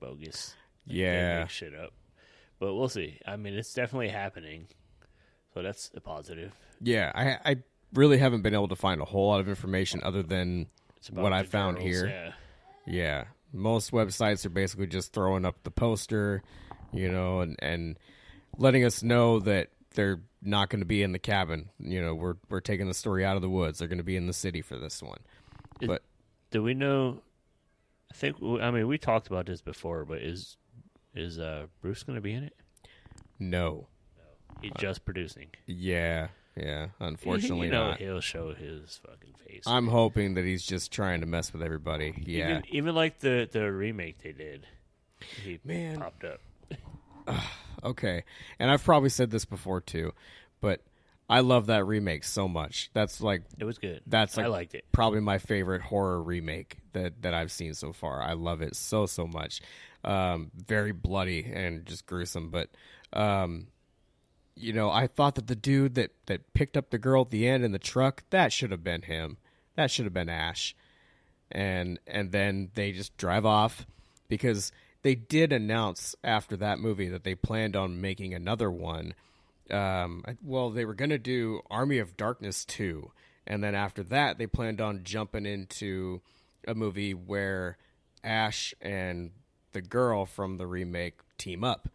bogus. 0.00 0.54
Like, 0.86 0.96
they 0.96 1.02
Yeah. 1.02 1.40
make 1.40 1.50
shit 1.50 1.74
up. 1.74 1.92
But 2.58 2.74
we'll 2.74 2.88
see. 2.88 3.18
I 3.26 3.36
mean, 3.36 3.54
it's 3.54 3.72
definitely 3.72 4.08
happening, 4.08 4.68
so 5.54 5.62
that's 5.62 5.90
a 5.94 6.00
positive. 6.00 6.52
Yeah, 6.80 7.10
I 7.14 7.52
I 7.52 7.56
really 7.94 8.18
haven't 8.18 8.42
been 8.42 8.54
able 8.54 8.68
to 8.68 8.76
find 8.76 9.00
a 9.00 9.04
whole 9.04 9.28
lot 9.28 9.40
of 9.40 9.48
information 9.48 10.00
other 10.02 10.22
than 10.22 10.66
what 11.10 11.32
I 11.32 11.42
found 11.44 11.78
girls, 11.78 11.88
here. 11.88 12.06
Yeah. 12.06 12.32
Yeah, 12.86 13.24
most 13.52 13.92
websites 13.92 14.44
are 14.44 14.50
basically 14.50 14.86
just 14.86 15.12
throwing 15.12 15.44
up 15.46 15.62
the 15.62 15.70
poster, 15.70 16.42
you 16.92 17.10
know, 17.10 17.40
and 17.40 17.56
and 17.60 17.98
letting 18.58 18.84
us 18.84 19.02
know 19.02 19.40
that 19.40 19.68
they're 19.94 20.20
not 20.42 20.70
going 20.70 20.80
to 20.80 20.86
be 20.86 21.02
in 21.02 21.12
the 21.12 21.18
cabin. 21.18 21.68
You 21.78 22.00
know, 22.00 22.14
we're 22.14 22.36
we're 22.48 22.60
taking 22.60 22.86
the 22.88 22.94
story 22.94 23.24
out 23.24 23.36
of 23.36 23.42
the 23.42 23.50
woods. 23.50 23.78
They're 23.78 23.88
going 23.88 23.98
to 23.98 24.04
be 24.04 24.16
in 24.16 24.26
the 24.26 24.32
city 24.32 24.62
for 24.62 24.76
this 24.76 25.02
one. 25.02 25.18
But 25.80 26.02
Do 26.50 26.62
we 26.62 26.74
know? 26.74 27.22
I 28.12 28.14
think 28.14 28.36
I 28.42 28.70
mean 28.70 28.86
we 28.88 28.98
talked 28.98 29.26
about 29.28 29.46
this 29.46 29.60
before, 29.60 30.04
but 30.04 30.18
is 30.22 30.56
is 31.14 31.38
uh, 31.38 31.66
Bruce 31.80 32.02
going 32.02 32.16
to 32.16 32.20
be 32.22 32.32
in 32.32 32.44
it? 32.44 32.54
no, 33.38 33.86
He's 34.60 34.72
just 34.78 35.04
producing. 35.04 35.48
yeah, 35.66 36.28
yeah. 36.56 36.88
Unfortunately, 37.00 37.66
you 37.68 37.72
know 37.72 37.90
not. 37.90 37.98
he'll 37.98 38.20
show 38.20 38.52
his 38.54 39.00
fucking 39.06 39.34
face. 39.46 39.62
I'm 39.66 39.88
hoping 39.88 40.34
that 40.34 40.44
he's 40.44 40.62
just 40.64 40.92
trying 40.92 41.20
to 41.20 41.26
mess 41.26 41.52
with 41.52 41.62
everybody. 41.62 42.14
Yeah. 42.26 42.50
even, 42.50 42.62
even 42.70 42.94
like 42.94 43.20
the 43.20 43.48
the 43.50 43.70
remake 43.72 44.18
they 44.22 44.32
did, 44.32 44.66
he 45.44 45.58
Man. 45.64 45.98
popped 45.98 46.24
up. 46.24 46.40
Okay. 47.84 48.24
And 48.58 48.70
I've 48.70 48.84
probably 48.84 49.08
said 49.08 49.30
this 49.30 49.44
before 49.44 49.80
too, 49.80 50.12
but 50.60 50.80
I 51.28 51.40
love 51.40 51.66
that 51.66 51.86
remake 51.86 52.24
so 52.24 52.48
much. 52.48 52.90
That's 52.92 53.20
like 53.20 53.42
It 53.56 53.64
was 53.64 53.78
good. 53.78 54.02
That's 54.06 54.36
like 54.36 54.46
I 54.46 54.48
liked 54.48 54.74
it. 54.74 54.84
Probably 54.90 55.20
my 55.20 55.38
favorite 55.38 55.80
horror 55.82 56.20
remake 56.20 56.78
that 56.92 57.22
that 57.22 57.34
I've 57.34 57.52
seen 57.52 57.74
so 57.74 57.92
far. 57.92 58.20
I 58.20 58.32
love 58.32 58.62
it 58.62 58.74
so 58.74 59.06
so 59.06 59.26
much. 59.26 59.62
Um, 60.02 60.50
very 60.66 60.92
bloody 60.92 61.44
and 61.52 61.86
just 61.86 62.06
gruesome, 62.06 62.50
but 62.50 62.70
um, 63.12 63.68
you 64.56 64.72
know, 64.72 64.90
I 64.90 65.06
thought 65.06 65.36
that 65.36 65.46
the 65.46 65.54
dude 65.54 65.94
that 65.94 66.10
that 66.26 66.52
picked 66.52 66.76
up 66.76 66.90
the 66.90 66.98
girl 66.98 67.22
at 67.22 67.30
the 67.30 67.46
end 67.46 67.64
in 67.64 67.72
the 67.72 67.78
truck 67.78 68.24
that 68.30 68.52
should 68.52 68.72
have 68.72 68.82
been 68.82 69.02
him. 69.02 69.36
That 69.76 69.90
should 69.90 70.06
have 70.06 70.14
been 70.14 70.28
Ash. 70.28 70.74
And 71.52 72.00
and 72.06 72.32
then 72.32 72.70
they 72.74 72.90
just 72.92 73.16
drive 73.16 73.46
off 73.46 73.86
because 74.28 74.72
they 75.02 75.14
did 75.14 75.52
announce 75.52 76.14
after 76.22 76.56
that 76.56 76.78
movie 76.78 77.08
that 77.08 77.24
they 77.24 77.34
planned 77.34 77.76
on 77.76 78.00
making 78.00 78.34
another 78.34 78.70
one 78.70 79.14
um, 79.70 80.24
well, 80.42 80.70
they 80.70 80.84
were 80.84 80.94
going 80.94 81.10
to 81.10 81.18
do 81.18 81.60
Army 81.70 81.98
of 81.98 82.16
Darkness 82.16 82.64
2. 82.64 83.10
And 83.46 83.62
then 83.62 83.74
after 83.74 84.02
that, 84.04 84.38
they 84.38 84.46
planned 84.46 84.80
on 84.80 85.04
jumping 85.04 85.46
into 85.46 86.20
a 86.66 86.74
movie 86.74 87.14
where 87.14 87.78
Ash 88.22 88.74
and 88.80 89.30
the 89.72 89.80
girl 89.80 90.26
from 90.26 90.56
the 90.56 90.66
remake 90.66 91.18
team 91.38 91.64
up 91.64 91.88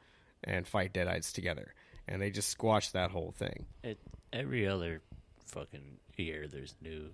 and 0.44 0.68
fight 0.68 0.94
Deadites 0.94 1.32
together. 1.34 1.74
And 2.08 2.22
they 2.22 2.30
just 2.30 2.50
squashed 2.50 2.94
that 2.94 3.12
whole 3.12 3.34
thing. 3.38 3.66
It, 3.84 4.00
every 4.32 4.68
other 4.68 5.02
fucking 5.46 5.98
year, 6.18 6.48
there's 6.48 6.76
new. 6.82 7.10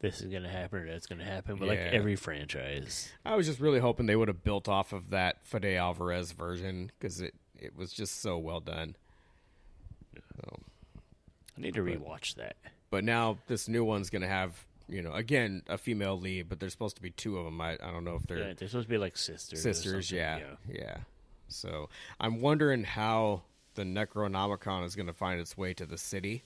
This 0.00 0.20
is 0.22 0.32
gonna 0.32 0.48
happen 0.48 0.80
or 0.80 0.86
that's 0.86 1.06
gonna 1.06 1.24
happen, 1.24 1.56
but 1.56 1.68
like 1.68 1.78
every 1.78 2.16
franchise, 2.16 3.10
I 3.24 3.36
was 3.36 3.46
just 3.46 3.60
really 3.60 3.80
hoping 3.80 4.06
they 4.06 4.16
would 4.16 4.28
have 4.28 4.42
built 4.42 4.68
off 4.68 4.92
of 4.92 5.10
that 5.10 5.44
Fede 5.44 5.76
Alvarez 5.76 6.32
version 6.32 6.90
because 6.98 7.20
it, 7.20 7.34
it 7.58 7.76
was 7.76 7.92
just 7.92 8.20
so 8.22 8.38
well 8.38 8.60
done. 8.60 8.96
So, 10.36 10.58
I 11.56 11.60
need 11.60 11.74
to 11.74 11.82
rewatch 11.82 12.34
that. 12.36 12.56
but 12.90 13.04
now 13.04 13.38
this 13.46 13.68
new 13.68 13.84
one's 13.84 14.08
going 14.10 14.22
to 14.22 14.28
have, 14.28 14.64
you 14.88 15.02
know, 15.02 15.12
again, 15.12 15.62
a 15.68 15.76
female 15.76 16.18
lead, 16.18 16.48
but 16.48 16.60
there's 16.60 16.72
supposed 16.72 16.96
to 16.96 17.02
be 17.02 17.10
two 17.10 17.36
of 17.38 17.44
them. 17.44 17.60
I, 17.60 17.72
I 17.74 17.90
don't 17.90 18.04
know 18.04 18.16
if 18.16 18.22
they're. 18.26 18.38
Yeah, 18.38 18.52
they're 18.56 18.68
supposed 18.68 18.86
to 18.86 18.90
be 18.90 18.98
like 18.98 19.16
sisters. 19.16 19.62
sisters 19.62 20.08
something, 20.08 20.18
yeah, 20.18 20.56
yeah 20.68 20.96
so 21.52 21.88
i'm 22.20 22.40
wondering 22.40 22.84
how 22.84 23.42
the 23.74 23.82
necronomicon 23.82 24.84
is 24.84 24.94
going 24.94 25.08
to 25.08 25.12
find 25.12 25.40
its 25.40 25.56
way 25.58 25.74
to 25.74 25.84
the 25.84 25.98
city 25.98 26.44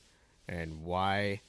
and 0.49 0.83
why 0.83 1.43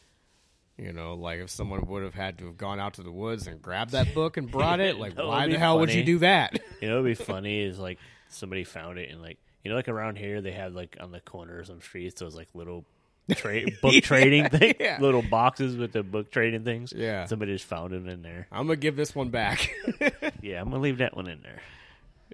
you 0.77 0.91
know 0.93 1.13
like 1.15 1.39
if 1.39 1.49
someone 1.49 1.81
would 1.87 2.03
have 2.03 2.13
had 2.13 2.37
to 2.39 2.45
have 2.47 2.57
gone 2.57 2.79
out 2.79 2.95
to 2.95 3.03
the 3.03 3.11
woods 3.11 3.47
and 3.47 3.61
grabbed 3.61 3.91
that 3.91 4.13
book 4.13 4.37
and 4.37 4.51
brought 4.51 4.79
it 4.79 4.97
like 4.97 5.15
That 5.15 5.23
would 5.25 5.29
why 5.31 5.45
be 5.47 5.53
the 5.53 5.59
hell 5.59 5.79
would 5.79 5.93
you 5.93 6.03
do 6.03 6.19
that 6.19 6.59
You 6.81 6.89
know, 6.89 7.01
what'd 7.01 7.17
be 7.17 7.23
funny 7.23 7.61
is 7.61 7.79
like 7.79 7.97
somebody 8.29 8.63
found 8.63 8.97
it 8.99 9.09
and 9.09 9.21
like 9.21 9.37
you 9.63 9.69
know, 9.71 9.77
like 9.77 9.87
around 9.87 10.17
here 10.17 10.41
they 10.41 10.51
have 10.51 10.73
like 10.75 10.97
on 10.99 11.11
the 11.11 11.19
corners 11.21 11.69
of 11.69 11.83
streets 11.83 12.19
those 12.19 12.35
like 12.35 12.47
little 12.53 12.85
tra- 13.31 13.63
book 13.81 13.93
trading 14.03 14.49
thing, 14.49 14.75
yeah. 14.79 14.97
little 14.99 15.23
boxes 15.23 15.75
with 15.77 15.91
the 15.93 16.03
book 16.03 16.29
trading 16.29 16.63
things. 16.63 16.93
Yeah. 16.95 17.25
somebody 17.25 17.53
just 17.53 17.65
found 17.65 17.93
it 17.93 18.05
in 18.07 18.21
there. 18.21 18.47
i'm 18.51 18.67
gonna 18.67 18.75
give 18.75 18.95
this 18.95 19.15
one 19.15 19.29
back 19.29 19.71
Yeah, 20.41 20.59
I'm 20.61 20.69
gonna 20.69 20.81
leave 20.83 20.97
that 20.99 21.15
one 21.15 21.27
in 21.27 21.41
there. 21.41 21.61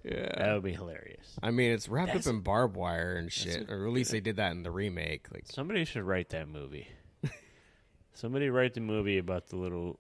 yeah 0.04 0.34
That 0.44 0.54
would 0.56 0.64
be 0.64 0.74
hilarious. 0.74 1.38
i 1.44 1.52
mean 1.52 1.72
it's 1.72 1.88
wrapped 1.88 2.08
That's- 2.08 2.28
up 2.28 2.34
in 2.34 2.40
barbed 2.42 2.76
wire 2.76 3.16
and 3.16 3.32
shit 3.32 3.70
or 3.70 3.86
at 3.86 3.94
least 3.94 4.12
they 4.12 4.20
did 4.20 4.38
that 4.38 4.52
in 4.52 4.64
the 4.64 4.72
remake 4.72 5.28
like 5.32 5.44
Somebody 5.46 5.86
should 5.86 6.04
write 6.04 6.30
that 6.30 6.48
movie. 6.50 6.88
Somebody 8.14 8.50
write 8.50 8.74
the 8.74 8.82
movie 8.82 9.18
about 9.18 9.48
the 9.48 9.56
little 9.56 10.00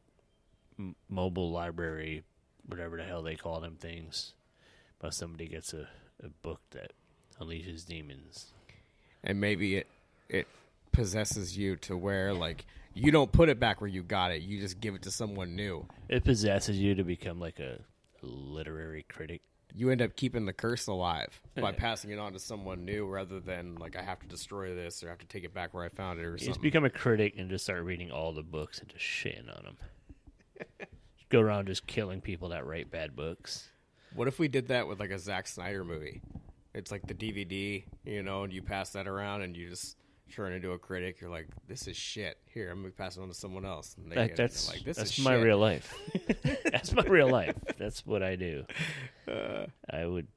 m- 0.77 0.95
mobile 1.09 1.51
library, 1.51 2.23
whatever 2.67 2.97
the 2.97 3.03
hell 3.03 3.21
they 3.21 3.35
call 3.35 3.59
them 3.61 3.75
things. 3.79 4.33
But 4.99 5.13
somebody 5.13 5.47
gets 5.47 5.73
a, 5.73 5.87
a 6.23 6.29
book 6.43 6.61
that 6.71 6.93
unleashes 7.39 7.85
demons. 7.85 8.53
and 9.23 9.39
maybe 9.41 9.75
it 9.77 9.87
it 10.29 10.47
possesses 10.91 11.57
you 11.57 11.75
to 11.77 11.97
where 11.97 12.33
like 12.33 12.65
you 12.93 13.11
don't 13.11 13.31
put 13.31 13.49
it 13.49 13.59
back 13.59 13.81
where 13.81 13.89
you 13.89 14.03
got 14.03 14.31
it 14.31 14.41
you 14.41 14.59
just 14.59 14.79
give 14.79 14.93
it 14.93 15.01
to 15.01 15.09
someone 15.09 15.55
new 15.55 15.85
It 16.09 16.23
possesses 16.23 16.77
you 16.77 16.93
to 16.95 17.03
become 17.03 17.39
like 17.39 17.59
a 17.59 17.79
literary 18.21 19.03
critic. 19.09 19.41
You 19.75 19.89
end 19.89 20.01
up 20.01 20.15
keeping 20.15 20.45
the 20.45 20.53
curse 20.53 20.87
alive 20.87 21.41
by 21.55 21.71
passing 21.71 22.11
it 22.11 22.19
on 22.19 22.33
to 22.33 22.39
someone 22.39 22.83
new 22.85 23.05
rather 23.05 23.39
than 23.39 23.75
like 23.75 23.95
I 23.95 24.01
have 24.01 24.19
to 24.19 24.27
destroy 24.27 24.73
this 24.75 25.03
or 25.03 25.07
I 25.07 25.09
have 25.11 25.19
to 25.19 25.25
take 25.27 25.43
it 25.43 25.53
back 25.53 25.73
where 25.73 25.83
I 25.85 25.89
found 25.89 26.19
it 26.19 26.23
or 26.25 26.31
You 26.31 26.37
just 26.37 26.45
something. 26.45 26.61
become 26.61 26.85
a 26.85 26.89
critic 26.89 27.35
and 27.37 27.49
just 27.49 27.63
start 27.65 27.83
reading 27.83 28.11
all 28.11 28.33
the 28.33 28.43
books 28.43 28.79
and 28.79 28.89
just 28.89 29.03
shitting 29.05 29.49
on 29.55 29.63
them. 29.63 29.77
Go 31.29 31.39
around 31.39 31.67
just 31.67 31.87
killing 31.87 32.19
people 32.21 32.49
that 32.49 32.65
write 32.65 32.91
bad 32.91 33.15
books. 33.15 33.69
what 34.15 34.27
if 34.27 34.37
we 34.39 34.47
did 34.47 34.67
that 34.67 34.87
with 34.87 34.99
like 34.99 35.11
a 35.11 35.19
Zack 35.19 35.47
Snyder 35.47 35.83
movie? 35.85 36.21
It's 36.73 36.91
like 36.91 37.05
the 37.07 37.13
DVD, 37.13 37.83
you 38.05 38.23
know, 38.23 38.43
and 38.43 38.51
you 38.53 38.61
pass 38.61 38.91
that 38.91 39.07
around 39.07 39.41
and 39.41 39.55
you 39.57 39.69
just 39.69 39.97
turn 40.31 40.53
into 40.53 40.71
a 40.71 40.79
critic. 40.79 41.21
You're 41.21 41.29
like, 41.29 41.47
this 41.67 41.87
is 41.87 41.95
shit. 41.95 42.37
Here, 42.45 42.71
I'm 42.71 42.81
gonna 42.81 42.91
pass 42.91 43.17
it 43.17 43.21
on 43.21 43.27
to 43.27 43.33
someone 43.33 43.65
else. 43.65 43.95
And 44.01 44.11
they 44.11 44.15
That, 44.15 44.21
get 44.29 44.31
it, 44.33 44.37
that's 44.37 44.69
like, 44.69 44.83
this 44.83 44.97
that's 44.97 45.17
is 45.17 45.23
my 45.23 45.35
shit. 45.35 45.43
real 45.43 45.57
life. 45.57 45.93
that's 46.71 46.93
my 46.93 47.03
real 47.03 47.29
life. 47.29 47.55
That's 47.77 48.05
what 48.05 48.23
I 48.23 48.35
do. 48.35 48.65
Uh. 49.27 49.65
I 49.89 50.05
would 50.05 50.27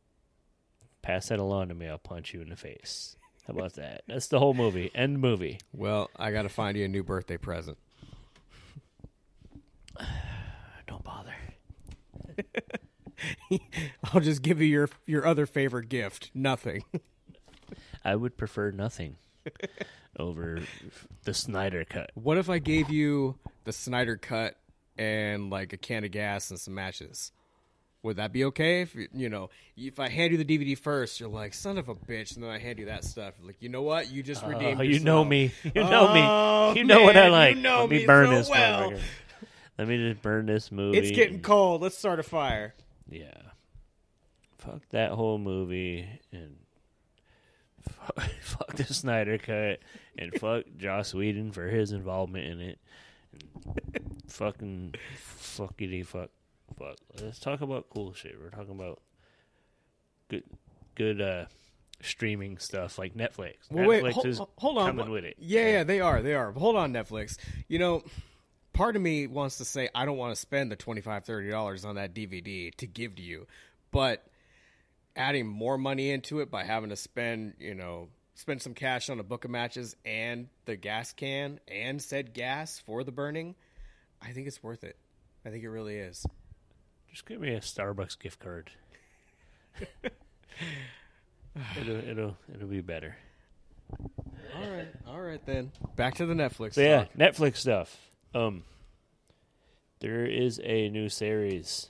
pass 1.02 1.28
that 1.28 1.38
along 1.38 1.68
to 1.68 1.74
me. 1.74 1.88
I'll 1.88 1.98
punch 1.98 2.34
you 2.34 2.40
in 2.40 2.48
the 2.50 2.56
face. 2.56 3.16
How 3.46 3.54
about 3.54 3.74
that? 3.74 4.02
That's 4.08 4.28
the 4.28 4.38
whole 4.38 4.54
movie. 4.54 4.90
End 4.94 5.20
movie. 5.20 5.58
Well, 5.72 6.10
I 6.16 6.30
got 6.32 6.42
to 6.42 6.48
find 6.48 6.76
you 6.78 6.84
a 6.86 6.88
new 6.88 7.02
birthday 7.02 7.36
present. 7.36 7.76
Don't 10.86 11.04
bother. 11.04 11.34
I'll 14.12 14.20
just 14.20 14.42
give 14.42 14.60
you 14.60 14.66
your 14.66 14.88
your 15.06 15.26
other 15.26 15.46
favorite 15.46 15.88
gift. 15.88 16.30
Nothing. 16.34 16.84
I 18.04 18.16
would 18.16 18.36
prefer 18.36 18.70
nothing 18.70 19.16
over 20.18 20.60
the 21.24 21.34
Snyder 21.34 21.84
cut. 21.84 22.10
What 22.14 22.38
if 22.38 22.48
I 22.50 22.58
gave 22.58 22.90
you 22.90 23.36
the 23.64 23.72
Snyder 23.72 24.16
cut 24.16 24.56
and 24.98 25.50
like 25.50 25.72
a 25.72 25.76
can 25.76 26.04
of 26.04 26.10
gas 26.10 26.50
and 26.50 26.58
some 26.58 26.74
matches? 26.74 27.32
Would 28.02 28.16
that 28.16 28.32
be 28.32 28.44
okay? 28.44 28.82
If 28.82 28.94
you- 29.14 29.30
know, 29.30 29.48
if 29.78 29.98
I 29.98 30.10
hand 30.10 30.32
you 30.32 30.42
the 30.42 30.44
DVD 30.44 30.76
first, 30.76 31.18
you're 31.20 31.28
like, 31.30 31.54
"Son 31.54 31.78
of 31.78 31.88
a 31.88 31.94
bitch," 31.94 32.34
and 32.34 32.44
then 32.44 32.50
I 32.50 32.58
hand 32.58 32.78
you 32.78 32.84
that 32.86 33.02
stuff. 33.02 33.32
Like, 33.42 33.56
you 33.60 33.70
know 33.70 33.80
what? 33.80 34.10
You 34.10 34.22
just 34.22 34.44
redeemed. 34.44 34.78
Oh, 34.78 34.82
you 34.82 35.00
know 35.00 35.24
me. 35.24 35.52
You 35.64 35.82
know 35.84 36.08
Oh, 36.10 36.72
me. 36.74 36.78
You 36.80 36.84
know 36.84 37.02
what 37.02 37.16
I 37.16 37.28
like. 37.28 37.56
You 37.56 37.62
know 37.62 37.80
Let 37.80 37.90
me, 37.90 37.98
me 38.00 38.06
burn 38.06 38.26
so 38.26 38.30
this 38.34 38.50
well. 38.50 38.92
Let 39.78 39.88
me 39.88 39.96
just 40.10 40.20
burn 40.20 40.44
this 40.44 40.70
movie. 40.70 40.98
It's 40.98 41.10
getting 41.12 41.40
cold. 41.40 41.80
Let's 41.80 41.96
start 41.96 42.20
a 42.20 42.22
fire. 42.22 42.74
Yeah. 43.08 43.32
Fuck 44.58 44.82
that 44.90 45.12
whole 45.12 45.38
movie 45.38 46.06
and 46.30 46.56
fuck, 47.90 48.28
fuck 48.58 48.74
the 48.74 48.84
Snyder 48.84 49.38
cut 49.38 49.80
and 50.18 50.32
fuck 50.34 50.64
Joss 50.76 51.14
Whedon 51.14 51.52
for 51.52 51.66
his 51.68 51.92
involvement 51.92 52.46
in 52.46 52.60
it. 52.60 52.78
And 53.94 54.22
fucking 54.28 54.94
fuckity 55.16 56.06
fuck 56.06 56.30
fuck. 56.78 56.96
Let's 57.20 57.38
talk 57.38 57.60
about 57.60 57.90
cool 57.90 58.12
shit. 58.14 58.36
We're 58.40 58.50
talking 58.50 58.74
about 58.74 59.00
good 60.28 60.44
good 60.94 61.20
uh 61.20 61.44
streaming 62.02 62.58
stuff 62.58 62.98
like 62.98 63.14
Netflix. 63.14 63.54
Well, 63.70 63.86
Netflix 63.86 64.02
wait, 64.02 64.12
hold, 64.12 64.26
is 64.26 64.40
hold 64.56 64.78
on. 64.78 64.86
coming 64.86 65.10
with 65.10 65.24
it. 65.24 65.36
Yeah, 65.38 65.68
yeah, 65.68 65.84
they 65.84 66.00
are. 66.00 66.22
They 66.22 66.34
are. 66.34 66.52
Hold 66.52 66.76
on, 66.76 66.92
Netflix. 66.92 67.38
You 67.68 67.78
know, 67.78 68.02
part 68.72 68.96
of 68.96 69.02
me 69.02 69.26
wants 69.26 69.58
to 69.58 69.64
say 69.64 69.88
I 69.94 70.04
don't 70.04 70.18
want 70.18 70.34
to 70.34 70.40
spend 70.40 70.70
the 70.70 70.76
$25 70.76 71.04
$30 71.24 71.84
on 71.86 71.94
that 71.96 72.14
DVD 72.14 72.74
to 72.76 72.86
give 72.86 73.16
to 73.16 73.22
you, 73.22 73.46
but 73.90 74.26
adding 75.16 75.46
more 75.46 75.78
money 75.78 76.10
into 76.10 76.40
it 76.40 76.50
by 76.50 76.64
having 76.64 76.90
to 76.90 76.96
spend, 76.96 77.54
you 77.58 77.74
know, 77.74 78.08
spend 78.34 78.62
some 78.62 78.74
cash 78.74 79.10
on 79.10 79.20
a 79.20 79.22
book 79.22 79.44
of 79.44 79.50
matches 79.50 79.96
and 80.04 80.48
the 80.64 80.76
gas 80.76 81.12
can 81.12 81.60
and 81.68 82.00
said 82.02 82.34
gas 82.34 82.80
for 82.84 83.04
the 83.04 83.12
burning, 83.12 83.54
I 84.20 84.32
think 84.32 84.46
it's 84.46 84.62
worth 84.62 84.84
it. 84.84 84.96
I 85.44 85.50
think 85.50 85.64
it 85.64 85.70
really 85.70 85.96
is. 85.96 86.26
Just 87.10 87.26
give 87.26 87.40
me 87.40 87.54
a 87.54 87.60
Starbucks 87.60 88.18
gift 88.18 88.40
card. 88.40 88.70
it'll 91.80 92.08
it'll 92.08 92.36
it'll 92.52 92.68
be 92.68 92.80
better. 92.80 93.16
All 94.56 94.70
right. 94.70 94.88
All 95.06 95.20
right 95.20 95.44
then. 95.46 95.72
Back 95.96 96.14
to 96.16 96.26
the 96.26 96.34
Netflix. 96.34 96.74
So 96.74 96.80
yeah. 96.80 97.06
Netflix 97.16 97.58
stuff. 97.58 97.96
Um, 98.34 98.64
there 100.00 100.26
is 100.26 100.60
a 100.64 100.88
new 100.88 101.08
series 101.08 101.88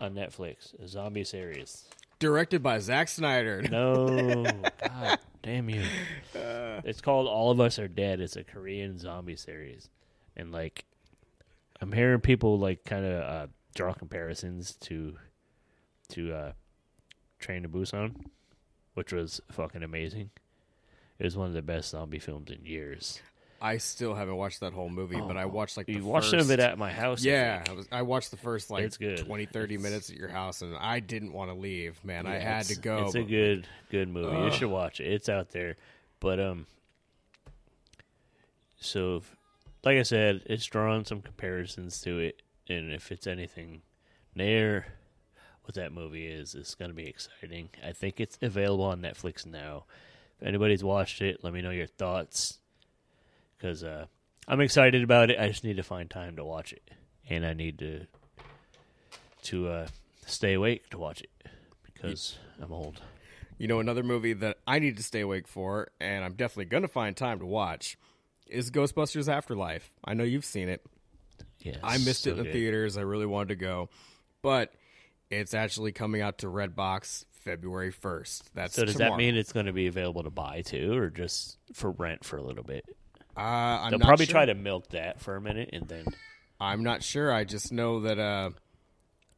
on 0.00 0.14
Netflix, 0.14 0.78
a 0.80 0.88
zombie 0.88 1.24
series. 1.24 1.84
Directed 2.18 2.62
by 2.62 2.78
Zack 2.78 3.08
Snyder. 3.08 3.62
No, 3.70 4.44
God 4.82 5.18
damn 5.42 5.70
you! 5.70 5.82
It's 6.84 7.00
called 7.00 7.28
All 7.28 7.50
of 7.50 7.60
Us 7.60 7.78
Are 7.78 7.88
Dead. 7.88 8.20
It's 8.20 8.36
a 8.36 8.44
Korean 8.44 8.98
zombie 8.98 9.36
series, 9.36 9.88
and 10.36 10.50
like, 10.50 10.84
I'm 11.80 11.92
hearing 11.92 12.20
people 12.20 12.58
like 12.58 12.84
kind 12.84 13.04
of 13.04 13.22
uh, 13.22 13.46
draw 13.74 13.92
comparisons 13.92 14.74
to 14.82 15.16
to 16.10 16.32
uh, 16.32 16.52
Train 17.38 17.62
to 17.62 17.68
Busan, 17.68 18.16
which 18.94 19.12
was 19.12 19.40
fucking 19.50 19.82
amazing. 19.82 20.30
It 21.18 21.24
was 21.24 21.36
one 21.36 21.48
of 21.48 21.54
the 21.54 21.62
best 21.62 21.90
zombie 21.90 22.18
films 22.18 22.50
in 22.50 22.64
years. 22.64 23.20
I 23.60 23.78
still 23.78 24.14
haven't 24.14 24.36
watched 24.36 24.60
that 24.60 24.72
whole 24.72 24.88
movie, 24.88 25.20
but 25.20 25.36
I 25.36 25.46
watched 25.46 25.76
like 25.76 25.86
the 25.86 25.94
You 25.94 26.04
watched 26.04 26.30
some 26.30 26.38
first, 26.38 26.50
of 26.50 26.58
it 26.58 26.60
at 26.60 26.78
my 26.78 26.92
house. 26.92 27.24
Yeah. 27.24 27.64
I, 27.68 27.72
was, 27.72 27.88
I 27.90 28.02
watched 28.02 28.30
the 28.30 28.36
first 28.36 28.70
like 28.70 28.84
It's 28.84 28.96
good. 28.96 29.18
20, 29.26 29.46
30 29.46 29.74
It's- 29.74 29.82
minutes 29.82 30.10
at 30.10 30.16
your 30.16 30.28
house, 30.28 30.62
and 30.62 30.76
I 30.76 31.00
didn't 31.00 31.32
want 31.32 31.50
to 31.50 31.54
leave. 31.56 32.02
Man, 32.04 32.26
I 32.26 32.38
had 32.38 32.66
to 32.66 32.76
go. 32.78 33.06
It's 33.06 33.16
a 33.16 33.22
good, 33.22 33.66
good 33.90 34.08
movie. 34.08 34.36
You 34.44 34.52
should 34.52 34.70
watch 34.70 35.00
it. 35.00 35.12
It's 35.12 35.28
out 35.28 35.50
there. 35.50 35.76
But 36.20 36.38
um, 36.38 36.66
so 38.76 39.22
like 39.84 39.98
I 39.98 40.02
said, 40.02 40.42
it's 40.46 40.66
drawing 40.66 41.04
some 41.04 41.20
comparisons 41.22 42.00
to 42.02 42.18
it, 42.18 42.42
and 42.68 42.92
if 42.92 43.10
it's 43.10 43.26
anything 43.26 43.82
near 44.34 44.86
what 45.64 45.74
that 45.74 45.92
movie 45.92 46.26
is, 46.26 46.54
it's 46.54 46.74
going 46.74 46.90
to 46.90 46.94
be 46.94 47.06
exciting. 47.06 47.70
I 47.84 47.92
think 47.92 48.20
it's 48.20 48.38
available 48.40 48.84
on 48.84 49.00
Netflix 49.02 49.44
now. 49.46 49.84
If 50.40 50.46
anybody's 50.46 50.84
watched 50.84 51.20
it, 51.22 51.42
let 51.42 51.52
me 51.52 51.60
know 51.60 51.70
your 51.70 51.86
thoughts, 51.86 52.58
because 53.58 53.84
uh, 53.84 54.06
I'm 54.46 54.60
excited 54.60 55.02
about 55.02 55.30
it. 55.30 55.38
I 55.38 55.48
just 55.48 55.64
need 55.64 55.76
to 55.76 55.82
find 55.82 56.08
time 56.08 56.36
to 56.36 56.44
watch 56.44 56.72
it, 56.72 56.90
and 57.28 57.44
I 57.44 57.52
need 57.52 57.78
to 57.80 58.06
to 59.42 59.68
uh, 59.68 59.88
stay 60.26 60.54
awake 60.54 60.88
to 60.90 60.98
watch 60.98 61.20
it 61.22 61.30
because 61.84 62.38
I'm 62.60 62.72
old. 62.72 63.00
You 63.58 63.66
know, 63.66 63.80
another 63.80 64.02
movie 64.02 64.34
that 64.34 64.58
I 64.66 64.78
need 64.78 64.96
to 64.98 65.02
stay 65.02 65.20
awake 65.20 65.48
for, 65.48 65.88
and 66.00 66.24
I'm 66.24 66.34
definitely 66.34 66.66
going 66.66 66.82
to 66.82 66.88
find 66.88 67.16
time 67.16 67.40
to 67.40 67.46
watch, 67.46 67.98
is 68.46 68.70
Ghostbusters 68.70 69.28
Afterlife. 69.28 69.90
I 70.04 70.14
know 70.14 70.22
you've 70.24 70.44
seen 70.44 70.68
it. 70.68 70.84
Yeah, 71.60 71.76
I 71.82 71.98
missed 71.98 72.22
so 72.22 72.30
it 72.30 72.32
in 72.32 72.38
the 72.38 72.44
good. 72.44 72.52
theaters. 72.52 72.96
I 72.96 73.00
really 73.00 73.26
wanted 73.26 73.48
to 73.48 73.56
go, 73.56 73.88
but 74.42 74.72
it's 75.28 75.54
actually 75.54 75.90
coming 75.90 76.20
out 76.20 76.38
to 76.38 76.46
Redbox 76.46 77.24
February 77.32 77.92
1st. 77.92 78.42
That's 78.54 78.74
So 78.74 78.84
does 78.84 78.94
tomorrow. 78.94 79.12
that 79.12 79.16
mean 79.18 79.36
it's 79.36 79.52
going 79.52 79.66
to 79.66 79.72
be 79.72 79.88
available 79.88 80.22
to 80.22 80.30
buy 80.30 80.62
too, 80.62 80.96
or 80.96 81.10
just 81.10 81.58
for 81.72 81.90
rent 81.90 82.24
for 82.24 82.36
a 82.36 82.42
little 82.42 82.62
bit? 82.62 82.84
Uh, 83.38 83.42
I'm 83.84 83.90
They'll 83.90 84.00
probably 84.00 84.26
sure. 84.26 84.32
try 84.32 84.46
to 84.46 84.54
milk 84.54 84.88
that 84.90 85.20
for 85.20 85.36
a 85.36 85.40
minute, 85.40 85.70
and 85.72 85.86
then 85.88 86.04
I'm 86.60 86.82
not 86.82 87.02
sure. 87.02 87.32
I 87.32 87.44
just 87.44 87.70
know 87.72 88.00
that 88.00 88.18
uh, 88.18 88.50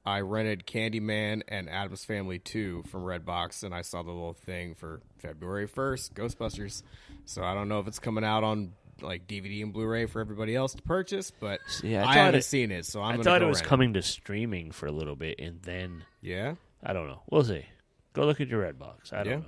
I 0.06 0.20
rented 0.20 0.66
Candyman 0.66 1.42
and 1.48 1.68
Addams 1.68 2.04
Family 2.04 2.38
2 2.38 2.84
from 2.90 3.02
Redbox, 3.02 3.62
and 3.62 3.74
I 3.74 3.82
saw 3.82 4.02
the 4.02 4.10
little 4.10 4.32
thing 4.32 4.74
for 4.74 5.02
February 5.18 5.68
1st, 5.68 6.12
Ghostbusters. 6.14 6.82
So 7.26 7.42
I 7.44 7.52
don't 7.54 7.68
know 7.68 7.78
if 7.80 7.86
it's 7.88 7.98
coming 7.98 8.24
out 8.24 8.42
on 8.42 8.72
like 9.02 9.26
DVD 9.26 9.62
and 9.62 9.72
Blu-ray 9.72 10.06
for 10.06 10.20
everybody 10.20 10.54
else 10.56 10.74
to 10.74 10.82
purchase, 10.82 11.30
but 11.30 11.60
See, 11.68 11.96
I 11.96 12.04
I, 12.04 12.14
haven't 12.14 12.40
it- 12.40 12.44
seen 12.44 12.70
it, 12.70 12.84
so 12.86 13.00
I'm 13.02 13.20
i 13.20 13.22
thought 13.22 13.40
it 13.42 13.46
was 13.46 13.62
coming 13.62 13.94
to 13.94 14.02
streaming 14.02 14.70
for 14.72 14.86
a 14.86 14.92
little 14.92 15.16
bit, 15.16 15.38
and 15.40 15.60
then 15.62 16.04
Yeah, 16.22 16.54
I 16.82 16.92
don't 16.92 17.06
know. 17.06 17.22
We'll 17.30 17.44
see. 17.44 17.64
Go 18.12 18.24
look 18.26 18.40
at 18.40 18.48
your 18.48 18.60
red 18.60 18.78
box. 18.78 19.12
I 19.12 19.22
don't 19.24 19.26
Yeah. 19.26 19.38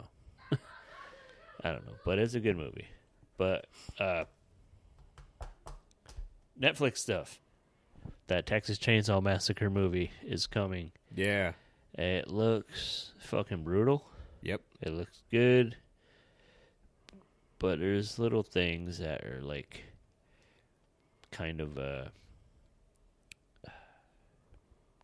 know. 0.53 0.59
I 1.65 1.71
don't 1.73 1.87
know, 1.87 1.95
but 2.05 2.19
it's 2.19 2.35
a 2.35 2.41
good 2.41 2.57
movie. 2.57 2.87
But 3.39 3.67
uh, 3.99 4.25
Netflix 6.63 6.99
stuff. 6.99 7.41
That 8.29 8.47
Texas 8.47 8.79
Chainsaw 8.79 9.23
Massacre 9.23 9.69
movie 9.69 10.11
is 10.25 10.47
coming. 10.47 10.93
yeah, 11.15 11.53
It 11.95 12.29
looks 12.29 13.13
fucking 13.19 13.65
brutal. 13.65 14.05
yep. 14.43 14.61
It 14.81 14.91
looks 14.91 15.23
good. 15.31 15.77
But 17.59 17.79
there's 17.81 18.19
little 18.19 18.43
things 18.43 18.99
that 18.99 19.25
are 19.25 19.41
like 19.43 19.83
kind 21.31 21.61
of 21.61 21.79
uh 21.79 22.05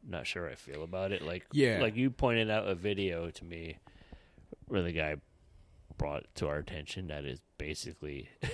not 0.07 0.27
sure 0.27 0.49
I 0.49 0.55
feel 0.55 0.83
about 0.83 1.13
it. 1.13 1.23
Like 1.23 1.45
Yeah. 1.53 1.79
like 1.81 1.97
you 1.97 2.11
pointed 2.11 2.51
out 2.51 2.67
a 2.69 2.75
video 2.75 3.31
to 3.31 3.45
me 3.45 3.79
where 4.67 4.83
the 4.83 4.93
guy 4.93 5.17
brought 5.99 6.25
to 6.37 6.49
our 6.49 6.59
attention 6.59 7.09
that 7.09 7.25
is 7.25 7.41
basically 7.59 8.29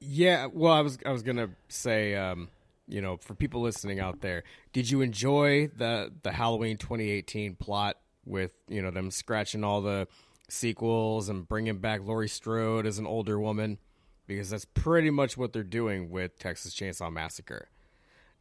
Yeah, 0.00 0.46
well, 0.52 0.72
I 0.72 0.80
was 0.80 0.98
I 1.04 1.10
was 1.10 1.22
gonna 1.22 1.50
say, 1.68 2.14
um, 2.14 2.48
you 2.88 3.00
know, 3.00 3.16
for 3.16 3.34
people 3.34 3.60
listening 3.60 4.00
out 4.00 4.20
there, 4.20 4.44
did 4.72 4.90
you 4.90 5.00
enjoy 5.00 5.68
the 5.68 6.12
the 6.22 6.32
Halloween 6.32 6.76
2018 6.76 7.56
plot 7.56 7.96
with 8.24 8.52
you 8.68 8.82
know 8.82 8.90
them 8.90 9.10
scratching 9.10 9.64
all 9.64 9.80
the 9.80 10.08
sequels 10.48 11.28
and 11.28 11.48
bringing 11.48 11.78
back 11.78 12.02
Laurie 12.02 12.28
Strode 12.28 12.86
as 12.86 12.98
an 12.98 13.06
older 13.06 13.38
woman? 13.38 13.78
Because 14.26 14.50
that's 14.50 14.64
pretty 14.64 15.10
much 15.10 15.36
what 15.36 15.52
they're 15.52 15.62
doing 15.62 16.10
with 16.10 16.38
Texas 16.38 16.74
Chainsaw 16.74 17.12
Massacre. 17.12 17.68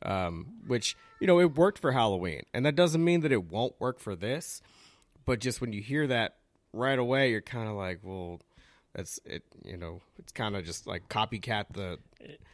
Um, 0.03 0.47
which 0.67 0.97
you 1.19 1.27
know 1.27 1.39
it 1.39 1.55
worked 1.55 1.79
for 1.79 1.93
Halloween, 1.93 2.43
and 2.53 2.65
that 2.65 2.75
doesn't 2.75 3.03
mean 3.03 3.21
that 3.21 3.31
it 3.31 3.45
won't 3.45 3.73
work 3.79 3.99
for 3.99 4.15
this. 4.15 4.61
But 5.25 5.39
just 5.39 5.61
when 5.61 5.73
you 5.73 5.81
hear 5.81 6.05
that 6.07 6.35
right 6.73 6.99
away, 6.99 7.31
you're 7.31 7.41
kind 7.41 7.67
of 7.67 7.75
like, 7.75 7.99
well, 8.03 8.41
that's 8.95 9.19
it. 9.25 9.43
You 9.63 9.77
know, 9.77 9.99
it's 10.17 10.31
kind 10.31 10.55
of 10.55 10.65
just 10.65 10.87
like 10.87 11.07
copycat 11.09 11.65
the 11.73 11.99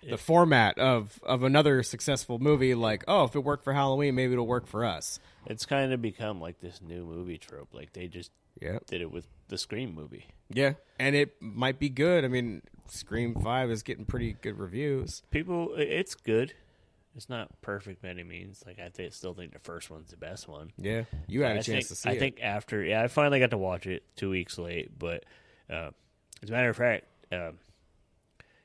the 0.07 0.17
format 0.17 0.77
of 0.77 1.19
of 1.23 1.43
another 1.43 1.83
successful 1.83 2.39
movie. 2.39 2.73
Like, 2.75 3.03
oh, 3.07 3.23
if 3.25 3.35
it 3.35 3.39
worked 3.43 3.63
for 3.63 3.73
Halloween, 3.73 4.15
maybe 4.15 4.33
it'll 4.33 4.47
work 4.47 4.67
for 4.67 4.83
us. 4.83 5.19
it's 5.45 5.65
kind 5.65 5.93
of 5.93 6.01
become 6.01 6.41
like 6.41 6.59
this 6.59 6.81
new 6.81 7.05
movie 7.05 7.37
trope. 7.37 7.69
Like 7.73 7.93
they 7.93 8.07
just 8.07 8.31
Yeah, 8.59 8.79
did 8.87 9.01
it 9.01 9.11
with 9.11 9.25
the 9.47 9.57
Scream 9.57 9.93
movie. 9.95 10.25
yeah, 10.49 10.73
and 10.99 11.15
it 11.15 11.39
might 11.41 11.79
be 11.79 11.89
good. 11.89 12.25
I 12.25 12.27
mean, 12.27 12.61
Scream 12.87 13.35
Five 13.35 13.69
is 13.71 13.83
getting 13.83 14.05
pretty 14.05 14.33
good 14.41 14.57
reviews. 14.59 15.23
People 15.31 15.73
it's 15.77 16.15
good. 16.15 16.53
It's 17.13 17.27
not 17.27 17.49
perfect 17.61 18.01
by 18.01 18.07
any 18.07 18.23
means. 18.23 18.63
Like 18.65 18.79
I 18.79 18.87
th- 18.87 19.11
still 19.13 19.33
think 19.33 19.51
the 19.51 19.59
first 19.59 19.89
one's 19.91 20.11
the 20.11 20.17
best 20.17 20.47
one. 20.47 20.71
Yeah, 20.77 21.03
you 21.27 21.43
had 21.43 21.51
a 21.57 21.59
I 21.59 21.61
chance 21.61 21.67
think, 21.67 21.87
to 21.89 21.95
see 21.95 22.09
I 22.09 22.13
it. 22.13 22.19
think 22.19 22.39
after, 22.41 22.81
yeah, 22.83 23.03
I 23.03 23.07
finally 23.09 23.39
got 23.41 23.49
to 23.51 23.57
watch 23.57 23.85
it 23.85 24.03
two 24.15 24.29
weeks 24.29 24.57
late. 24.57 24.97
But 24.97 25.25
uh, 25.69 25.89
as 26.43 26.49
a 26.49 26.51
matter 26.53 26.69
of 26.69 26.77
fact, 26.77 27.05
um, 27.31 27.59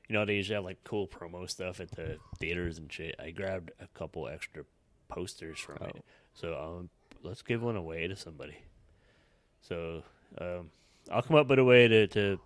you 0.09 0.15
know 0.15 0.25
they 0.25 0.35
usually 0.35 0.55
have 0.55 0.65
like 0.65 0.83
cool 0.85 1.07
promo 1.07 1.49
stuff 1.49 1.81
at 1.81 1.91
the 1.93 2.19
theaters 2.39 2.79
and 2.79 2.93
shit. 2.93 3.15
I 3.19 3.31
grabbed 3.31 3.73
a 3.81 3.87
couple 3.99 4.29
extra 4.29 4.65
posters 5.09 5.59
from 5.59 5.79
Oh. 5.81 5.87
it, 5.87 6.05
so 6.35 6.55
um, 6.55 6.91
let's 7.23 7.43
give 7.43 7.63
one 7.63 7.77
away 7.77 8.07
to 8.07 8.17
somebody. 8.17 8.57
So 9.61 10.03
um, 10.39 10.71
I'll 11.11 11.23
come 11.23 11.37
up 11.37 11.49
with 11.49 11.59
a 11.59 11.65
way 11.65 11.89
to, 11.89 12.07
to 12.09 12.39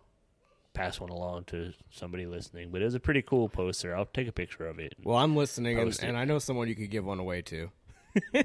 pass 0.73 0.99
one 1.01 1.11
along 1.11 1.45
to 1.45 1.73
somebody 1.91 2.25
listening. 2.27 2.71
But 2.71 2.81
it 2.81 2.87
was 2.87 2.95
a 2.95 3.01
pretty 3.01 3.21
cool 3.23 3.49
poster. 3.49 3.95
I'll 3.95 4.07
take 4.07 4.29
a 4.29 4.33
picture 4.33 4.67
of 4.67 4.79
it. 4.79 4.95
Well, 5.03 5.19
I'm 5.19 5.37
listening, 5.37 5.79
and, 5.79 5.99
and 6.03 6.17
I 6.17 6.25
know 6.25 6.39
someone 6.39 6.69
you 6.69 6.75
could 6.75 6.91
give 6.91 7.05
one 7.05 7.19
away 7.19 7.43
to. 7.43 7.71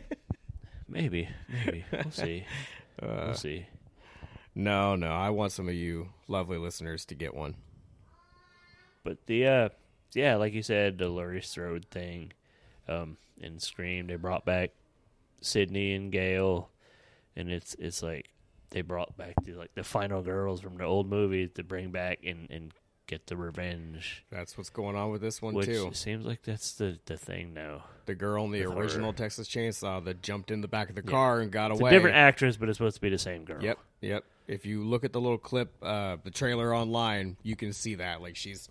Maybe, 0.87 1.27
maybe 1.49 1.83
we'll 1.91 2.11
see. 2.11 2.45
Uh, 3.01 3.23
we'll 3.25 3.33
see. 3.33 3.65
No, 4.55 4.95
no, 4.95 5.07
I 5.11 5.29
want 5.31 5.51
some 5.51 5.67
of 5.67 5.75
you 5.75 6.09
lovely 6.27 6.57
listeners 6.57 7.05
to 7.05 7.15
get 7.15 7.35
one. 7.35 7.55
But 9.03 9.25
the 9.27 9.47
uh 9.47 9.69
yeah, 10.13 10.35
like 10.37 10.53
you 10.53 10.63
said, 10.63 10.97
the 10.97 11.09
Laurie 11.09 11.41
Strode 11.41 11.85
thing, 11.91 12.31
um, 12.87 13.17
in 13.41 13.59
Scream, 13.59 14.07
they 14.07 14.15
brought 14.15 14.45
back 14.45 14.71
Sydney 15.41 15.93
and 15.93 16.09
Gail 16.11 16.69
and 17.35 17.51
it's 17.51 17.75
it's 17.79 18.01
like 18.01 18.29
they 18.69 18.81
brought 18.81 19.15
back 19.17 19.33
the 19.43 19.53
like 19.53 19.73
the 19.75 19.83
final 19.83 20.21
girls 20.21 20.61
from 20.61 20.77
the 20.77 20.83
old 20.83 21.09
movies 21.09 21.49
to 21.55 21.63
bring 21.63 21.91
back 21.91 22.19
and, 22.25 22.47
and 22.49 22.73
get 23.07 23.27
the 23.27 23.37
revenge. 23.37 24.23
That's 24.31 24.57
what's 24.57 24.69
going 24.69 24.95
on 24.95 25.11
with 25.11 25.21
this 25.21 25.41
one 25.41 25.53
Which 25.53 25.67
too. 25.67 25.91
seems 25.93 26.25
like 26.25 26.43
that's 26.43 26.73
the, 26.73 26.97
the 27.05 27.17
thing 27.17 27.53
now. 27.53 27.83
The 28.05 28.15
girl 28.15 28.45
in 28.45 28.51
the 28.51 28.65
with 28.67 28.77
original 28.77 29.11
her. 29.11 29.17
Texas 29.17 29.47
Chainsaw 29.47 30.03
that 30.05 30.21
jumped 30.21 30.49
in 30.49 30.61
the 30.61 30.67
back 30.67 30.89
of 30.89 30.95
the 30.95 31.01
car 31.03 31.41
and 31.41 31.51
got 31.51 31.71
It's 31.71 31.79
away. 31.79 31.91
a 31.91 31.93
different 31.93 32.15
actress, 32.15 32.57
but 32.57 32.69
it's 32.69 32.77
supposed 32.77 32.95
to 32.95 33.01
be 33.01 33.09
the 33.09 33.17
same 33.17 33.43
girl. 33.45 33.61
Yep, 33.61 33.77
yep. 34.01 34.23
If 34.47 34.65
you 34.65 34.83
look 34.83 35.03
at 35.03 35.11
the 35.13 35.19
little 35.21 35.37
clip, 35.37 35.73
uh, 35.81 36.17
the 36.23 36.31
trailer 36.31 36.75
online, 36.75 37.37
you 37.43 37.55
can 37.55 37.73
see 37.73 37.95
that. 37.95 38.21
Like 38.21 38.35
she's 38.35 38.69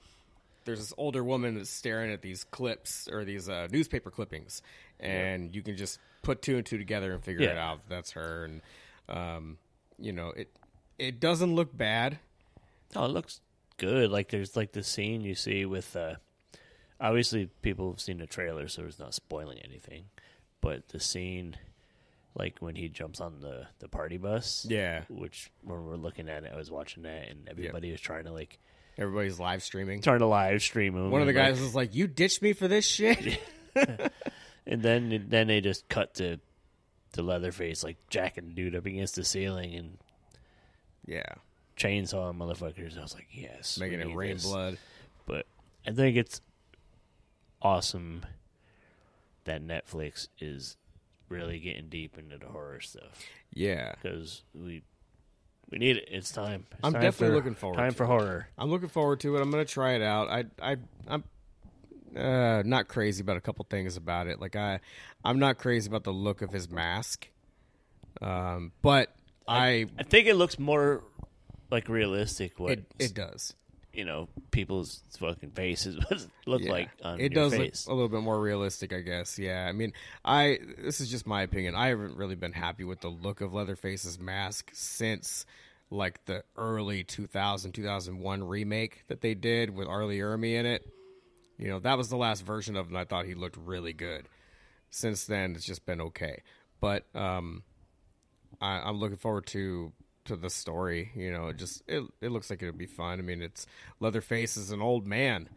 there's 0.64 0.78
this 0.78 0.94
older 0.96 1.22
woman 1.22 1.56
that's 1.56 1.68
staring 1.70 2.10
at 2.12 2.22
these 2.22 2.44
clips 2.44 3.08
or 3.10 3.24
these 3.24 3.48
uh, 3.48 3.68
newspaper 3.70 4.10
clippings, 4.10 4.62
and 5.00 5.54
you 5.54 5.62
can 5.62 5.76
just 5.76 5.98
put 6.22 6.40
two 6.42 6.56
and 6.56 6.64
two 6.64 6.78
together 6.78 7.12
and 7.12 7.22
figure 7.22 7.42
it 7.42 7.54
Yeah. 7.56 7.70
out. 7.70 7.80
That's 7.88 8.12
her, 8.12 8.44
and 8.44 8.62
um, 9.08 9.58
you 9.98 10.12
know 10.12 10.28
it. 10.30 10.48
It 10.98 11.18
doesn't 11.20 11.54
look 11.54 11.76
bad. 11.76 12.18
Oh, 12.94 13.06
it 13.06 13.08
looks 13.08 13.40
good. 13.76 14.10
Like 14.10 14.28
there's 14.30 14.54
like 14.56 14.72
the 14.72 14.84
scene 14.84 15.22
you 15.22 15.34
see 15.34 15.64
with 15.66 15.96
uh 15.96 16.14
obviously 17.00 17.46
people 17.62 17.90
have 17.90 18.00
seen 18.00 18.18
the 18.18 18.26
trailer 18.26 18.68
so 18.68 18.84
it's 18.84 19.00
not 19.00 19.12
spoiling 19.12 19.58
anything. 19.58 20.04
But 20.60 20.88
the 20.90 21.00
scene 21.00 21.56
like 22.34 22.56
when 22.60 22.74
he 22.74 22.88
jumps 22.88 23.20
on 23.20 23.40
the 23.40 23.66
the 23.78 23.88
party 23.88 24.16
bus. 24.18 24.66
Yeah. 24.68 25.02
Which 25.08 25.50
when 25.62 25.84
we're 25.84 25.96
looking 25.96 26.28
at 26.28 26.44
it, 26.44 26.52
I 26.52 26.56
was 26.56 26.70
watching 26.70 27.04
that 27.04 27.28
and 27.28 27.48
everybody 27.48 27.90
was 27.90 28.00
trying 28.00 28.24
to 28.24 28.32
like 28.32 28.58
Everybody's 28.96 29.40
live 29.40 29.62
streaming. 29.62 30.02
trying 30.02 30.20
to 30.20 30.26
live 30.26 30.62
stream 30.62 30.94
him. 30.94 31.10
One 31.10 31.20
of 31.20 31.26
the 31.26 31.30
and, 31.30 31.38
like- 31.38 31.54
guys 31.54 31.60
was 31.60 31.74
like, 31.74 31.94
"You 31.96 32.06
ditched 32.06 32.42
me 32.42 32.52
for 32.52 32.68
this 32.68 32.86
shit." 32.86 33.40
and 34.66 34.82
then 34.82 35.26
then 35.28 35.48
they 35.48 35.60
just 35.60 35.88
cut 35.88 36.14
to 36.14 36.38
to 37.14 37.22
Leatherface 37.22 37.82
like 37.82 37.96
jacking 38.08 38.48
the 38.48 38.54
dude 38.54 38.74
up 38.76 38.86
against 38.86 39.16
the 39.16 39.24
ceiling 39.24 39.74
and 39.74 39.98
yeah, 41.06 41.24
chainsaw 41.76 42.32
motherfuckers. 42.36 42.96
I 42.96 43.02
was 43.02 43.14
like, 43.14 43.26
yes, 43.32 43.78
making 43.78 44.00
it 44.00 44.14
rain 44.14 44.34
this. 44.34 44.46
blood. 44.46 44.78
But 45.26 45.46
I 45.86 45.90
think 45.90 46.16
it's 46.16 46.40
awesome 47.62 48.24
that 49.44 49.62
Netflix 49.62 50.28
is 50.40 50.76
really 51.28 51.58
getting 51.58 51.88
deep 51.88 52.18
into 52.18 52.38
the 52.38 52.46
horror 52.46 52.80
stuff 52.80 53.20
Yeah, 53.52 53.94
because 54.02 54.42
we 54.54 54.82
we 55.70 55.78
need 55.78 55.96
it. 55.96 56.08
It's 56.10 56.30
time. 56.30 56.66
It's 56.72 56.80
I'm 56.84 56.92
time 56.92 57.02
definitely 57.02 57.28
for- 57.28 57.34
looking 57.36 57.54
forward 57.54 57.76
Time 57.78 57.90
to 57.92 57.96
for 57.96 58.04
it. 58.04 58.06
horror. 58.08 58.48
I'm 58.58 58.70
looking 58.70 58.88
forward 58.90 59.20
to 59.20 59.36
it. 59.36 59.40
I'm 59.40 59.50
gonna 59.50 59.64
try 59.64 59.92
it 59.94 60.02
out. 60.02 60.28
I 60.28 60.44
I 60.62 60.76
I'm 61.08 61.24
uh, 62.16 62.62
not 62.64 62.86
crazy 62.88 63.22
about 63.22 63.36
a 63.36 63.40
couple 63.40 63.66
things 63.68 63.96
about 63.96 64.26
it. 64.26 64.40
Like 64.40 64.56
I 64.56 64.80
I'm 65.24 65.38
not 65.38 65.58
crazy 65.58 65.88
about 65.88 66.04
the 66.04 66.12
look 66.12 66.42
of 66.42 66.52
his 66.52 66.70
mask. 66.70 67.28
Um, 68.20 68.72
but 68.82 69.14
I 69.48 69.86
I 69.98 70.02
think 70.04 70.26
it 70.28 70.34
looks 70.34 70.58
more 70.58 71.02
like 71.70 71.88
realistic 71.88 72.60
what 72.60 72.72
It 72.72 72.84
it 72.98 73.14
does. 73.14 73.54
You 73.94 74.04
know 74.04 74.28
people's 74.50 75.02
fucking 75.18 75.52
faces 75.52 75.96
look 76.46 76.62
Yeah. 76.62 76.70
like 76.72 76.90
on 77.02 77.20
it 77.20 77.32
does 77.32 77.54
face. 77.54 77.86
look 77.86 77.92
a 77.92 77.94
little 77.94 78.08
bit 78.08 78.22
more 78.22 78.40
realistic, 78.40 78.92
I 78.92 79.00
guess. 79.00 79.38
Yeah, 79.38 79.66
I 79.68 79.72
mean, 79.72 79.92
I 80.24 80.58
this 80.78 81.00
is 81.00 81.10
just 81.10 81.26
my 81.26 81.42
opinion. 81.42 81.74
I 81.74 81.88
haven't 81.88 82.16
really 82.16 82.34
been 82.34 82.52
happy 82.52 82.84
with 82.84 83.00
the 83.00 83.08
look 83.08 83.40
of 83.40 83.54
Leatherface's 83.54 84.18
mask 84.18 84.70
since 84.74 85.46
like 85.90 86.24
the 86.24 86.42
early 86.56 87.04
2000 87.04 87.72
2001 87.72 88.42
remake 88.42 89.04
that 89.08 89.20
they 89.20 89.34
did 89.34 89.70
with 89.70 89.86
R. 89.86 90.04
Lee 90.06 90.18
Ermey 90.18 90.54
in 90.54 90.66
it. 90.66 90.84
You 91.56 91.68
know, 91.68 91.78
that 91.80 91.96
was 91.96 92.08
the 92.08 92.16
last 92.16 92.44
version 92.44 92.74
of 92.74 92.88
him. 92.90 92.96
I 92.96 93.04
thought 93.04 93.26
he 93.26 93.34
looked 93.34 93.56
really 93.56 93.92
good. 93.92 94.28
Since 94.90 95.26
then, 95.26 95.54
it's 95.54 95.64
just 95.64 95.86
been 95.86 96.00
okay. 96.00 96.42
But 96.80 97.04
um, 97.14 97.62
I, 98.60 98.78
I'm 98.80 98.98
looking 98.98 99.18
forward 99.18 99.46
to 99.48 99.92
to 100.24 100.36
the 100.36 100.50
story. 100.50 101.10
You 101.14 101.32
know, 101.32 101.48
it 101.48 101.56
just 101.56 101.82
it 101.88 102.02
it 102.20 102.30
looks 102.30 102.50
like 102.50 102.62
it'll 102.62 102.74
be 102.74 102.86
fun. 102.86 103.18
I 103.18 103.22
mean, 103.22 103.42
it's 103.42 103.66
Leatherface 104.00 104.56
is 104.56 104.70
an 104.70 104.80
old 104.80 105.06
man. 105.06 105.48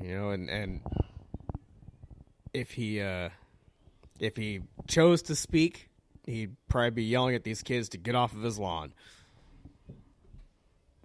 You 0.00 0.14
know, 0.14 0.30
and 0.30 0.48
and 0.50 0.80
if 2.52 2.72
he 2.72 3.00
uh 3.00 3.30
if 4.20 4.36
he 4.36 4.62
chose 4.86 5.22
to 5.22 5.36
speak, 5.36 5.90
he'd 6.26 6.56
probably 6.68 6.90
be 6.90 7.04
yelling 7.04 7.34
at 7.34 7.44
these 7.44 7.62
kids 7.62 7.88
to 7.90 7.98
get 7.98 8.14
off 8.14 8.34
of 8.34 8.42
his 8.42 8.58
lawn. 8.58 8.92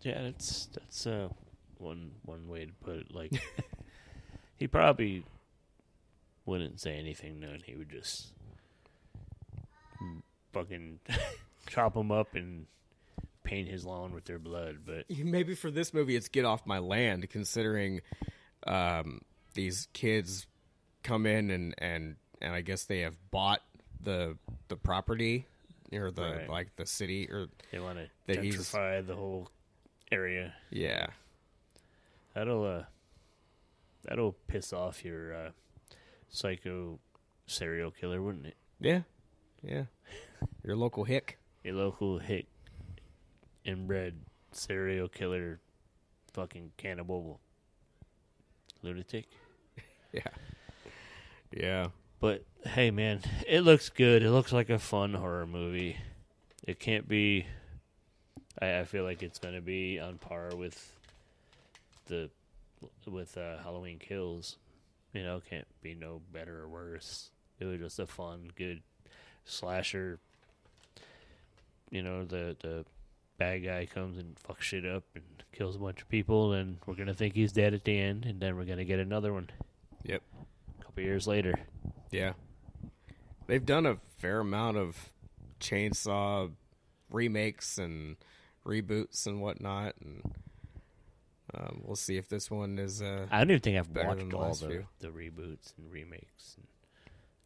Yeah, 0.02 0.24
that's 0.24 0.68
that's 0.68 1.08
uh 1.08 1.30
one 1.78 2.12
one 2.24 2.48
way 2.48 2.66
to 2.66 2.74
put 2.84 2.98
it. 2.98 3.14
Like 3.14 3.32
he 4.56 4.68
probably 4.68 5.24
wouldn't 6.46 6.80
say 6.80 6.98
anything. 6.98 7.40
None. 7.40 7.62
He 7.66 7.76
would 7.76 7.90
just 7.90 8.34
fucking 10.54 11.00
chop 11.70 11.94
them 11.94 12.12
up 12.12 12.36
and 12.36 12.66
paint 13.44 13.70
his 13.70 13.86
lawn 13.86 14.14
with 14.14 14.26
their 14.26 14.40
blood. 14.40 14.80
But 14.86 15.06
Maybe 15.24 15.56
for 15.56 15.72
this 15.72 15.94
movie, 15.94 16.16
it's 16.16 16.28
get 16.28 16.44
off 16.46 16.66
my 16.66 16.80
land, 16.80 17.30
considering 17.30 18.02
um, 18.68 19.22
these 19.54 19.88
kids 19.94 20.46
come 21.04 21.26
in 21.26 21.50
and 21.52 21.74
and 21.78 22.16
and 22.42 22.54
I 22.54 22.62
guess 22.62 22.84
they 22.86 23.00
have 23.02 23.16
bought 23.32 23.62
the 24.02 24.38
the 24.68 24.76
property 24.76 25.46
or 25.94 26.12
the 26.12 26.22
Right. 26.22 26.50
like 26.50 26.76
the 26.76 26.86
city 26.86 27.30
or 27.32 27.48
they 27.72 27.80
want 27.80 27.98
to 28.28 28.34
gentrify 28.38 29.06
the 29.06 29.16
whole 29.16 29.50
area. 30.12 30.54
yeah 30.70 31.08
That'll 32.36 32.64
uh, 32.66 32.84
that'll 34.04 34.34
piss 34.48 34.72
off 34.74 35.04
your 35.04 35.34
uh, 35.36 35.50
psycho 36.30 37.00
serial 37.48 37.92
killer, 37.92 38.22
wouldn't 38.22 38.46
it? 38.46 38.56
yeah 38.80 39.02
yeah 39.64 39.84
your 40.64 40.76
local 40.78 41.04
hick 41.04 41.38
Your 41.70 41.78
local 41.78 42.18
hick 42.18 42.48
inbred 43.64 44.16
serial 44.52 45.08
killer, 45.08 45.60
fucking 46.34 46.72
cannibal 46.78 47.40
lunatic. 48.82 49.26
yeah 50.12 50.22
yeah 51.52 51.88
But 52.20 52.44
hey, 52.66 52.90
man, 52.90 53.22
it 53.48 53.62
looks 53.62 53.90
good. 53.90 54.24
It 54.24 54.32
looks 54.32 54.52
like 54.52 54.72
a 54.72 54.80
fun 54.80 55.14
horror 55.14 55.46
movie. 55.46 55.98
It 56.66 56.80
can't 56.80 57.08
be. 57.08 57.46
I, 58.60 58.80
I 58.80 58.84
feel 58.86 59.04
like 59.04 59.22
it's 59.22 59.38
gonna 59.38 59.62
be 59.62 60.00
on 60.00 60.18
par 60.18 60.50
with 60.56 60.92
the 62.08 62.32
with 63.06 63.38
uh, 63.38 63.60
Halloween 63.62 64.00
Kills. 64.00 64.58
You 65.14 65.22
know, 65.22 65.40
can't 65.48 65.68
be 65.84 65.94
no 65.94 66.22
better 66.34 66.62
or 66.62 66.68
worse. 66.68 67.30
It 67.60 67.66
was 67.66 67.80
just 67.80 68.00
a 68.00 68.08
fun, 68.08 68.50
good 68.56 68.82
slasher. 69.46 70.20
You 71.90 72.04
know, 72.04 72.26
the 72.26 72.56
the 72.60 72.86
bad 73.38 73.64
guy 73.64 73.86
comes 73.86 74.18
and 74.18 74.36
fucks 74.48 74.62
shit 74.62 74.86
up 74.86 75.04
and 75.16 75.24
kills 75.52 75.76
a 75.76 75.80
bunch 75.80 76.02
of 76.02 76.10
people, 76.10 76.54
and 76.54 76.78
we're 76.86 76.96
gonna 76.96 77.14
think 77.14 77.36
he's 77.36 77.52
dead 77.52 77.74
at 77.74 77.84
the 77.84 77.98
end, 77.98 78.26
and 78.26 78.40
then 78.40 78.56
we're 78.56 78.66
gonna 78.66 78.86
get 78.86 79.00
another 79.00 79.34
one 79.34 79.50
yep 80.04 80.22
a 80.80 80.84
couple 80.84 81.04
years 81.04 81.28
later. 81.28 81.54
Yeah. 82.12 82.34
They've 83.48 83.66
done 83.66 83.86
a 83.86 83.98
fair 84.18 84.42
amount 84.42 84.78
of 84.78 85.14
chainsaw 85.60 86.52
remakes 87.10 87.78
and 87.78 88.18
reboots 88.66 89.26
and 89.26 89.42
whatnot, 89.42 89.96
and 90.02 90.22
um, 91.54 91.82
we'll 91.84 91.96
see 91.96 92.18
if 92.18 92.30
this 92.30 92.52
one 92.52 92.78
is. 92.78 93.02
Uh, 93.02 93.26
I 93.32 93.40
don't 93.40 93.52
even 93.52 93.62
think 93.62 93.78
I've 93.78 93.90
watched 93.90 94.30
the 94.30 94.38
all 94.38 94.54
the, 94.54 94.68
few. 94.68 94.88
the 95.00 95.08
reboots 95.08 95.74
and 95.78 95.92
remakes. 95.92 96.56
And 96.58 96.68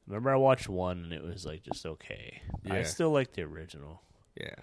remember, 0.08 0.32
I 0.32 0.36
watched 0.36 0.68
one 0.68 1.04
and 1.04 1.14
it 1.14 1.24
was 1.24 1.46
like 1.46 1.64
just 1.64 1.86
okay. 1.86 2.42
I 2.70 2.84
still 2.84 3.12
like 3.12 3.34
the 3.34 3.44
original. 3.44 4.02
Yeah. 4.36 4.56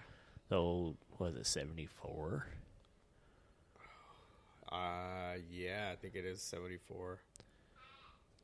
The 0.49 0.55
old 0.55 0.97
was 1.19 1.35
it 1.35 1.45
seventy 1.45 1.85
four? 1.87 2.45
Uh, 4.71 5.35
yeah, 5.49 5.89
I 5.91 5.95
think 5.95 6.15
it 6.15 6.25
is 6.25 6.41
seventy 6.41 6.77
four. 6.77 7.19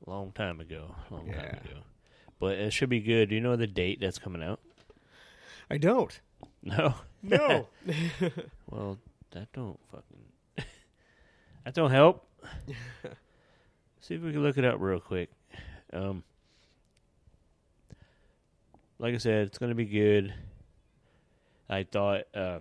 Long 0.05 0.31
time 0.31 0.59
ago. 0.59 0.95
Long 1.09 1.27
Yeah. 1.27 1.35
time 1.41 1.61
ago. 1.65 1.79
But 2.39 2.57
it 2.59 2.71
should 2.71 2.89
be 2.89 2.99
good. 2.99 3.29
Do 3.29 3.35
you 3.35 3.41
know 3.41 3.55
the 3.55 3.65
date 3.67 3.99
that's 3.99 4.19
coming 4.19 4.43
out? 4.43 4.59
I 5.69 5.77
don't. 5.77 6.19
No. 6.63 6.93
No. 7.23 7.67
Well, 8.69 8.99
that 9.31 9.51
don't 9.51 9.79
fucking 9.91 10.19
that 11.65 11.73
don't 11.73 11.89
help. 11.91 12.25
See 14.01 14.13
if 14.15 14.21
we 14.21 14.31
can 14.31 14.43
look 14.43 14.57
it 14.57 14.63
up 14.63 14.75
real 14.79 14.99
quick. 14.99 15.29
Um, 15.91 16.23
like 18.99 19.15
I 19.15 19.17
said, 19.17 19.47
it's 19.47 19.57
gonna 19.57 19.73
be 19.75 19.85
good. 19.85 20.33
I 21.69 21.83
thought 21.83 22.23
uh, 22.33 22.59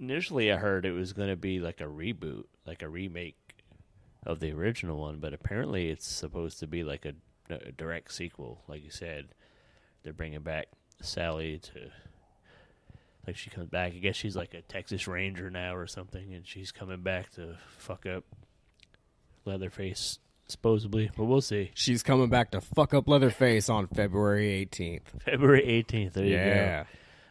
initially 0.00 0.50
I 0.52 0.56
heard 0.56 0.84
it 0.86 0.92
was 0.92 1.12
gonna 1.12 1.36
be 1.36 1.60
like 1.60 1.80
a 1.80 1.84
reboot, 1.84 2.44
like 2.66 2.82
a 2.82 2.88
remake 2.88 3.36
of 4.24 4.40
the 4.40 4.52
original 4.52 4.98
one, 4.98 5.18
but 5.18 5.32
apparently 5.32 5.88
it's 5.90 6.06
supposed 6.06 6.58
to 6.60 6.66
be 6.66 6.82
like 6.82 7.04
a, 7.06 7.12
a 7.52 7.72
direct 7.72 8.12
sequel. 8.12 8.60
Like 8.68 8.82
you 8.82 8.90
said, 8.90 9.26
they're 10.02 10.12
bringing 10.12 10.40
back 10.40 10.66
Sally 11.00 11.58
to 11.58 11.90
like 13.26 13.36
she 13.36 13.50
comes 13.50 13.68
back. 13.68 13.92
I 13.92 13.98
guess 13.98 14.16
she's 14.16 14.36
like 14.36 14.54
a 14.54 14.62
Texas 14.62 15.06
Ranger 15.06 15.50
now 15.50 15.74
or 15.76 15.86
something, 15.86 16.32
and 16.34 16.46
she's 16.46 16.72
coming 16.72 17.02
back 17.02 17.30
to 17.34 17.56
fuck 17.76 18.06
up 18.06 18.24
Leatherface, 19.44 20.18
supposedly. 20.48 21.10
But 21.16 21.24
we'll 21.24 21.40
see. 21.40 21.70
She's 21.74 22.02
coming 22.02 22.28
back 22.28 22.50
to 22.52 22.60
fuck 22.60 22.94
up 22.94 23.08
Leatherface 23.08 23.68
on 23.68 23.86
February 23.88 24.50
eighteenth. 24.52 25.22
February 25.24 25.64
eighteenth. 25.64 26.14
There 26.14 26.24
you 26.24 26.34
Yeah. 26.34 26.82
go. 26.84 26.88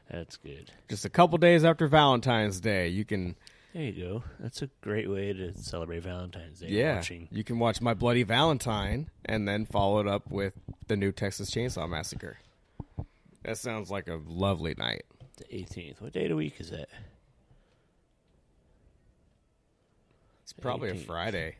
That's 0.09 0.37
good. 0.37 0.71
Just 0.89 1.05
a 1.05 1.09
couple 1.09 1.37
days 1.37 1.63
after 1.65 1.87
Valentine's 1.87 2.59
Day, 2.59 2.87
you 2.89 3.05
can 3.05 3.35
There 3.73 3.83
you 3.83 4.03
go. 4.03 4.23
That's 4.39 4.61
a 4.61 4.69
great 4.81 5.09
way 5.09 5.33
to 5.33 5.57
celebrate 5.57 6.03
Valentine's 6.03 6.59
Day. 6.59 6.67
yeah, 6.69 6.95
Watching. 6.97 7.27
you 7.31 7.43
can 7.43 7.57
watch 7.59 7.81
My 7.81 7.93
Bloody 7.93 8.23
Valentine 8.23 9.09
and 9.25 9.47
then 9.47 9.65
follow 9.65 9.99
it 9.99 10.07
up 10.07 10.29
with 10.29 10.53
the 10.87 10.95
new 10.95 11.11
Texas 11.11 11.49
Chainsaw 11.51 11.89
Massacre. 11.89 12.37
That 13.43 13.57
sounds 13.57 13.89
like 13.91 14.07
a 14.07 14.19
lovely 14.27 14.75
night. 14.77 15.03
The 15.37 15.55
eighteenth. 15.55 16.01
What 16.01 16.13
day 16.13 16.23
of 16.23 16.29
the 16.29 16.35
week 16.35 16.55
is 16.59 16.69
that? 16.71 16.87
It's 20.43 20.53
probably 20.53 20.91
a 20.91 20.95
Friday. 20.95 21.55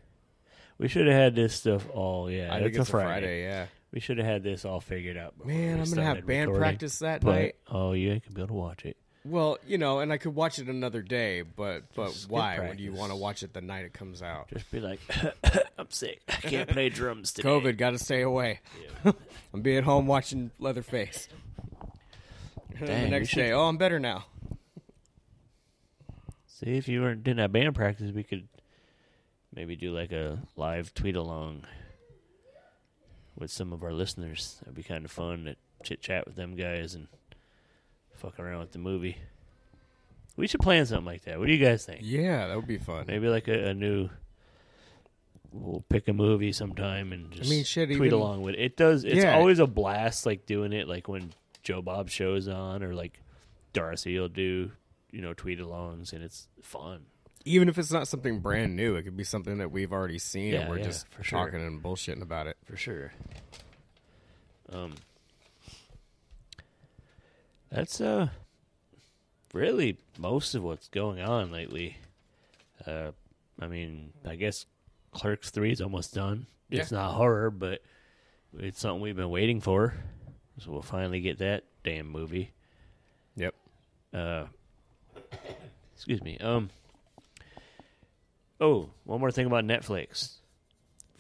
We 0.78 0.88
should 0.88 1.08
have 1.08 1.16
had 1.16 1.36
this 1.36 1.56
stuff 1.56 1.88
all. 1.94 2.30
Yeah, 2.30 2.54
I 2.54 2.60
think 2.62 2.76
it's 2.76 2.80
a 2.90 2.92
Friday. 2.92 3.10
Friday. 3.10 3.44
Yeah. 3.44 3.66
We 3.96 4.02
should 4.02 4.18
have 4.18 4.28
had 4.28 4.44
this 4.44 4.66
all 4.66 4.82
figured 4.82 5.16
out. 5.18 5.44
Man, 5.46 5.80
I'm 5.80 5.90
gonna 5.90 6.04
have 6.04 6.28
band 6.28 6.50
recording. 6.50 6.60
practice 6.60 7.00
that 7.00 7.22
But- 7.22 7.32
night. 7.36 7.56
Oh, 7.72 7.94
you 7.94 8.12
ain't 8.12 8.24
gonna 8.26 8.36
be 8.36 8.42
able 8.42 8.48
to 8.50 8.54
watch 8.54 8.86
it. 8.86 8.98
Well, 9.24 9.58
you 9.66 9.78
know, 9.80 10.00
and 10.02 10.12
I 10.14 10.18
could 10.18 10.36
watch 10.36 10.60
it 10.60 10.68
another 10.68 11.02
day, 11.02 11.42
but 11.44 11.84
but 11.96 12.08
Just 12.10 12.24
skip 12.24 12.32
why 12.32 12.60
would 12.60 12.80
you 12.80 12.92
want 12.94 13.12
to 13.12 13.16
watch 13.16 13.42
it 13.42 13.54
the 13.54 13.62
night 13.62 13.86
it 13.86 13.94
comes 13.94 14.22
out? 14.22 14.50
Just 14.50 14.70
be 14.70 14.82
like, 14.82 15.00
I'm 15.80 15.90
sick. 15.90 16.22
I 16.28 16.34
can't 16.34 16.70
play 16.70 16.90
drums 16.90 17.32
today. 17.32 17.48
COVID, 17.48 17.78
got 17.78 17.92
to 17.92 17.98
stay 17.98 18.22
away. 18.22 18.60
I'm 19.54 19.62
being 19.62 19.84
home 19.84 20.06
watching 20.08 20.52
Leatherface. 20.60 21.28
Dang, 22.80 23.04
the 23.06 23.10
next 23.12 23.30
should- 23.30 23.38
day, 23.38 23.52
oh, 23.54 23.64
I'm 23.64 23.78
better 23.78 24.00
now. 24.00 24.26
See, 26.48 26.78
if 26.78 26.88
you 26.90 27.02
weren't 27.02 27.24
didn't 27.24 27.40
have 27.40 27.52
band 27.54 27.74
practice, 27.76 28.12
we 28.12 28.24
could 28.24 28.48
maybe 29.54 29.76
do 29.78 29.92
like 29.96 30.12
a 30.12 30.40
live 30.58 30.94
tweet 30.94 31.16
along 31.16 31.64
with 33.38 33.52
some 33.52 33.74
of 33.74 33.84
our 33.84 33.92
listeners. 33.94 34.58
That'd 34.62 34.76
be 34.76 34.84
kind 34.84 35.06
of 35.06 35.12
fun 35.12 35.46
to 35.46 35.56
chit 35.84 36.02
chat 36.02 36.26
with 36.26 36.36
them 36.36 36.56
guys 36.56 36.96
and 36.96 37.08
fuck 38.16 38.40
around 38.40 38.60
with 38.62 38.72
the 38.72 38.80
movie. 38.80 39.18
We 40.38 40.48
should 40.48 40.60
plan 40.62 40.86
something 40.86 41.06
like 41.06 41.24
that. 41.26 41.40
What 41.40 41.48
do 41.48 41.54
you 41.54 41.64
guys 41.64 41.86
think? 41.86 42.00
Yeah, 42.04 42.48
that 42.48 42.56
would 42.56 42.68
be 42.68 42.78
fun. 42.78 43.06
Maybe 43.08 43.28
like 43.30 43.48
a, 43.48 43.70
a 43.70 43.74
new. 43.74 44.10
We'll 45.52 45.86
pick 45.88 46.08
a 46.10 46.14
movie 46.14 46.52
sometime 46.52 47.14
and 47.14 47.32
just 47.32 47.50
mean, 47.50 47.64
shit, 47.64 47.88
tweet 47.88 48.08
even- 48.08 48.14
along 48.14 48.42
with 48.42 48.56
it. 48.56 48.62
It 48.62 48.78
does. 48.78 49.06
It's 49.06 49.16
Yeah. 49.24 49.36
always 49.36 49.60
a 49.60 49.68
blast, 49.68 50.26
like 50.26 50.46
doing 50.46 50.74
it, 50.74 50.88
like 50.88 51.08
when 51.08 51.32
Joe 51.64 51.82
Bob 51.82 52.10
shows 52.10 52.48
on, 52.50 52.84
or 52.84 52.94
like 52.94 53.22
Darcy 53.72 54.20
will 54.20 54.28
do, 54.28 54.72
you 55.12 55.22
know, 55.22 55.34
tweet 55.34 55.60
alongs, 55.60 56.12
and 56.12 56.22
it's 56.24 56.50
fun. 56.62 57.06
Even 57.46 57.70
if 57.70 57.78
it's 57.78 57.92
not 57.92 58.08
something 58.08 58.40
brand 58.40 58.76
new, 58.76 58.96
it 58.96 59.04
could 59.04 59.16
be 59.16 59.24
something 59.24 59.60
that 59.60 59.72
we've 59.72 59.94
already 59.94 60.18
seen 60.18 60.54
Yeah, 60.54 60.62
and 60.62 60.70
we're 60.70 60.80
yeah, 60.80 60.86
just 60.86 61.08
for 61.10 61.24
sure. 61.24 61.46
talking 61.46 61.62
and 61.66 61.82
bullshitting 61.82 62.22
about 62.24 62.48
it. 62.48 62.58
for 62.66 62.76
sure. 62.76 63.14
Um, 64.72 64.96
that's 67.72 68.02
uh, 68.02 68.30
really 69.54 69.98
most 70.18 70.56
of 70.56 70.64
what's 70.64 70.88
going 70.88 71.22
on 71.22 71.52
lately. 71.52 71.98
Uh, 72.86 73.12
I 73.60 73.68
mean, 73.68 74.12
I 74.26 74.36
guess 74.36 74.66
Clerks 75.12 75.52
Three 75.52 75.72
is 75.72 75.82
almost 75.82 76.14
done. 76.14 76.48
Yeah. 76.70 76.82
It's 76.82 76.92
not 76.92 77.14
horror, 77.14 77.52
but 77.52 77.82
it's 78.58 78.80
something 78.80 79.02
we've 79.02 79.16
been 79.16 79.30
waiting 79.30 79.62
for. 79.62 79.94
So 80.60 80.72
we'll 80.72 80.82
finally 80.82 81.20
get 81.22 81.40
that 81.40 81.64
damn 81.84 82.08
movie. 82.10 82.52
Yep. 83.36 83.54
Uh, 84.14 84.46
excuse 85.96 86.24
me. 86.24 86.38
Um. 86.40 86.70
Oh, 88.60 88.90
one 89.04 89.20
more 89.20 89.32
thing 89.32 89.46
about 89.48 89.66
Netflix. 89.66 90.38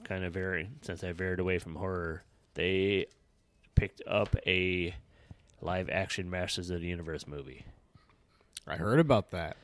Kind 0.03 0.23
of 0.23 0.33
very 0.33 0.69
since 0.81 1.03
I 1.03 1.11
veered 1.11 1.39
away 1.39 1.59
from 1.59 1.75
horror, 1.75 2.23
they 2.53 3.07
picked 3.75 4.01
up 4.07 4.35
a 4.47 4.95
live 5.61 5.89
action 5.89 6.29
Masters 6.29 6.69
of 6.69 6.81
the 6.81 6.87
Universe 6.87 7.27
movie, 7.27 7.65
I 8.67 8.75
heard 8.75 8.99
about 8.99 9.31
that. 9.31 9.57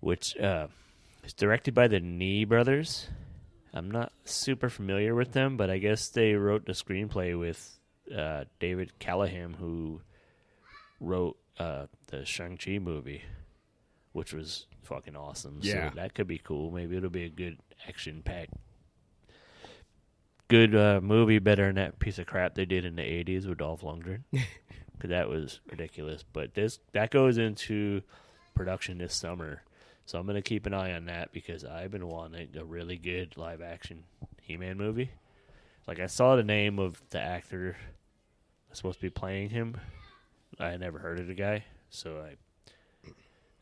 which 0.00 0.36
uh, 0.36 0.68
is 1.24 1.32
directed 1.32 1.74
by 1.74 1.88
the 1.88 1.98
Nee 2.00 2.44
brothers. 2.44 3.08
I'm 3.72 3.90
not 3.90 4.12
super 4.24 4.68
familiar 4.68 5.14
with 5.14 5.32
them, 5.32 5.56
but 5.56 5.70
I 5.70 5.78
guess 5.78 6.08
they 6.08 6.34
wrote 6.34 6.66
the 6.66 6.72
screenplay 6.72 7.38
with 7.38 7.78
uh, 8.16 8.44
David 8.60 8.98
Callaham, 8.98 9.54
who 9.54 10.00
wrote 11.00 11.36
uh, 11.58 11.86
the 12.08 12.24
Shang 12.24 12.56
Chi 12.56 12.78
movie, 12.78 13.22
which 14.16 14.32
was 14.32 14.64
fucking 14.82 15.14
awesome. 15.14 15.58
Yeah. 15.60 15.90
so 15.90 15.96
that 15.96 16.14
could 16.14 16.26
be 16.26 16.38
cool. 16.38 16.70
Maybe 16.70 16.96
it'll 16.96 17.10
be 17.10 17.24
a 17.24 17.28
good 17.28 17.58
action 17.86 18.22
packed, 18.24 18.54
good 20.48 20.74
uh, 20.74 21.00
movie. 21.02 21.38
Better 21.38 21.66
than 21.66 21.74
that 21.74 21.98
piece 21.98 22.18
of 22.18 22.26
crap 22.26 22.54
they 22.54 22.64
did 22.64 22.86
in 22.86 22.96
the 22.96 23.02
'80s 23.02 23.46
with 23.46 23.58
Dolph 23.58 23.82
Lundgren, 23.82 24.22
because 24.30 25.10
that 25.10 25.28
was 25.28 25.60
ridiculous. 25.70 26.24
But 26.32 26.54
this 26.54 26.78
that 26.92 27.10
goes 27.10 27.36
into 27.36 28.00
production 28.54 28.96
this 28.96 29.14
summer. 29.14 29.60
So 30.06 30.18
I'm 30.18 30.26
gonna 30.26 30.40
keep 30.40 30.64
an 30.64 30.72
eye 30.72 30.94
on 30.94 31.04
that 31.06 31.32
because 31.32 31.62
I've 31.62 31.90
been 31.90 32.06
wanting 32.08 32.56
a 32.56 32.64
really 32.64 32.96
good 32.96 33.36
live 33.36 33.60
action 33.60 34.04
He-Man 34.40 34.78
movie. 34.78 35.10
Like 35.86 36.00
I 36.00 36.06
saw 36.06 36.36
the 36.36 36.42
name 36.42 36.78
of 36.78 37.02
the 37.10 37.20
actor 37.20 37.76
that's 38.66 38.78
supposed 38.78 38.98
to 38.98 39.06
be 39.06 39.10
playing 39.10 39.50
him. 39.50 39.76
I 40.58 40.78
never 40.78 41.00
heard 41.00 41.20
of 41.20 41.26
the 41.26 41.34
guy, 41.34 41.64
so 41.90 42.20
I 42.20 42.36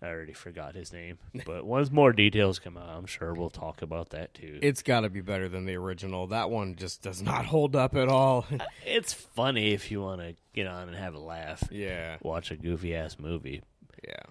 I 0.04 0.08
already 0.10 0.32
forgot 0.34 0.74
his 0.74 0.92
name. 0.92 1.18
But 1.46 1.64
once 1.64 1.90
more 1.90 2.12
details 2.12 2.58
come 2.58 2.76
out, 2.76 2.88
I'm 2.88 3.06
sure 3.06 3.32
we'll 3.32 3.50
talk 3.50 3.82
about 3.82 4.10
that 4.10 4.34
too. 4.34 4.58
It's 4.62 4.82
got 4.82 5.00
to 5.00 5.08
be 5.10 5.20
better 5.22 5.48
than 5.48 5.64
the 5.64 5.74
original. 5.76 6.26
That 6.28 6.50
one 6.50 6.76
just 6.76 7.02
does 7.02 7.22
not 7.22 7.46
hold 7.46 7.74
up 7.74 7.96
at 7.96 8.08
all. 8.08 8.44
it's 8.86 9.12
funny 9.12 9.72
if 9.72 9.90
you 9.90 10.00
want 10.02 10.20
to 10.20 10.34
get 10.52 10.66
on 10.66 10.88
and 10.88 10.96
have 10.96 11.14
a 11.14 11.18
laugh. 11.18 11.62
yeah. 11.70 12.16
Watch 12.22 12.50
a 12.50 12.56
goofy 12.56 12.94
ass 12.94 13.18
movie, 13.18 13.62
Yeah. 14.06 14.22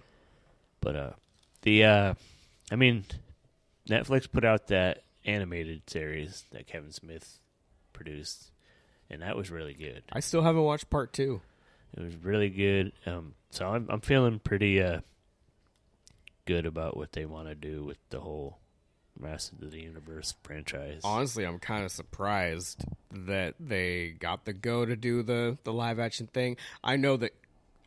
But 0.80 0.95
uh 0.95 1.11
the 1.63 1.84
uh 1.86 2.13
I 2.71 2.76
mean 2.76 3.05
Netflix 3.89 4.32
put 4.32 4.45
out 4.45 4.67
that 4.67 5.03
animated 5.26 5.89
series 5.89 6.45
that 6.51 6.67
Kevin 6.67 6.91
Smith 6.91 7.39
produced 7.93 8.51
and 9.09 9.21
that 9.21 9.36
was 9.38 9.49
really 9.49 9.74
good. 9.74 10.03
I 10.11 10.19
still 10.19 10.41
haven't 10.43 10.61
watched 10.63 10.89
part 10.89 11.13
two. 11.13 11.41
It 11.97 12.03
was 12.03 12.15
really 12.17 12.49
good. 12.49 12.91
Um 13.05 13.34
so 13.49 13.67
I'm 13.67 13.88
I'm 13.89 14.01
feeling 14.01 14.39
pretty 14.39 14.82
uh 14.82 14.99
good 16.45 16.65
about 16.65 16.97
what 16.97 17.11
they 17.13 17.25
want 17.25 17.47
to 17.47 17.55
do 17.55 17.83
with 17.83 17.97
the 18.09 18.19
whole 18.19 18.59
Masters 19.19 19.61
of 19.61 19.71
the 19.71 19.81
Universe 19.81 20.33
franchise. 20.43 21.01
Honestly, 21.03 21.43
I'm 21.45 21.59
kind 21.59 21.83
of 21.85 21.91
surprised 21.91 22.83
that 23.11 23.55
they 23.59 24.15
got 24.19 24.45
the 24.45 24.53
go 24.53 24.85
to 24.85 24.95
do 24.95 25.21
the 25.23 25.57
the 25.63 25.71
live 25.73 25.99
action 25.99 26.27
thing. 26.27 26.57
I 26.83 26.95
know 26.95 27.17
that. 27.17 27.33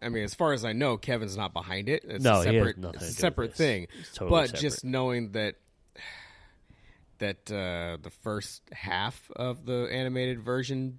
I 0.02 0.11
mean, 0.11 0.24
as 0.24 0.34
far 0.34 0.52
as 0.52 0.64
I 0.64 0.72
know, 0.72 0.98
Kevin's 0.98 1.36
not 1.38 1.52
behind 1.54 1.88
it. 1.88 2.04
It's 2.07 2.22
No, 2.22 2.40
a 2.40 2.44
separate, 2.44 2.76
nothing 2.76 2.96
it's 3.00 3.02
a 3.02 3.07
to 3.07 3.07
do 3.07 3.09
with 3.09 3.16
separate 3.18 3.54
thing. 3.54 3.86
Totally 4.12 4.30
but 4.30 4.46
separate. 4.48 4.61
just 4.61 4.84
knowing 4.84 5.32
that 5.32 5.54
that 7.18 7.50
uh, 7.50 7.96
the 8.02 8.11
first 8.22 8.62
half 8.72 9.30
of 9.34 9.64
the 9.64 9.88
animated 9.90 10.40
version 10.42 10.98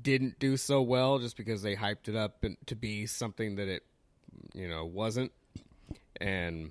didn't 0.00 0.38
do 0.38 0.56
so 0.56 0.80
well, 0.80 1.18
just 1.18 1.36
because 1.36 1.62
they 1.62 1.76
hyped 1.76 2.08
it 2.08 2.16
up 2.16 2.42
to 2.66 2.74
be 2.74 3.04
something 3.06 3.56
that 3.56 3.68
it, 3.68 3.82
you 4.54 4.66
know, 4.68 4.86
wasn't, 4.86 5.30
and 6.20 6.70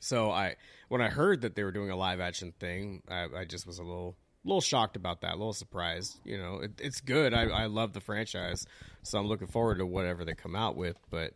so 0.00 0.30
I 0.30 0.56
when 0.88 1.00
I 1.02 1.08
heard 1.08 1.42
that 1.42 1.54
they 1.54 1.64
were 1.64 1.72
doing 1.72 1.90
a 1.90 1.96
live 1.96 2.20
action 2.20 2.52
thing, 2.58 3.02
I, 3.08 3.26
I 3.38 3.44
just 3.44 3.66
was 3.66 3.78
a 3.78 3.82
little 3.82 4.16
little 4.44 4.60
shocked 4.60 4.96
about 4.96 5.20
that, 5.22 5.34
a 5.34 5.36
little 5.36 5.52
surprised. 5.52 6.18
You 6.24 6.38
know, 6.38 6.60
it, 6.60 6.72
it's 6.80 7.00
good. 7.00 7.34
I, 7.34 7.44
I 7.44 7.66
love 7.66 7.92
the 7.92 8.00
franchise, 8.00 8.64
so 9.02 9.18
I'm 9.18 9.26
looking 9.26 9.48
forward 9.48 9.78
to 9.78 9.86
whatever 9.86 10.24
they 10.24 10.34
come 10.34 10.56
out 10.56 10.76
with. 10.76 10.96
But 11.10 11.34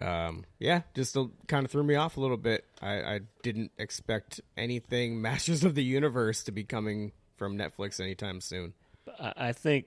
um, 0.00 0.44
yeah, 0.58 0.82
just 0.94 1.16
kind 1.46 1.64
of 1.64 1.70
threw 1.70 1.84
me 1.84 1.94
off 1.94 2.16
a 2.16 2.20
little 2.20 2.36
bit. 2.36 2.64
I, 2.82 3.02
I 3.02 3.20
didn't 3.42 3.72
expect 3.78 4.40
anything 4.56 5.20
Masters 5.22 5.64
of 5.64 5.74
the 5.74 5.84
Universe 5.84 6.44
to 6.44 6.52
be 6.52 6.64
coming 6.64 7.12
from 7.36 7.56
Netflix 7.56 8.00
anytime 8.00 8.40
soon. 8.40 8.74
I 9.18 9.32
I 9.36 9.52
think 9.52 9.86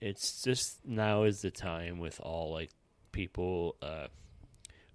it's 0.00 0.42
just 0.42 0.84
now 0.86 1.24
is 1.24 1.42
the 1.42 1.50
time 1.50 1.98
with 1.98 2.20
all 2.20 2.52
like 2.52 2.70
people 3.12 3.76
uh 3.82 4.06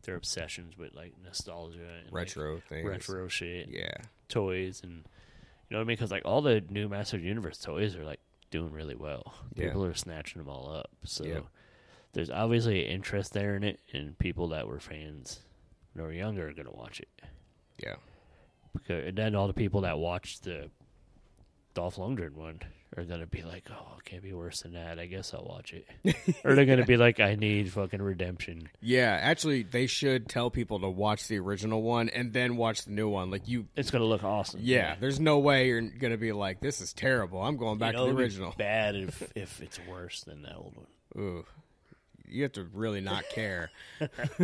their 0.05 0.15
obsessions 0.15 0.77
with 0.77 0.93
like 0.95 1.13
nostalgia 1.23 1.79
and 1.79 2.05
like, 2.05 2.13
Retro 2.13 2.59
things, 2.69 2.85
retro 2.87 3.27
shit, 3.27 3.67
Yeah, 3.69 3.97
toys, 4.29 4.81
and 4.83 4.91
you 4.93 5.71
know 5.71 5.77
what 5.77 5.81
I 5.81 5.85
mean? 5.85 5.95
Because 5.97 6.11
like 6.11 6.23
all 6.25 6.41
the 6.41 6.63
new 6.69 6.87
Master 6.87 7.17
Universe 7.17 7.57
toys 7.57 7.95
are 7.95 8.03
like 8.05 8.19
doing 8.51 8.71
really 8.71 8.95
well. 8.95 9.33
Yeah. 9.55 9.65
People 9.67 9.85
are 9.85 9.93
snatching 9.95 10.39
them 10.41 10.49
all 10.49 10.71
up. 10.71 10.89
So 11.03 11.23
Yep. 11.23 11.45
there's 12.13 12.29
obviously 12.29 12.85
an 12.85 12.91
interest 12.91 13.33
there 13.33 13.55
in 13.55 13.63
it, 13.63 13.79
and 13.93 14.17
people 14.19 14.47
that 14.49 14.67
were 14.67 14.79
fans 14.79 15.41
that 15.95 16.03
were 16.03 16.13
younger 16.13 16.47
are 16.49 16.53
gonna 16.53 16.71
watch 16.71 16.99
it. 16.99 17.09
yeah. 17.83 17.95
Because, 18.73 19.07
and 19.07 19.17
then 19.17 19.35
all 19.35 19.47
the 19.47 19.53
people 19.53 19.81
that 19.81 19.97
watched 19.97 20.43
the 20.43 20.69
Dolph 21.73 21.95
Lundgren 21.95 22.33
one 22.33 22.59
are 22.97 23.03
gonna 23.03 23.25
be 23.25 23.41
like, 23.43 23.65
"Oh, 23.71 23.97
it 23.97 24.05
can't 24.05 24.23
be 24.23 24.33
worse 24.33 24.61
than 24.61 24.73
that. 24.73 24.99
I 24.99 25.05
guess 25.05 25.33
I'll 25.33 25.43
watch 25.45 25.73
it." 25.73 26.15
or 26.45 26.55
they're 26.55 26.65
gonna 26.65 26.85
be 26.85 26.97
like, 26.97 27.19
"I 27.19 27.35
need 27.35 27.71
fucking 27.71 28.01
redemption." 28.01 28.69
Yeah, 28.81 29.17
actually, 29.21 29.63
they 29.63 29.87
should 29.87 30.27
tell 30.29 30.49
people 30.49 30.79
to 30.79 30.89
watch 30.89 31.27
the 31.27 31.39
original 31.39 31.81
one 31.81 32.09
and 32.09 32.31
then 32.33 32.57
watch 32.57 32.85
the 32.85 32.91
new 32.91 33.09
one. 33.09 33.31
Like 33.31 33.47
you, 33.47 33.67
It's 33.75 33.91
gonna 33.91 34.05
look 34.05 34.23
awesome. 34.23 34.59
yeah. 34.63 34.95
There's 34.99 35.19
no 35.19 35.39
way 35.39 35.67
you're 35.67 35.81
gonna 35.81 36.17
be 36.17 36.31
like, 36.31 36.59
"This 36.61 36.81
is 36.81 36.93
terrible." 36.93 37.41
I'm 37.41 37.57
going 37.57 37.73
You 37.75 37.79
back 37.79 37.93
know, 37.93 37.99
to 37.99 38.05
it'd 38.05 38.15
the 38.15 38.17
be 38.17 38.23
original. 38.23 38.53
Bad 38.57 38.95
if 38.95 39.31
if 39.35 39.61
it's 39.61 39.79
worse 39.89 40.21
than 40.23 40.41
the 40.43 40.55
old 40.55 40.73
one. 40.75 40.85
Ooh, 41.23 41.45
you 42.27 42.43
have 42.43 42.53
to 42.53 42.63
really 42.73 43.01
not 43.01 43.23
care. 43.29 43.69
Oh, 44.01 44.07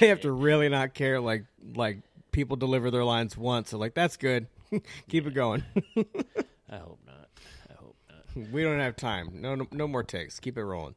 they 0.00 0.08
have 0.08 0.20
to 0.22 0.32
really 0.32 0.68
not 0.68 0.94
care. 0.94 1.20
Like, 1.20 1.44
like 1.74 1.98
people 2.30 2.56
deliver 2.56 2.90
their 2.90 3.04
lines 3.04 3.36
once, 3.36 3.70
so 3.70 3.78
like 3.78 3.94
that's 3.94 4.16
good. 4.16 4.46
Keep 5.08 5.26
it 5.26 5.34
going. 5.34 5.64
I 5.96 6.76
hope 6.76 6.98
not. 7.06 7.28
I 7.70 7.74
hope 7.78 7.96
not. 8.08 8.50
we 8.50 8.62
don't 8.62 8.78
have 8.80 8.96
time. 8.96 9.30
No, 9.34 9.54
no, 9.54 9.66
no 9.72 9.86
more 9.88 10.02
takes. 10.02 10.40
Keep 10.40 10.58
it 10.58 10.64
rolling. 10.64 10.94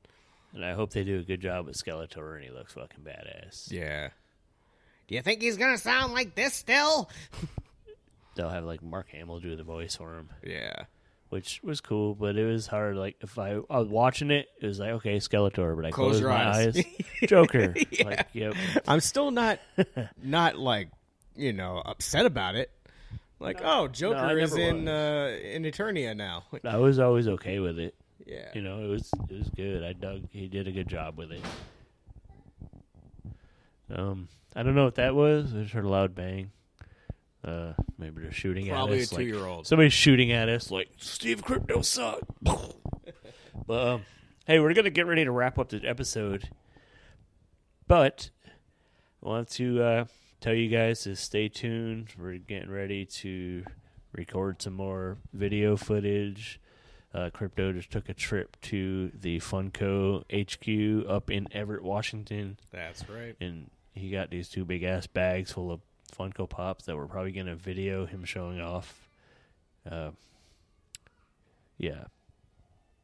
And 0.53 0.63
I 0.63 0.73
hope 0.73 0.91
they 0.91 1.03
do 1.03 1.19
a 1.19 1.23
good 1.23 1.41
job 1.41 1.65
with 1.65 1.75
Skeletor, 1.75 2.35
and 2.35 2.43
he 2.43 2.49
looks 2.49 2.73
fucking 2.73 3.03
badass. 3.03 3.71
Yeah. 3.71 4.09
Do 5.07 5.15
you 5.15 5.21
think 5.21 5.41
he's 5.41 5.57
gonna 5.57 5.77
sound 5.77 6.13
like 6.13 6.33
this 6.35 6.53
still? 6.53 7.09
They'll 8.35 8.49
have 8.49 8.63
like 8.65 8.81
Mark 8.81 9.09
Hamill 9.09 9.39
do 9.39 9.55
the 9.55 9.63
voice 9.63 9.95
for 9.95 10.17
him. 10.17 10.29
Yeah. 10.45 10.83
which 11.29 11.59
was 11.63 11.81
cool, 11.81 12.15
but 12.15 12.37
it 12.37 12.45
was 12.45 12.67
hard. 12.67 12.95
Like 12.97 13.17
if 13.21 13.37
I, 13.37 13.59
I 13.69 13.79
was 13.79 13.87
watching 13.87 14.31
it, 14.31 14.47
it 14.61 14.65
was 14.65 14.79
like 14.79 14.91
okay, 14.91 15.17
Skeletor, 15.17 15.75
but 15.75 15.85
I 15.85 15.91
Close 15.91 16.19
closed 16.19 16.21
your 16.21 16.29
my 16.29 16.49
eyes. 16.49 16.77
eyes, 16.77 16.85
Joker. 17.27 17.73
Like 18.03 18.27
yep, 18.33 18.55
I'm 18.87 18.99
still 19.01 19.31
not, 19.31 19.59
not 20.21 20.57
like, 20.57 20.89
you 21.35 21.53
know, 21.53 21.81
upset 21.85 22.25
about 22.25 22.55
it. 22.55 22.71
Like, 23.45 23.61
oh, 23.63 23.87
Joker 23.87 24.17
I 24.17 24.33
is 24.33 24.55
in 24.55 24.87
uh, 24.87 25.37
in 25.43 25.63
Eternia 25.63 26.17
now. 26.17 26.45
I 26.65 26.77
was 26.77 26.97
always 26.97 27.27
okay 27.27 27.59
with 27.59 27.77
it. 27.77 27.93
yeah. 28.25 28.49
You 28.55 28.61
know, 28.61 28.83
it 28.83 28.87
was 28.87 29.11
it 29.29 29.37
was 29.37 29.49
good. 29.49 29.83
I 29.83 29.93
dug. 29.93 30.23
He 30.31 30.47
did 30.47 30.67
a 30.67 30.71
good 30.71 30.89
job 30.89 31.15
with 31.15 31.31
it. 31.31 31.41
Um, 33.93 34.29
I 34.55 34.63
don't 34.63 34.73
know 34.73 34.85
what 34.85 34.95
that 34.95 35.13
was. 35.13 35.53
I 35.53 35.61
just 35.61 35.73
heard 35.73 35.85
a 35.85 35.89
loud 35.89 36.15
bang. 36.15 36.49
Uh, 37.43 37.73
maybe 37.99 38.23
they're 38.23 38.31
shooting 38.31 38.67
Probably 38.67 38.97
at 38.97 39.01
a 39.01 39.03
us. 39.03 39.11
like, 39.11 39.19
two-year-old. 39.21 39.67
Somebody's 39.67 39.93
shooting 39.93 40.31
at 40.31 40.49
us. 40.49 40.71
Like 40.71 40.89
Steve 40.97 41.43
Crypto 41.43 41.83
suck. 41.83 42.21
but 42.41 43.87
um, 43.87 44.01
hey, 44.47 44.59
we're 44.59 44.73
gonna 44.73 44.89
get 44.89 45.05
ready 45.05 45.23
to 45.23 45.31
wrap 45.31 45.59
up 45.59 45.69
the 45.69 45.85
episode. 45.85 46.49
But 47.87 48.31
I 49.23 49.27
want 49.27 49.49
to 49.51 49.83
uh, 49.83 50.05
tell 50.45 50.53
you 50.53 50.69
guys 50.69 51.01
to 51.01 51.15
stay 51.15 51.49
tuned. 51.49 52.09
We're 52.19 52.37
getting 52.37 52.69
ready 52.69 53.03
to 53.03 53.63
record 54.11 54.61
some 54.61 54.75
more 54.75 55.17
video 55.33 55.75
footage. 55.75 56.61
Uh, 57.11 57.31
Crypto 57.33 57.73
just 57.73 57.89
took 57.89 58.09
a 58.09 58.13
trip 58.13 58.55
to 58.61 59.09
the 59.19 59.39
Funko 59.39 60.21
HQ 60.31 61.09
up 61.09 61.31
in 61.31 61.47
Everett, 61.51 61.81
Washington, 61.81 62.59
That's 62.71 63.09
right. 63.09 63.35
and 63.41 63.71
he 63.95 64.11
got 64.11 64.29
these 64.29 64.47
two 64.47 64.63
big 64.65 64.83
ass 64.83 65.07
bags 65.07 65.51
full 65.51 65.71
of 65.71 65.79
Funko 66.15 66.47
Pops 66.47 66.85
that 66.85 66.95
we're 66.95 67.07
probably 67.07 67.31
gonna 67.31 67.55
video 67.55 68.05
him 68.05 68.23
showing 68.23 68.61
off. 68.61 69.07
Uh, 69.89 70.11
yeah, 71.79 72.03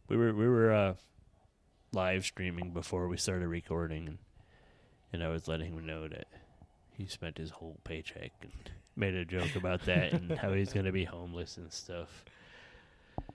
we 0.08 0.16
were 0.16 0.32
we 0.32 0.48
were 0.48 0.72
uh, 0.72 0.94
live 1.92 2.24
streaming 2.24 2.70
before 2.70 3.08
we 3.08 3.18
started 3.18 3.48
recording, 3.48 4.08
and, 4.08 4.18
and 5.12 5.24
I 5.24 5.30
was 5.30 5.48
letting 5.48 5.74
him 5.74 5.88
know 5.88 6.08
that 6.08 6.28
he 7.02 7.08
spent 7.08 7.38
his 7.38 7.50
whole 7.50 7.78
paycheck 7.84 8.32
and 8.42 8.52
made 8.96 9.16
a 9.16 9.26
joke 9.26 9.56
about 9.56 9.86
that 9.86 10.14
and 10.14 10.32
how 10.38 10.54
he's 10.54 10.74
going 10.74 10.86
to 10.86 10.92
be 10.92 11.04
homeless 11.04 11.58
and 11.58 11.72
stuff. 11.72 12.26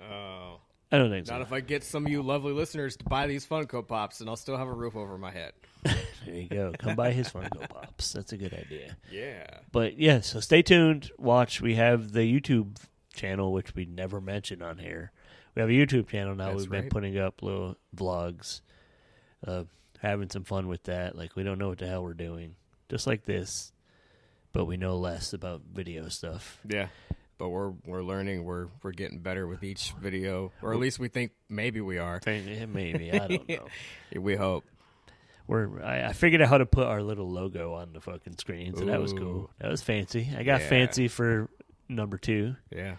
Oh. 0.00 0.60
I 0.92 0.98
don't 0.98 1.10
think 1.10 1.26
Not 1.26 1.38
so. 1.38 1.42
if 1.42 1.52
I 1.52 1.60
get 1.60 1.82
some 1.82 2.06
of 2.06 2.12
you 2.12 2.22
lovely 2.22 2.52
listeners 2.52 2.96
to 2.98 3.04
buy 3.04 3.26
these 3.26 3.44
Funko 3.44 3.86
Pops, 3.86 4.20
and 4.20 4.30
I'll 4.30 4.36
still 4.36 4.56
have 4.56 4.68
a 4.68 4.72
roof 4.72 4.94
over 4.94 5.18
my 5.18 5.30
head. 5.30 5.52
There 6.24 6.34
you 6.34 6.48
go. 6.48 6.72
Come 6.76 6.96
buy 6.96 7.12
his 7.12 7.28
Funko 7.28 7.68
Pops. 7.68 8.12
That's 8.12 8.32
a 8.32 8.36
good 8.36 8.52
idea. 8.52 8.96
Yeah. 9.12 9.46
But 9.70 9.96
yeah, 9.96 10.22
so 10.22 10.40
stay 10.40 10.60
tuned. 10.60 11.12
Watch. 11.18 11.60
We 11.60 11.76
have 11.76 12.10
the 12.10 12.20
YouTube 12.20 12.78
channel, 13.14 13.52
which 13.52 13.76
we 13.76 13.84
never 13.84 14.20
mentioned 14.20 14.60
on 14.60 14.78
here. 14.78 15.12
We 15.54 15.60
have 15.60 15.68
a 15.68 15.72
YouTube 15.72 16.08
channel 16.08 16.34
now. 16.34 16.46
That's 16.48 16.62
We've 16.62 16.70
been 16.70 16.88
putting 16.88 17.16
up 17.16 17.42
little 17.42 17.76
vlogs, 17.94 18.60
uh, 19.46 19.64
having 20.00 20.28
some 20.30 20.42
fun 20.42 20.66
with 20.66 20.82
that. 20.84 21.14
Like 21.16 21.36
we 21.36 21.44
don't 21.44 21.58
know 21.58 21.68
what 21.68 21.78
the 21.78 21.86
hell 21.86 22.02
we're 22.02 22.14
doing, 22.14 22.56
just 22.89 23.07
like 23.07 23.24
this, 23.24 23.72
but 24.53 24.64
we 24.66 24.76
know 24.76 24.97
less 24.97 25.32
about 25.32 25.62
video 25.72 26.09
stuff. 26.09 26.59
Yeah. 26.68 26.89
But 27.39 27.51
we're 27.51 27.72
we're 27.84 28.03
learning. 28.03 28.45
We're 28.45 28.68
we're 28.82 28.93
getting 28.93 29.18
better 29.18 29.47
with 29.47 29.62
each 29.62 29.93
video, 30.01 30.53
or 30.62 30.72
at 30.72 30.78
least 30.78 30.99
we 30.99 31.09
think 31.09 31.32
maybe 31.51 31.82
we 31.82 31.99
are. 31.99 32.18
Maybe 32.24 33.12
I 33.12 33.26
don't 33.28 33.49
know. 33.49 33.66
We 34.18 34.37
hope. 34.37 34.64
We're 35.47 35.82
I, 35.82 36.07
I 36.07 36.12
figured 36.14 36.41
out 36.41 36.49
how 36.49 36.59
to 36.59 36.66
put 36.66 36.87
our 36.87 37.03
little 37.03 37.30
logo 37.30 37.74
on 37.74 37.93
the 37.93 38.01
fucking 38.01 38.39
screens, 38.39 38.80
and 38.80 38.89
that 38.89 39.01
was 39.03 39.12
cool. 39.12 39.51
That 39.61 39.70
was 39.70 39.82
fancy. 39.82 40.30
I 40.37 40.45
got 40.45 40.62
Yeah. 40.62 40.68
fancy 40.68 41.09
for 41.09 41.51
number 41.91 42.16
two. 42.16 42.57
Yeah. 42.74 42.97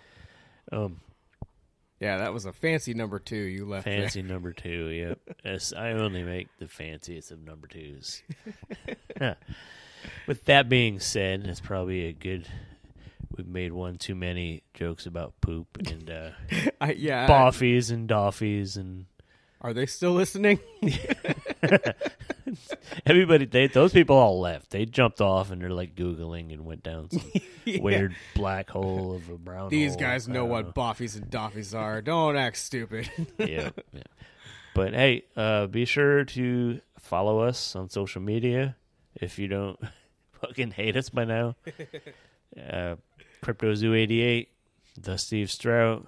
Um, 0.71 0.99
Yeah, 1.99 2.17
that 2.17 2.31
was 2.33 2.45
a 2.45 2.53
fancy 2.53 2.93
number 2.93 3.17
two 3.17 3.35
you 3.35 3.65
left 3.65 3.85
there. 3.85 4.01
Fancy 4.01 4.21
number 4.23 4.53
two, 4.53 4.87
yep. 4.89 5.19
Yes, 5.43 5.73
I 5.75 5.91
only 5.91 6.23
make 6.23 6.47
the 6.59 6.67
fanciest 6.67 7.31
of 7.31 7.43
number 7.43 7.67
twos. 7.67 8.21
With 10.27 10.45
that 10.45 10.69
being 10.69 10.99
said, 10.99 11.43
that's 11.43 11.59
probably 11.59 12.05
a 12.05 12.13
good. 12.13 12.47
We've 13.35 13.47
made 13.47 13.73
one 13.73 13.97
too 13.97 14.15
many 14.15 14.63
jokes 14.73 15.05
about 15.05 15.33
poop 15.41 15.67
and 15.79 16.09
uh, 16.09 16.29
I, 16.81 16.91
yeah. 16.93 17.27
boffies 17.27 17.91
and 17.91 18.07
doffies 18.07 18.77
and 18.77 19.05
Are 19.61 19.73
they 19.73 19.85
still 19.85 20.13
listening? 20.13 20.59
everybody. 23.05 23.45
They 23.45 23.67
those 23.67 23.93
people 23.93 24.15
all 24.15 24.39
left. 24.39 24.71
They 24.71 24.85
jumped 24.85 25.21
off 25.21 25.51
and 25.51 25.61
they're 25.61 25.69
like 25.69 25.95
googling 25.95 26.53
and 26.53 26.65
went 26.65 26.83
down 26.83 27.09
some 27.09 27.31
weird 27.81 28.15
black 28.35 28.69
hole 28.69 29.15
of 29.15 29.29
a 29.29 29.37
brown. 29.37 29.69
These 29.69 29.91
hole. 29.91 29.99
guys 29.99 30.29
I 30.29 30.33
know 30.33 30.45
what 30.45 30.75
boffies 30.75 31.15
and 31.15 31.29
doffies 31.29 31.73
are. 31.73 32.01
Don't 32.01 32.35
act 32.35 32.57
stupid. 32.57 33.09
yeah, 33.37 33.69
yeah. 33.93 34.03
But 34.73 34.93
hey, 34.93 35.25
uh, 35.35 35.67
be 35.67 35.85
sure 35.85 36.25
to 36.25 36.81
follow 36.99 37.39
us 37.39 37.75
on 37.75 37.89
social 37.89 38.21
media 38.21 38.75
if 39.15 39.39
you 39.39 39.47
don't 39.47 39.79
fucking 40.41 40.71
hate 40.71 40.95
us 40.95 41.09
by 41.09 41.25
now. 41.25 41.55
Uh, 42.57 42.95
CryptoZoo88, 43.43 44.47
the 44.99 45.17
Steve 45.17 45.51
Strout. 45.51 46.07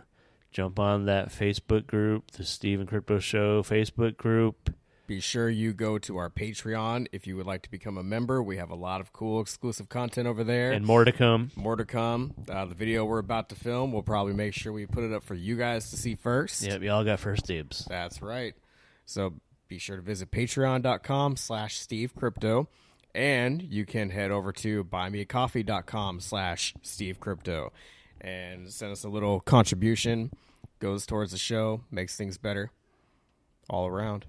Jump 0.52 0.80
on 0.80 1.06
that 1.06 1.30
Facebook 1.30 1.86
group, 1.86 2.32
the 2.32 2.44
Steve 2.44 2.80
and 2.80 2.90
Crypto 2.90 3.20
Show 3.20 3.62
Facebook 3.62 4.18
group. 4.18 4.74
Be 5.10 5.20
sure 5.20 5.50
you 5.50 5.74
go 5.74 5.98
to 5.98 6.18
our 6.18 6.30
Patreon 6.30 7.08
if 7.12 7.26
you 7.26 7.36
would 7.36 7.48
like 7.48 7.64
to 7.64 7.72
become 7.72 7.98
a 7.98 8.04
member. 8.04 8.44
We 8.44 8.58
have 8.58 8.70
a 8.70 8.76
lot 8.76 9.02
of 9.02 9.12
cool 9.12 9.42
exclusive 9.42 9.90
content 9.90 10.28
over 10.28 10.44
there. 10.44 10.72
And 10.72 10.86
more 10.86 11.04
to 11.04 11.12
come. 11.12 11.50
more 11.56 11.76
to 11.76 11.84
come. 11.84 12.36
Uh, 12.48 12.66
the 12.66 12.76
video 12.76 13.06
we're 13.06 13.18
about 13.18 13.50
to 13.50 13.56
film, 13.56 13.92
we'll 13.92 14.04
probably 14.04 14.34
make 14.34 14.54
sure 14.54 14.72
we 14.72 14.86
put 14.86 15.04
it 15.04 15.12
up 15.12 15.24
for 15.24 15.34
you 15.34 15.58
guys 15.58 15.90
to 15.90 15.98
see 15.98 16.14
first. 16.14 16.62
Yep, 16.62 16.84
y'all 16.84 17.04
got 17.04 17.20
first 17.20 17.48
dibs. 17.48 17.86
That's 17.90 18.22
right. 18.22 18.54
So 19.08 19.34
be 19.68 19.80
sure 19.80 19.96
to 19.96 20.02
visit 20.04 20.30
patreon.com 20.30 21.38
slash 21.38 21.80
Steve 21.80 22.14
Crypto. 22.16 22.70
And 23.16 23.64
you 23.64 23.88
can 23.88 24.12
head 24.12 24.30
over 24.30 24.52
to 24.52 24.84
buymeacoffee.com 24.84 26.20
slash 26.20 26.76
Steve 26.84 27.20
Crypto 27.20 27.74
and 28.22 28.72
send 28.72 28.92
us 28.92 29.04
a 29.04 29.10
little 29.10 29.40
contribution. 29.40 30.30
Goes 30.78 31.08
towards 31.08 31.32
the 31.32 31.40
show, 31.40 31.82
makes 31.90 32.16
things 32.16 32.38
better 32.38 32.70
all 33.68 33.88
around. 33.88 34.28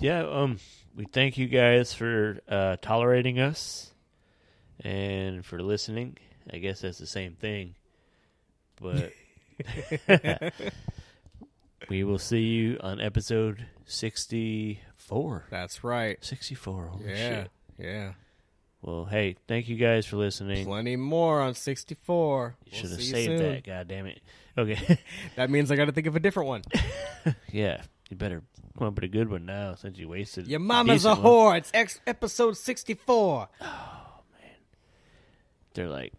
Yeah, 0.00 0.26
um, 0.26 0.58
we 0.94 1.04
thank 1.04 1.38
you 1.38 1.46
guys 1.46 1.94
for 1.94 2.38
uh, 2.48 2.76
tolerating 2.82 3.38
us 3.40 3.92
and 4.80 5.44
for 5.44 5.62
listening. 5.62 6.18
I 6.52 6.58
guess 6.58 6.80
that's 6.80 6.98
the 6.98 7.06
same 7.06 7.34
thing, 7.36 7.74
but 8.80 9.12
we 11.88 12.04
will 12.04 12.18
see 12.18 12.40
you 12.42 12.78
on 12.80 13.00
episode 13.00 13.66
sixty-four. 13.86 15.46
That's 15.50 15.84
right. 15.84 16.22
Sixty-four. 16.24 16.86
Holy 16.88 17.08
Yeah. 17.08 17.16
shit! 17.42 17.50
Yeah. 17.78 18.12
Well, 18.82 19.06
hey, 19.06 19.36
thank 19.48 19.68
you 19.70 19.76
guys 19.76 20.04
for 20.04 20.16
listening. 20.18 20.66
Plenty 20.66 20.96
more 20.96 21.40
on 21.40 21.54
64. 21.54 22.56
You 22.66 22.70
We'll 22.70 22.80
should 22.82 22.90
have 22.90 23.02
saved 23.02 23.40
that. 23.42 23.64
God 23.64 23.88
damn 23.88 24.04
it. 24.04 24.20
Okay. 24.58 24.98
That 25.36 25.48
means 25.48 25.70
I 25.70 25.76
got 25.76 25.86
to 25.86 25.92
think 25.92 26.06
of 26.06 26.14
a 26.16 26.20
different 26.20 26.48
one. 26.48 26.62
yeah, 27.50 27.80
you 28.10 28.16
better 28.18 28.42
come 28.78 28.88
up 28.88 28.94
with 28.94 29.04
a 29.04 29.08
good 29.08 29.30
one 29.30 29.46
now 29.46 29.74
since 29.74 29.98
you 29.98 30.08
wasted. 30.08 30.46
Your 30.48 30.60
mama's 30.60 31.04
a 31.04 31.10
decent 31.10 31.24
one. 31.24 31.32
whore. 31.54 31.58
It's 31.58 31.70
ex- 31.74 32.00
episode 32.06 32.56
64. 32.56 33.48
Oh 33.60 33.66
man, 34.40 34.50
They're 35.74 35.88
like, 35.88 36.12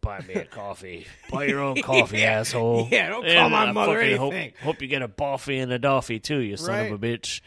buy 0.00 0.20
me 0.20 0.34
a 0.34 0.44
coffee. 0.44 1.06
Buy 1.30 1.44
your 1.44 1.60
own 1.60 1.80
coffee, 1.82 2.24
asshole. 2.24 2.88
Yeah, 2.90 3.08
don't 3.08 3.22
call 3.22 3.30
And 3.30 3.52
my 3.52 3.64
I 3.66 3.72
mother 3.72 4.00
fucking 4.00 4.16
hope. 4.16 4.34
Hope 4.62 4.82
you 4.82 4.88
get 4.88 5.02
a 5.02 5.08
boffy 5.08 5.62
and 5.62 5.72
a 5.72 5.78
doffy 5.78 6.18
too, 6.20 6.38
you 6.38 6.56
son 6.56 6.86
of 6.86 6.92
a 6.92 6.98
bitch. 6.98 7.40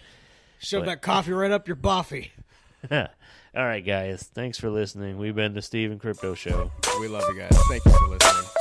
Shove 0.60 0.82
But- 0.82 0.86
that 0.88 1.02
coffee 1.02 1.34
right 1.34 1.52
up 1.52 1.68
your 1.68 1.78
boffy. 1.78 2.30
All 2.92 3.08
right, 3.66 3.86
guys. 3.86 4.24
Thanks 4.34 4.58
for 4.60 4.70
listening. 4.70 5.18
We've 5.18 5.36
been 5.36 5.54
the 5.54 5.62
Steve 5.62 5.90
and 5.92 6.00
Crypto 6.00 6.34
Show. 6.36 6.72
We 7.00 7.08
love 7.08 7.24
you 7.30 7.40
guys. 7.40 7.58
Thank 7.70 7.86
you 7.86 7.92
for 7.92 8.08
listening. 8.08 8.55